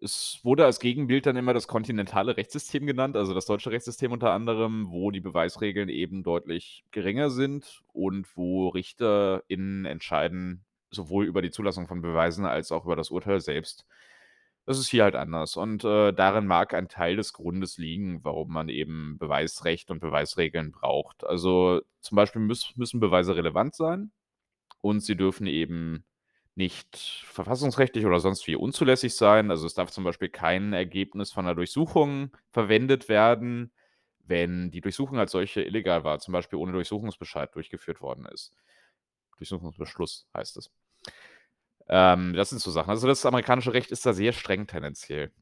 Es 0.00 0.40
wurde 0.44 0.64
als 0.66 0.80
Gegenbild 0.80 1.26
dann 1.26 1.36
immer 1.36 1.54
das 1.54 1.68
kontinentale 1.68 2.36
Rechtssystem 2.36 2.86
genannt, 2.86 3.16
also, 3.16 3.34
das 3.34 3.46
deutsche 3.46 3.70
Rechtssystem 3.72 4.12
unter 4.12 4.32
anderem, 4.32 4.90
wo 4.90 5.10
die 5.12 5.20
Beweisregeln 5.20 5.88
eben 5.90 6.22
deutlich 6.24 6.84
geringer 6.92 7.30
sind 7.30 7.82
und 7.94 8.26
wo 8.36 8.68
RichterInnen 8.68 9.86
entscheiden, 9.86 10.64
sowohl 10.90 11.26
über 11.26 11.42
die 11.42 11.50
Zulassung 11.52 11.88
von 11.88 12.02
Beweisen 12.02 12.46
als 12.46 12.72
auch 12.72 12.84
über 12.86 12.96
das 12.96 13.10
Urteil 13.10 13.40
selbst. 13.40 13.86
Das 14.66 14.78
ist 14.78 14.88
hier 14.90 15.04
halt 15.04 15.16
anders 15.16 15.56
und, 15.56 15.84
äh, 15.84 16.12
darin 16.12 16.46
mag 16.46 16.74
ein 16.74 16.88
Teil 16.88 17.16
des 17.16 17.32
Grundes 17.34 17.78
liegen, 17.78 18.20
warum 18.24 18.52
man 18.52 18.68
eben 18.70 19.18
Beweisrecht 19.18 19.90
und 19.90 20.00
Beweisregeln 20.00 20.72
braucht. 20.72 21.24
Also, 21.24 21.82
zum 22.00 22.16
Beispiel 22.16 22.42
müss 22.42 22.74
müssen 22.76 23.00
Beweise 23.00 23.36
relevant 23.36 23.74
sein 23.76 24.12
und 24.82 25.00
sie 25.02 25.16
dürfen 25.16 25.46
eben 25.48 26.04
nicht 26.56 27.24
verfassungsrechtlich 27.26 28.06
oder 28.06 28.20
sonst 28.20 28.46
wie 28.46 28.56
unzulässig 28.56 29.14
sein. 29.16 29.50
Also, 29.50 29.66
es 29.66 29.74
darf 29.74 29.90
zum 29.90 30.04
Beispiel 30.04 30.28
kein 30.28 30.72
Ergebnis 30.72 31.32
von 31.32 31.44
'ner 31.46 31.54
Durchsuchung 31.54 32.30
verwendet 32.52 33.08
werden, 33.08 33.72
wenn 34.26 34.70
die 34.70 34.80
Durchsuchung 34.80 35.18
als 35.18 35.32
solche 35.32 35.62
illegal 35.62 36.04
war, 36.04 36.18
zum 36.20 36.32
Beispiel 36.32 36.58
ohne 36.58 36.72
Durchsuchungsbescheid 36.72 37.54
durchgeführt 37.54 38.00
worden 38.00 38.26
ist. 38.26 38.52
Durchsuchungsbeschluss 39.38 40.28
heißt 40.36 40.56
es. 40.58 40.68
Ähm, 41.88 42.32
das 42.34 42.50
sind 42.50 42.60
so 42.60 42.70
Sachen. 42.70 42.90
Also, 42.90 43.06
das 43.06 43.26
amerikanische 43.26 43.74
Recht 43.74 43.90
ist 43.90 44.06
da 44.06 44.12
sehr 44.12 44.32
streng 44.32 44.66
tendenziell. 44.66 45.32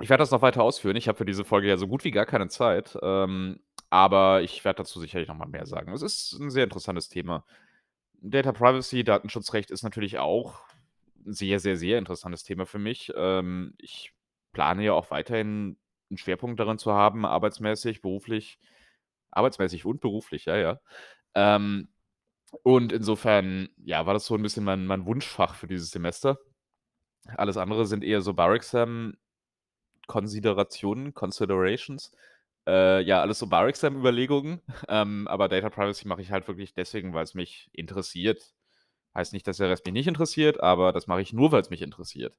Ich 0.00 0.10
werde 0.10 0.22
das 0.22 0.32
noch 0.32 0.42
weiter 0.42 0.62
ausführen. 0.64 0.96
Ich 0.96 1.08
habe 1.08 1.18
für 1.18 1.26
diese 1.26 1.44
Folge 1.44 1.68
ja 1.68 1.78
so 1.78 1.88
gut 1.88 2.04
wie 2.04 2.12
gar 2.12 2.26
keine 2.26 2.48
Zeit, 2.48 2.98
ähm, 3.02 3.60
aber 3.90 4.42
ich 4.42 4.64
werde 4.64 4.78
dazu 4.78 5.00
sicherlich 5.00 5.28
noch 5.28 5.36
mal 5.36 5.48
mehr 5.48 5.66
sagen. 5.66 5.92
Es 5.92 6.02
ist 6.02 6.34
'n 6.40 6.50
sehr 6.50 6.64
interessantes 6.64 7.08
Thema. 7.08 7.44
Data 8.24 8.52
Privacy, 8.52 9.02
Datenschutzrecht 9.02 9.70
ist 9.72 9.82
natürlich 9.82 10.18
auch 10.18 10.60
'n 11.26 11.32
sehr, 11.32 11.58
sehr, 11.60 11.76
sehr 11.76 11.98
interessantes 11.98 12.44
Thema 12.44 12.66
für 12.66 12.78
mich. 12.78 13.12
Ähm, 13.16 13.74
ich 13.78 14.12
plane 14.52 14.84
ja 14.84 14.92
auch 14.92 15.10
weiterhin 15.10 15.76
'n 16.10 16.16
Schwerpunkt 16.18 16.60
darin 16.60 16.78
zu 16.78 16.92
haben, 16.92 17.26
arbeitsmäßig, 17.26 18.00
beruflich 18.00 18.58
arbeitsmäßig 19.32 19.84
und 19.86 20.00
beruflich, 20.00 20.44
ja, 20.46 20.56
ja. 20.56 20.80
Ähm, 21.34 21.88
und 22.64 22.92
insofern, 22.92 23.68
ja, 23.84 24.06
war 24.06 24.14
das 24.14 24.26
so 24.26 24.36
'n 24.36 24.42
bisschen 24.42 24.64
mein 24.64 24.86
mein 24.86 25.06
Wunschfach 25.06 25.54
für 25.56 25.68
dieses 25.68 25.90
Semester. 25.92 26.38
Alles 27.36 27.56
andere 27.58 27.86
sind 27.86 28.04
eher 28.04 28.22
so 28.22 28.34
Bar-Exam 28.34 29.14
Konsiderationen, 30.08 31.14
Considerations. 31.14 32.12
Äh, 32.66 33.00
ja, 33.02 33.20
alles 33.20 33.38
so 33.40 33.48
Bar-Exam-Überlegungen, 33.48 34.60
ähm, 34.88 35.26
aber 35.28 35.48
Data 35.48 35.68
Privacy 35.70 36.06
mache 36.06 36.22
ich 36.22 36.30
halt 36.30 36.46
wirklich 36.46 36.74
deswegen, 36.74 37.12
weil's 37.12 37.34
mich 37.34 37.68
interessiert. 37.72 38.54
Heißt 39.14 39.32
nicht, 39.32 39.46
dass 39.48 39.58
der 39.58 39.70
Rest 39.70 39.84
mich 39.86 39.94
nicht 39.94 40.08
interessiert, 40.08 40.60
aber 40.62 40.92
das 40.92 41.06
mache 41.06 41.22
ich 41.22 41.32
nur, 41.32 41.52
weil's 41.52 41.70
mich 41.70 41.82
interessiert. 41.82 42.36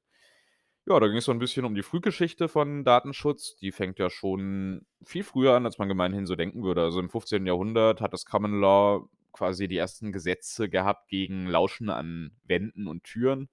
Ja, 0.88 1.00
da 1.00 1.08
ging's 1.08 1.26
so 1.26 1.32
'n 1.34 1.40
bisschen 1.40 1.66
um 1.66 1.76
die 1.76 1.84
Frühgeschichte 1.84 2.50
von 2.50 2.84
Datenschutz. 2.86 3.56
Die 3.58 3.72
fängt 3.72 4.00
ja 4.00 4.10
schon 4.10 4.86
viel 5.04 5.24
früher 5.24 5.56
an, 5.56 5.66
als 5.66 5.78
man 5.80 5.90
gemeinhin 5.90 6.26
so 6.28 6.36
denken 6.36 6.64
würde. 6.64 6.84
Also, 6.84 7.00
im 7.00 7.10
15. 7.10 7.48
Jahrhundert 7.48 8.02
hat 8.02 8.14
das 8.14 8.26
Common 8.26 8.60
Law 8.62 9.08
quasi 9.34 9.68
die 9.70 9.78
ersten 9.78 10.12
Gesetze 10.14 10.70
gehabt 10.70 11.10
gegen 11.10 11.48
Lauschen 11.48 11.90
an 11.90 12.32
Wänden 12.46 12.88
und 12.88 13.04
Türen. 13.06 13.50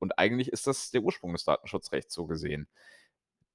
Und 0.00 0.18
eigentlich 0.18 0.50
ist 0.52 0.66
das 0.66 0.90
der 0.92 1.02
Ursprung 1.02 1.32
des 1.34 1.44
Datenschutzrechts 1.44 2.14
so 2.14 2.26
gesehen. 2.26 2.68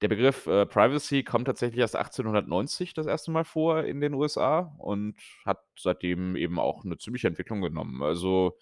Der 0.00 0.08
Begriff, 0.08 0.46
äh, 0.46 0.64
Privacy 0.64 1.24
kommt 1.24 1.46
tatsächlich 1.46 1.80
erst 1.80 1.96
1890 1.96 2.94
das 2.94 3.06
erste 3.06 3.32
Mal 3.32 3.44
vor 3.44 3.82
in 3.84 4.00
den 4.00 4.14
USA 4.14 4.72
und 4.78 5.16
hat 5.44 5.58
seitdem 5.76 6.36
eben 6.36 6.58
auch 6.60 6.84
'ne 6.84 6.98
ziemliche 6.98 7.26
Entwicklung 7.26 7.60
genommen. 7.62 8.00
Also, 8.02 8.56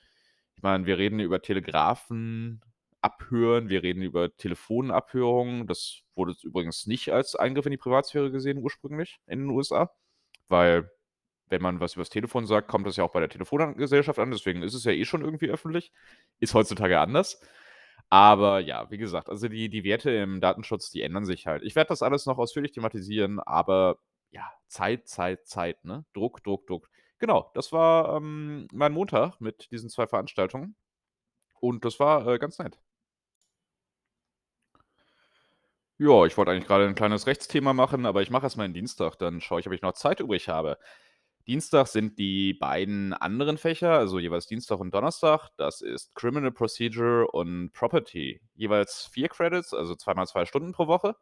ich 0.57 0.62
meine, 0.62 0.87
wir 0.87 0.97
reden 0.99 1.20
über 1.20 1.43
Telegrafenabhören, 1.43 3.68
wir 3.68 3.82
reden 3.82 4.03
über 4.03 4.34
Telefonabhörungen. 4.37 5.66
Das 5.66 6.01
wurde 6.14 6.34
übrigens 6.43 6.87
nicht 6.87 7.12
als 7.12 7.34
Eingriff 7.37 7.66
in 7.66 7.72
die 7.72 7.76
Privatsphäre 7.78 8.30
gesehen 8.30 8.59
ursprünglich 8.59 9.18
in 9.26 9.41
den 9.41 9.51
USA, 9.51 9.91
weil 10.49 10.91
wenn 11.49 11.62
man 11.62 11.80
was 11.80 11.95
übers 11.97 12.11
Telefon 12.11 12.47
sagt, 12.47 12.68
kommt 12.68 12.87
das 12.87 12.97
ja 12.97 13.05
auch 13.05 13.12
bei 13.12 13.20
der 13.20 13.28
Telefongesellschaft 13.30 14.18
an, 14.18 14.30
deswegen 14.32 14.62
ist 14.62 14.74
es 14.74 14.84
ja 14.84 14.93
eh 14.93 15.05
schon 15.05 15.22
irgendwie 15.22 15.49
öffentlich. 15.51 15.93
Ist 16.41 16.55
heutzutage 16.55 16.99
anders. 17.01 17.41
Aber 18.12 18.61
ja, 18.61 18.90
wie 18.90 18.98
gesagt, 18.98 19.28
also 19.28 19.48
die 19.48 19.68
die 19.68 19.82
Werte 19.84 20.11
im 20.12 20.40
Datenschutz, 20.40 20.90
die 20.90 21.02
ändern 21.02 21.24
sich 21.24 21.46
halt. 21.46 21.62
Ich 21.64 21.74
werde 21.74 21.88
das 21.88 22.02
alles 22.02 22.26
noch 22.26 22.38
ausführlich 22.38 22.72
thematisieren, 22.72 23.40
aber 23.40 23.98
ja, 24.30 24.48
Zeit, 24.68 25.09
Zeit, 25.09 25.46
Zeit, 25.46 25.84
ne? 25.84 26.04
Druck, 26.14 26.42
Druck, 26.44 26.66
Druck. 26.66 26.88
Genau, 27.18 27.50
das 27.54 27.72
war, 27.72 28.16
ähm, 28.16 28.68
mein 28.72 28.92
Montag 28.92 29.40
mit 29.40 29.70
diesen 29.72 29.88
2 29.90 30.07
Veranstaltungen 30.07 30.76
und 31.61 31.84
das 31.84 32.00
war, 32.00 32.26
äh, 32.28 32.38
ganz 32.38 32.59
nett. 32.59 32.78
Ja, 36.00 36.26
ich 36.26 36.36
wollte 36.36 36.50
eigentlich 36.50 36.66
grade 36.66 36.84
'n 36.86 36.94
kleines 36.94 37.26
Rechtsthema 37.26 37.72
machen, 37.72 38.04
aber 38.04 38.20
ich 38.20 38.28
mache 38.30 38.44
erst 38.44 38.59
mal 38.59 38.64
den 38.68 38.74
Dienstag, 38.74 39.16
dann 39.18 39.40
schaue 39.40 39.61
ich, 39.61 39.66
ob 39.66 39.72
ich 39.72 39.80
noch 39.80 39.92
Zeit 39.94 40.20
übrig 40.20 40.48
habe. 40.48 40.78
Dienstag 41.47 41.86
sind 41.86 42.18
die 42.18 42.55
beiden 42.55 43.12
anderen 43.14 43.57
Fächer, 43.59 43.92
also 43.92 44.18
jeweils 44.18 44.47
Dienstag 44.47 44.80
und 44.80 44.92
Donnerstag. 44.94 45.51
Das 45.57 45.80
ist 45.80 46.14
Criminal 46.14 46.51
Procedure 46.53 47.28
und 47.28 47.72
Property. 47.72 48.40
Jeweils 48.55 49.07
4 49.12 49.28
Credits, 49.28 49.72
also 49.72 49.94
zweimal 49.94 50.26
2 50.26 50.44
Stunden 50.44 50.72
pro 50.72 50.88
Woche 50.88 51.14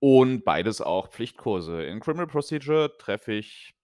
und 0.00 0.44
beides 0.44 0.80
auch 0.80 1.08
Pflichtkurse. 1.10 1.84
In 1.84 2.00
Criminal 2.00 2.26
Procedure 2.28 2.96
treffe 2.98 3.34
ich 3.34 3.74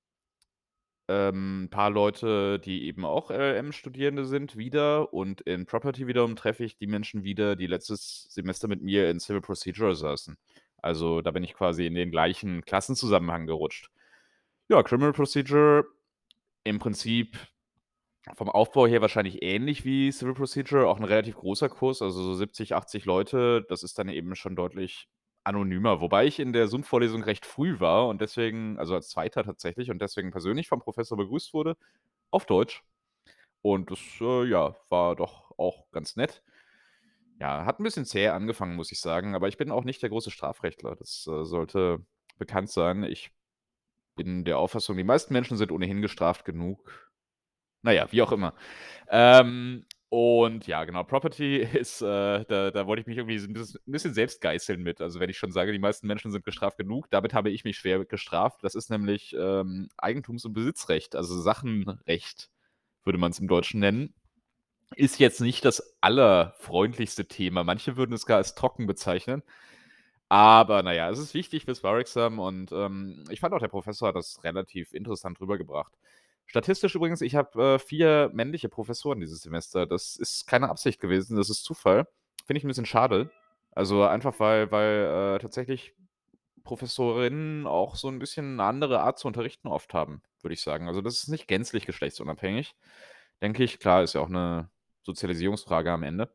ähm, 1.09 1.65
'n 1.67 1.71
paar 1.71 1.91
Leute, 1.91 2.59
die 2.59 2.85
eben 2.87 3.05
auch 3.05 3.31
LLM-Studierende 3.31 4.25
sind, 4.25 4.57
wieder 4.57 5.13
und 5.13 5.41
in 5.43 5.67
Property 5.67 6.07
wiederum 6.07 6.35
treffe 6.37 6.65
ich 6.65 6.77
die 6.79 6.87
Menschen 6.87 7.25
wieder, 7.25 7.57
die 7.57 7.67
letztes 7.67 8.27
Semester 8.31 8.69
mit 8.69 8.81
mir 8.83 9.11
in 9.11 9.21
Civil 9.21 9.43
Procedure 9.43 9.95
saßen. 9.95 10.37
Also, 10.79 11.21
da 11.23 11.31
bin 11.31 11.45
ich 11.45 11.55
quasi 11.55 11.87
in 11.87 11.95
den 11.95 12.11
gleichen 12.11 12.63
Klassenzusammenhang 12.65 13.47
gerutscht. 13.47 13.91
Ja, 14.71 14.83
Criminal 14.83 15.12
Procedure 15.12 15.85
im 16.65 16.79
Prinzip 16.81 17.39
vom 18.37 18.49
Aufbau 18.51 18.87
her 18.87 19.01
wahrscheinlich 19.03 19.43
ähnlich 19.43 19.85
wie 19.85 20.12
Civil 20.12 20.35
Procedure, 20.35 20.89
auch 20.89 20.99
'n 21.01 21.05
relativ 21.05 21.37
großer 21.37 21.69
Kurs, 21.69 22.03
also 22.03 22.23
so 22.23 22.35
70, 22.35 22.75
80 22.75 23.05
Leute. 23.07 23.65
Das 23.69 23.83
ist 23.85 23.99
dann 23.99 24.09
eben 24.09 24.37
schon 24.37 24.57
deutlich 24.57 25.09
anonymer, 25.45 26.01
wobei 26.01 26.27
ich 26.27 26.41
in 26.41 26.53
der 26.53 26.69
Zoom-Vorlesung 26.69 27.23
recht 27.25 27.47
früh 27.47 27.81
war 27.81 28.09
und 28.09 28.21
deswegen 28.23 28.79
also 28.79 28.95
als 28.95 29.11
2. 29.11 29.45
tatsächlich 29.45 29.91
und 29.91 30.01
deswegen 30.03 30.31
persönlich 30.33 30.69
vom 30.69 30.81
Professor 30.81 31.19
begrüßt 31.19 31.55
wurde 31.55 31.77
auf 32.31 32.47
Deutsch. 32.47 32.85
Und 33.62 33.91
das, 33.91 34.01
äh, 34.21 34.45
ja, 34.47 34.77
war 34.91 35.17
doch 35.17 35.53
auch 35.59 35.91
ganz 35.93 36.17
nett. 36.17 36.43
Ja, 37.41 37.65
hat 37.67 37.81
'n 37.81 37.85
bisschen 37.85 38.05
zäh 38.07 38.29
angefangen, 38.29 38.77
muss 38.77 38.93
ich 38.93 39.01
sagen, 39.01 39.35
aber 39.35 39.49
ich 39.49 39.57
bin 39.59 39.71
auch 39.73 39.85
nicht 39.85 40.03
der 40.03 40.11
große 40.11 40.31
Strafrechtler. 40.31 40.97
Das, 40.97 41.27
äh, 41.27 41.45
sollte 41.45 42.05
bekannt 42.39 42.71
sein. 42.71 43.03
Ich 43.05 43.31
bin 44.17 44.45
der 44.45 44.59
Auffassung, 44.59 44.97
die 44.97 45.05
meisten 45.05 45.33
Menschen 45.33 45.57
sind 45.57 45.73
ohnehin 45.73 46.03
gestraft 46.03 46.45
genug. 46.45 46.85
Na 47.83 47.93
ja, 47.93 48.11
wie 48.12 48.23
auch 48.23 48.33
immer. 48.33 48.55
Ähm, 49.11 49.87
und 50.11 50.67
ja, 50.69 50.85
genau, 50.85 51.05
Property 51.05 51.59
ist, 51.75 52.03
äh 52.03 52.45
da 52.47 52.71
da 52.71 52.87
wollte 52.87 53.03
ich 53.03 53.07
mich 53.09 53.19
irgendwie 53.19 53.39
so 53.39 53.47
'n 53.49 53.55
bis 53.55 53.77
'n 53.77 53.93
bisschen 53.93 54.15
selbst 54.15 54.41
geißeln 54.43 54.83
mit. 54.83 55.01
Also, 55.03 55.21
wenn 55.21 55.31
ich 55.31 55.39
schon 55.39 55.53
sage, 55.53 55.73
die 55.73 55.79
meisten 55.81 56.07
Menschen 56.09 56.33
sind 56.33 56.45
gestraft 56.45 56.79
genug, 56.79 57.09
damit 57.11 57.35
habe 57.35 57.51
ich 57.51 57.65
mich 57.65 57.77
schwer 57.79 58.05
gestraft. 58.07 58.65
Das 58.65 58.75
ist 58.77 58.91
nämlich, 58.91 59.35
ähm, 59.39 59.89
Eigentums 59.99 60.45
und 60.47 60.55
Besitzrecht, 60.55 61.17
also 61.17 61.41
Sachenrecht, 61.41 62.51
würde 63.05 63.19
man's 63.19 63.41
im 63.41 63.49
Deutschen 63.49 63.81
nennen. 63.81 64.15
Ist 64.97 65.19
jetzt 65.19 65.41
nicht 65.41 65.65
das 65.65 65.97
allerfreundlichste 66.03 67.27
Thema. 67.27 67.65
Manche 67.65 67.97
würden 67.97 68.12
es 68.12 68.27
gar 68.27 68.37
als 68.39 68.55
trocken 68.55 68.87
bezeichnen. 68.87 69.43
Aber 70.35 70.82
na 70.82 70.93
ja, 70.93 71.09
es 71.11 71.20
ist 71.20 71.32
wichtig 71.32 71.64
fürs 71.64 71.78
Bar-Exam 71.82 72.41
und, 72.41 72.72
ähm, 72.72 73.22
ich 73.30 73.39
fand 73.39 73.55
auch, 73.55 73.61
der 73.61 73.68
Professor 73.68 74.09
hat 74.09 74.16
das 74.16 74.43
relativ 74.43 74.93
interessant 74.93 75.41
rübergebracht. 75.41 75.93
Statistisch 76.47 76.97
übrigens, 76.97 77.20
ich 77.20 77.37
habe, 77.37 77.76
äh, 77.76 77.78
4 77.78 78.30
männliche 78.35 78.68
Professoren 78.68 79.20
dieses 79.20 79.43
Semester. 79.43 79.87
Das 79.87 80.16
ist 80.16 80.47
keine 80.49 80.70
Absicht 80.70 80.99
gewesen, 81.01 81.37
das 81.37 81.51
ist 81.51 81.62
Zufall. 81.62 82.09
Finde 82.47 82.59
ich 82.59 82.64
'n 82.64 82.68
bisschen 82.68 82.85
schade. 82.85 83.30
Also, 83.70 84.03
einfach 84.03 84.41
weil 84.41 84.72
weil, 84.72 85.37
äh, 85.37 85.39
tatsächlich 85.39 85.95
Professorinnen 86.64 87.66
auch 87.66 87.97
so 87.97 88.09
'n 88.09 88.18
bisschen 88.20 88.57
'ne 88.57 88.64
andere 88.64 89.01
Art 89.01 89.18
zu 89.20 89.28
unterrichten 89.28 89.68
oft 89.68 89.95
haben, 89.95 90.22
würde 90.43 90.55
ich 90.55 90.62
sagen. 90.62 90.89
Also, 90.89 91.03
das 91.03 91.16
ist 91.22 91.28
nicht 91.28 91.49
gänzlich 91.49 91.87
geschlechtsunabhängig, 91.87 92.74
denke 93.43 93.64
ich. 93.64 93.80
Klar, 93.80 94.03
ist 94.05 94.14
ja 94.14 94.22
auch 94.22 94.30
'ne 94.30 94.70
Sozialisierungsfrage 95.05 95.93
am 95.93 96.03
Ende. 96.05 96.30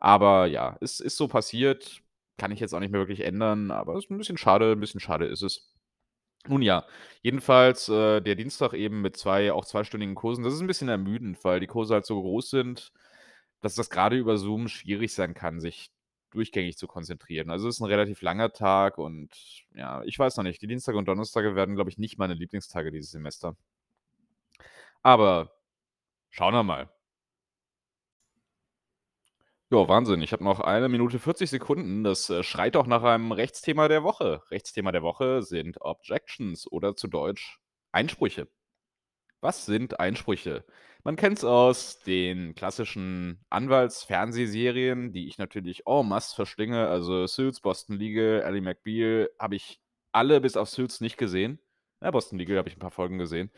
Aber 0.00 0.46
ja, 0.46 0.78
es 0.82 1.00
ist 1.00 1.16
so 1.18 1.28
passiert, 1.28 2.02
kann 2.38 2.52
ich 2.52 2.60
jetzt 2.60 2.74
auch 2.74 2.80
nicht 2.80 2.90
mehr 2.92 3.00
wirklich 3.00 3.20
ändern, 3.24 3.70
aber 3.70 3.96
ist 3.98 4.10
'n 4.10 4.18
bisschen 4.18 4.38
schade 4.38 4.72
'n 4.72 4.80
bisschen 4.80 5.00
schade 5.00 5.26
ist 5.26 5.42
es. 5.42 5.70
Nun 6.48 6.62
ja, 6.62 6.86
jedenfalls, 7.22 7.88
äh, 7.90 8.20
der 8.22 8.36
Dienstag 8.36 8.74
eben 8.74 9.02
mit 9.02 9.16
2 9.16 9.52
auch 9.52 9.64
zweistündigen 9.66 10.14
Kursen. 10.16 10.44
Das 10.44 10.54
ist 10.54 10.60
'n 10.62 10.66
bisschen 10.68 10.88
ermüdend, 10.90 11.44
weil 11.44 11.60
die 11.60 11.68
Kurse 11.68 11.94
halt 11.94 12.06
so 12.06 12.20
groß 12.22 12.50
sind, 12.50 12.92
dass 13.62 13.74
das 13.76 13.90
grade 13.90 14.16
über 14.18 14.38
Zoom 14.38 14.68
schwierig 14.68 15.14
sein 15.14 15.34
kann, 15.34 15.60
sich 15.60 15.90
durchgängig 16.32 16.78
zu 16.78 16.86
konzentrieren. 16.88 17.50
Also, 17.50 17.68
ist 17.68 17.80
'n 17.82 17.86
relativ 17.86 18.22
langer 18.22 18.52
Tag 18.52 18.98
und 18.98 19.30
ja, 19.74 20.02
ich 20.04 20.18
weiß 20.18 20.36
noch 20.38 20.44
nicht. 20.44 20.62
Die 20.62 20.68
Dienstage 20.68 20.98
und 20.98 21.08
Donnerstage 21.08 21.56
werden, 21.56 21.76
glaube 21.76 21.90
ich, 21.90 21.98
nicht 21.98 22.18
meine 22.18 22.34
Lieblingstage 22.34 22.90
dieses 22.92 23.12
Semester. 23.12 23.56
Aber 25.04 25.52
schauen 26.30 26.54
wir 26.54 26.62
mal. 26.64 26.93
Ja, 29.72 29.88
Wahnsinn. 29.88 30.20
Ich 30.20 30.32
habe 30.32 30.44
noch 30.44 30.60
1 30.60 30.88
Minute 30.90 31.18
40 31.18 31.48
Sekunden. 31.48 32.04
Das, 32.04 32.28
äh, 32.28 32.42
schreit 32.42 32.74
doch 32.74 32.86
nach 32.86 33.02
einem 33.02 33.32
Rechtsthema 33.32 33.88
der 33.88 34.02
Woche. 34.04 34.42
Rechtsthema 34.50 34.92
der 34.92 35.02
Woche 35.02 35.42
sind 35.42 35.80
Objections 35.80 36.70
oder 36.70 36.96
zu 36.96 37.08
Deutsch 37.08 37.58
Einsprüche. 37.90 38.46
Was 39.40 39.66
sind 39.66 40.00
Einsprüche? 40.00 40.64
Man 41.04 41.16
kennt's 41.16 41.44
aus 41.44 42.00
den 42.00 42.54
klassischen 42.54 43.44
Anwaltsfernsehserien, 43.50 45.12
die 45.12 45.28
ich 45.28 45.38
natürlich 45.38 45.86
en 45.86 46.08
masse 46.08 46.34
verschlinge. 46.36 46.88
Also, 46.88 47.26
Suits, 47.26 47.60
Boston 47.60 47.98
Legal, 47.98 48.42
Ally 48.44 48.60
McBeal 48.62 49.30
habe 49.40 49.56
ich 49.56 49.80
alle 50.12 50.40
bis 50.40 50.56
auf 50.56 50.68
Suits 50.70 51.00
nicht 51.00 51.18
gesehen. 51.18 51.60
Ja, 52.02 52.10
Boston 52.12 52.38
Legal 52.38 52.58
habe 52.58 52.68
ich 52.70 52.76
'n 52.76 52.80
paar 52.80 52.90
Folgen 52.92 53.18
gesehen. 53.18 53.50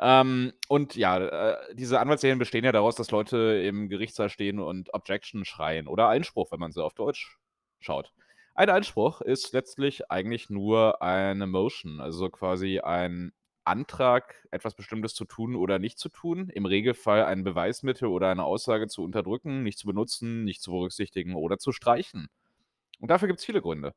Ähm, 0.00 0.52
und 0.68 0.94
ja, 0.96 1.18
äh, 1.18 1.74
diese 1.74 2.00
Anwaltsserien 2.00 2.38
bestehen 2.38 2.64
ja 2.64 2.72
daraus, 2.72 2.94
dass 2.96 3.10
Leute 3.10 3.36
im 3.64 3.88
Gerichtssaal 3.88 4.30
stehen 4.30 4.60
und 4.60 4.94
Objection 4.94 5.44
schreien 5.44 5.88
oder 5.88 6.08
Einspruch, 6.08 6.52
wenn 6.52 6.60
man 6.60 6.72
sie 6.72 6.82
auf 6.84 6.94
Deutsch 6.94 7.38
schaut. 7.80 8.12
Ein 8.54 8.70
Einspruch 8.70 9.20
ist 9.20 9.52
letztlich 9.52 10.10
eigentlich 10.10 10.50
nur 10.50 11.02
eine 11.02 11.46
Motion, 11.46 12.00
also 12.00 12.28
quasi 12.30 12.80
ein 12.80 13.32
Antrag, 13.64 14.46
etwas 14.50 14.74
Bestimmtes 14.74 15.14
zu 15.14 15.24
tun 15.26 15.54
oder 15.56 15.78
nicht 15.78 15.98
zu 15.98 16.08
tun. 16.08 16.48
Im 16.48 16.64
Regelfall 16.64 17.24
ein 17.24 17.44
Beweismittel 17.44 18.08
oder 18.08 18.30
eine 18.30 18.44
Aussage 18.44 18.88
zu 18.88 19.02
unterdrücken, 19.04 19.62
nicht 19.62 19.78
zu 19.78 19.86
benutzen, 19.86 20.44
nicht 20.44 20.62
zu 20.62 20.70
berücksichtigen 20.72 21.34
oder 21.34 21.58
zu 21.58 21.72
streichen. 21.72 22.28
Und 23.00 23.10
dafür 23.10 23.28
gibt's 23.28 23.44
viele 23.44 23.62
Gründe. 23.62 23.94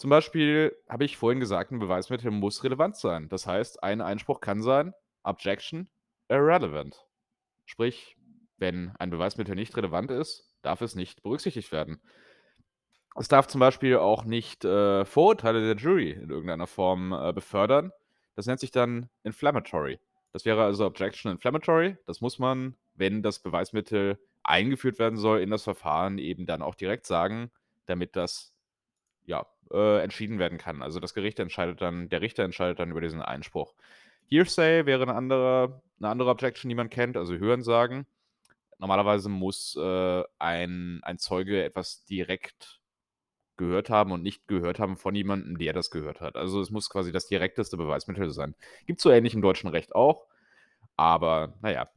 Zum 0.00 0.10
Beispiel 0.10 0.76
habe 0.88 1.04
ich 1.04 1.16
vorhin 1.16 1.40
gesagt, 1.40 1.70
'n 1.72 1.78
Beweismittel 1.78 2.30
muss 2.30 2.64
relevant 2.64 2.96
sein. 2.96 3.28
Das 3.28 3.46
heißt, 3.46 3.82
ein 3.82 4.00
Einspruch 4.00 4.40
kann 4.40 4.60
sein: 4.62 4.92
Objection 5.22 5.88
irrelevant. 6.28 7.06
Sprich, 7.66 8.16
wenn 8.58 8.92
ein 8.98 9.10
Beweismittel 9.10 9.54
nicht 9.56 9.76
relevant 9.76 10.10
ist, 10.10 10.54
darf 10.62 10.80
es 10.82 10.94
nicht 10.96 11.22
berücksichtigt 11.22 11.72
werden. 11.72 12.00
Es 13.16 13.28
darf 13.28 13.46
zum 13.46 13.60
Beispiel 13.60 13.96
auch 13.98 14.24
nicht, 14.24 14.64
äh, 14.64 15.04
Vorurteile 15.04 15.60
der 15.64 15.76
Jury 15.76 16.10
in 16.10 16.30
irgendeiner 16.30 16.66
Form, 16.66 17.12
äh, 17.12 17.32
befördern. 17.32 17.92
Das 18.34 18.46
nennt 18.46 18.58
sich 18.60 18.72
dann 18.72 19.08
inflammatory. 19.22 20.00
Das 20.32 20.44
wäre 20.44 20.64
also 20.64 20.84
Objection 20.86 21.30
inflammatory. 21.30 21.96
Das 22.06 22.20
muss 22.20 22.38
man, 22.40 22.76
wenn 22.94 23.22
das 23.22 23.38
Beweismittel 23.40 24.18
eingeführt 24.42 24.98
werden 24.98 25.16
soll 25.16 25.40
in 25.40 25.50
das 25.50 25.62
Verfahren, 25.62 26.18
eben 26.18 26.44
dann 26.46 26.60
auch 26.62 26.74
direkt 26.74 27.06
sagen, 27.06 27.50
damit 27.86 28.16
das 28.16 28.53
ja, 29.26 29.46
äh, 29.72 30.02
entschieden 30.02 30.38
werden 30.38 30.58
kann. 30.58 30.82
Also, 30.82 31.00
das 31.00 31.14
Gericht 31.14 31.38
entscheidet 31.40 31.80
dann 31.82 32.08
der 32.10 32.20
Richter 32.22 32.44
entscheidet 32.44 32.78
dann 32.80 32.90
über 32.90 33.00
diesen 33.00 33.22
Einspruch. 33.22 33.74
Hearsay 34.30 34.86
wäre 34.86 35.06
'ne 35.06 35.14
andere 35.14 35.82
'ne 36.00 36.08
andere 36.08 36.30
Objection, 36.30 36.68
die 36.70 36.74
man 36.76 36.90
kennt, 36.90 37.16
also 37.16 37.34
Hörensagen. 37.36 38.06
Normalerweise 38.80 39.28
muss, 39.30 39.76
äh, 39.80 40.24
ein 40.38 41.00
ein 41.04 41.18
Zeuge 41.18 41.64
etwas 41.64 42.04
direkt 42.06 42.80
gehört 43.58 43.90
haben 43.90 44.12
und 44.12 44.22
nicht 44.22 44.48
gehört 44.48 44.78
haben 44.80 44.96
von 44.98 45.14
jemandem, 45.16 45.58
der 45.58 45.72
das 45.74 45.90
gehört 45.92 46.20
hat. 46.22 46.36
Also, 46.36 46.60
es 46.62 46.70
muss 46.70 46.90
quasi 46.90 47.12
das 47.12 47.28
direkteste 47.28 47.76
Beweismittel 47.78 48.30
sein. 48.32 48.54
Gibt's 48.86 49.02
so 49.04 49.10
ähnlich 49.12 49.34
im 49.34 49.42
deutschen 49.42 49.68
Recht 49.70 49.94
auch, 49.96 50.26
aber 50.96 51.54
na 51.62 51.72
ja. 51.72 51.88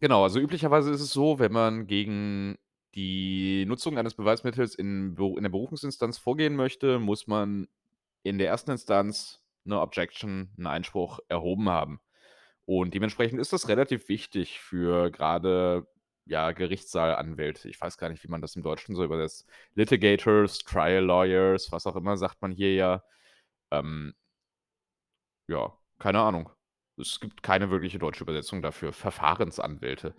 Genau, 0.00 0.24
also 0.24 0.40
üblicherweise 0.40 0.90
ist 0.92 1.00
es 1.02 1.12
so, 1.12 1.38
wenn 1.40 1.52
man 1.52 1.86
gegen 1.88 2.58
die 2.96 3.64
Nutzung 3.66 3.98
eines 3.98 4.14
Beweismittels 4.14 4.74
in 4.74 5.16
in 5.18 5.42
der 5.42 5.50
Berufungsinstanz 5.50 6.18
vorgehen 6.18 6.56
möchte, 6.56 6.98
muss 6.98 7.26
man 7.26 7.68
in 8.24 8.38
der 8.38 8.48
ersten 8.48 8.72
Instanz 8.72 9.42
'ne 9.64 9.80
Objection 9.80 10.50
'n 10.58 10.66
Einspruch 10.66 11.20
erhoben 11.28 11.68
haben. 11.70 12.00
Und 12.66 12.94
dementsprechend 12.94 13.40
ist 13.40 13.52
das 13.52 13.68
relativ 13.68 14.08
wichtig 14.08 14.60
für 14.60 15.10
grade, 15.12 15.86
ja, 16.26 16.52
Gerichtssaalanwälte. 16.52 17.68
Ich 17.70 17.80
weiß 17.80 17.98
gar 17.98 18.08
nicht, 18.10 18.24
wie 18.24 18.28
man 18.28 18.42
das 18.42 18.56
im 18.56 18.62
Deutschen 18.64 18.96
so 18.96 19.04
übersetzt. 19.04 19.48
Litigators, 19.74 20.60
Trial 20.60 21.04
Lawyers, 21.04 21.72
was 21.72 21.86
auch 21.86 21.96
immer, 21.96 22.16
sagt 22.18 22.42
man 22.42 22.52
hier 22.52 22.74
ja. 22.74 23.04
Ähm 23.72 24.14
ja, 25.48 25.72
keine 25.98 26.20
Ahnung. 26.20 26.50
Es 26.98 27.20
gibt 27.20 27.42
keine 27.42 27.70
wirkliche 27.70 27.98
deutsche 27.98 28.24
Übersetzung 28.24 28.62
dafür. 28.62 28.92
Verfahrensanwälte. 28.92 30.14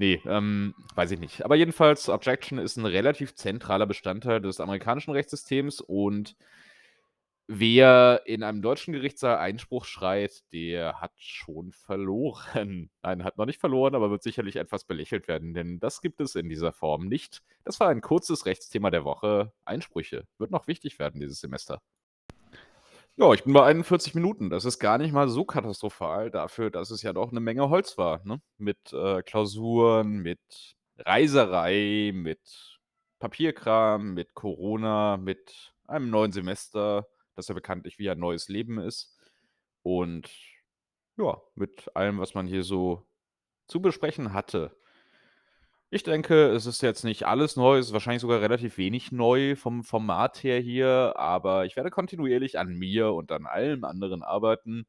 Ne, 0.00 0.18
ähm, 0.24 0.74
weiß 0.94 1.10
ich 1.10 1.20
nicht. 1.20 1.44
Aber 1.44 1.56
jedenfalls, 1.56 2.08
Objection 2.08 2.56
ist 2.58 2.78
'n 2.78 2.86
relativ 2.86 3.34
zentraler 3.34 3.84
Bestandteil 3.84 4.40
des 4.40 4.58
amerikanischen 4.58 5.10
Rechtssystems 5.10 5.82
und 5.82 6.36
wer 7.48 8.22
in 8.26 8.42
einem 8.44 8.62
deutschen 8.62 8.92
Gerichtssaal 8.94 9.38
Einspruch 9.38 9.84
schreit, 9.84 10.44
der 10.52 11.00
hat 11.00 11.12
schon 11.16 11.72
verloren. 11.72 12.90
Nein, 13.02 13.24
hat 13.24 13.38
noch 13.38 13.46
nicht 13.46 13.58
verloren, 13.60 13.94
aber 13.96 14.10
wird 14.10 14.22
sicherlich 14.22 14.56
etwas 14.56 14.84
belächelt 14.84 15.26
werden, 15.28 15.52
denn 15.52 15.80
das 15.80 16.00
gibt 16.00 16.20
es 16.20 16.36
in 16.36 16.48
dieser 16.48 16.72
Form 16.72 17.06
nicht. 17.08 17.42
Das 17.64 17.80
war 17.80 17.88
ein 17.88 18.00
kurzes 18.02 18.46
Rechtsthema 18.46 18.90
der 18.90 19.04
Woche. 19.04 19.52
Einsprüche. 19.64 20.26
Wird 20.38 20.50
noch 20.52 20.68
wichtig 20.68 20.98
werden 21.00 21.20
dieses 21.20 21.40
Semester. 21.40 21.80
Ja, 23.18 23.32
ich 23.34 23.44
bin 23.44 23.52
bei 23.52 23.64
41 23.64 24.14
Minuten. 24.14 24.50
Das 24.50 24.64
ist 24.64 24.78
gar 24.78 24.96
nicht 24.98 25.12
mal 25.12 25.28
so 25.28 25.44
katastrophal 25.44 26.30
dafür, 26.30 26.70
dass 26.70 26.90
es 26.90 27.02
ja 27.02 27.12
doch 27.12 27.32
'ne 27.32 27.40
Menge 27.40 27.68
Holz 27.68 27.98
war, 27.98 28.20
ne? 28.24 28.40
Mit, 28.56 28.92
äh, 28.92 29.22
Klausuren, 29.22 30.18
mit 30.22 30.40
Reiserei, 30.98 32.12
mit 32.14 32.40
Papierkram, 33.18 34.14
mit 34.14 34.34
Corona, 34.34 35.16
mit 35.18 35.72
einem 35.86 36.08
neuen 36.10 36.32
Semester, 36.32 37.06
das 37.34 37.48
ja 37.48 37.54
bekanntlich 37.54 37.98
wie 37.98 38.08
ein 38.10 38.18
neues 38.18 38.48
Leben 38.48 38.78
ist. 38.78 39.18
Und 39.82 40.30
ja, 41.18 41.40
mit 41.54 41.94
allem, 41.96 42.18
was 42.20 42.34
man 42.34 42.46
hier 42.46 42.62
so 42.64 43.06
zu 43.68 43.82
besprechen 43.82 44.32
hatte. 44.34 44.76
Ich 45.90 46.04
denke, 46.04 46.48
es 46.50 46.66
ist 46.66 46.82
jetzt 46.82 47.02
nicht 47.04 47.26
alles 47.26 47.56
neu, 47.56 47.78
es 47.78 47.88
ist 47.88 47.92
wahrscheinlich 47.92 48.22
sogar 48.22 48.40
relativ 48.40 48.78
wenig 48.78 49.10
neu 49.10 49.56
vom 49.56 49.82
Format 49.82 50.42
her 50.44 50.60
hier, 50.60 51.14
aber 51.16 51.66
ich 51.66 51.74
werde 51.74 51.90
kontinuierlich 51.90 52.58
an 52.58 52.74
mir 52.74 53.12
und 53.12 53.32
an 53.32 53.46
allem 53.46 53.82
anderen 53.84 54.22
arbeiten. 54.22 54.86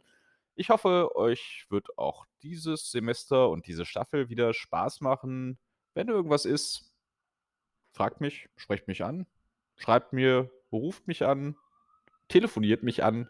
Ich 0.56 0.70
hoffe, 0.70 1.16
euch 1.16 1.66
wird 1.70 1.98
auch 1.98 2.26
dieses 2.44 2.92
Semester 2.92 3.50
und 3.50 3.66
diese 3.68 3.86
Staffel 3.86 4.30
wieder 4.30 4.54
Spaß 4.54 5.02
machen. 5.02 5.58
Wenn 5.96 6.08
irgendwas 6.08 6.46
ist 6.46 6.92
fragt 7.94 8.22
mich, 8.22 8.50
sprecht 8.56 8.88
mich 8.88 9.04
an, 9.04 9.26
schreibt 9.76 10.14
mir, 10.14 10.50
ruft 10.72 11.08
mich 11.08 11.26
an, 11.26 11.56
telefoniert 12.28 12.84
mich 12.84 13.04
an. 13.04 13.30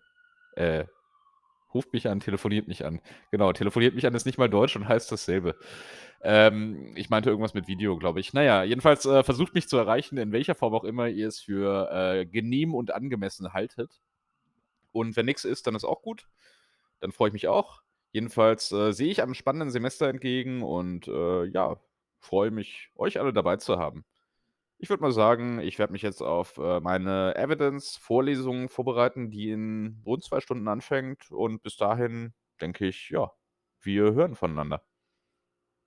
Äh, 0.56 0.86
ruft 1.74 1.94
mich 1.94 2.08
an, 2.08 2.20
telefoniert 2.20 2.68
mich 2.68 2.86
an. 2.86 3.02
Genau, 3.32 3.54
telefoniert 3.54 3.96
mich 3.96 4.06
an 4.06 4.14
ist 4.14 4.26
nicht 4.26 4.38
mal 4.38 4.50
Deutsch 4.50 4.76
und 4.76 4.88
heißt 4.88 5.12
dasselbe. 5.12 5.56
Ähm, 6.24 6.94
ich 6.96 7.10
meinte 7.10 7.30
irgendwas 7.30 7.54
mit 7.54 7.68
Video, 7.68 7.98
glaube 7.98 8.20
ich. 8.20 8.34
Na 8.34 8.44
ja, 8.44 8.64
jedenfalls, 8.64 9.06
äh, 9.06 9.24
versucht 9.24 9.56
mich 9.56 9.68
zu 9.68 9.78
erreichen, 9.78 10.18
in 10.18 10.32
welcher 10.32 10.56
Form 10.56 10.74
auch 10.76 10.84
immer 10.84 11.08
ihr 11.08 11.28
es 11.28 11.40
für, 11.42 11.90
äh, 11.92 12.26
genehm 12.26 12.76
und 12.76 12.92
angemessen 12.94 13.54
haltet. 13.54 14.02
Und 14.92 15.16
wenn 15.16 15.26
nix 15.26 15.46
ist, 15.46 15.68
dann 15.68 15.76
ist 15.76 15.86
auch 15.86 16.02
gut. 16.02 16.28
Dann 17.00 17.12
freue 17.12 17.30
ich 17.30 17.34
mich 17.34 17.48
auch. 17.48 17.82
Jedenfalls, 18.14 18.72
äh, 18.72 18.92
sehe 18.94 19.12
ich 19.12 19.22
einem 19.24 19.36
spannenden 19.36 19.72
Semester 19.72 20.10
entgegen 20.10 20.64
und, 20.64 21.08
äh, 21.08 21.46
ja, 21.46 21.78
freue 22.20 22.52
mich, 22.52 22.92
euch 22.96 23.20
alle 23.20 23.34
dabei 23.34 23.58
zu 23.58 23.80
haben. 23.80 24.06
Ich 24.80 24.90
würde 24.90 25.04
mal 25.04 25.12
sagen, 25.14 25.60
ich 25.62 25.80
werde 25.80 25.94
mich 25.94 26.02
jetzt 26.04 26.22
auf, 26.24 26.58
äh, 26.58 26.80
meine 26.82 27.36
Evidence-Vorlesung 27.38 28.70
vorbereiten, 28.70 29.32
die 29.32 29.52
in 29.52 30.02
rund 30.06 30.24
2 30.24 30.42
Stunden 30.42 30.68
anfängt 30.68 31.32
und 31.32 31.64
bis 31.64 31.78
dahin 31.78 32.34
denke 32.62 32.88
ich, 32.88 33.10
ja, 33.12 33.32
wir 33.82 34.14
hören 34.14 34.36
voneinander. 34.36 34.84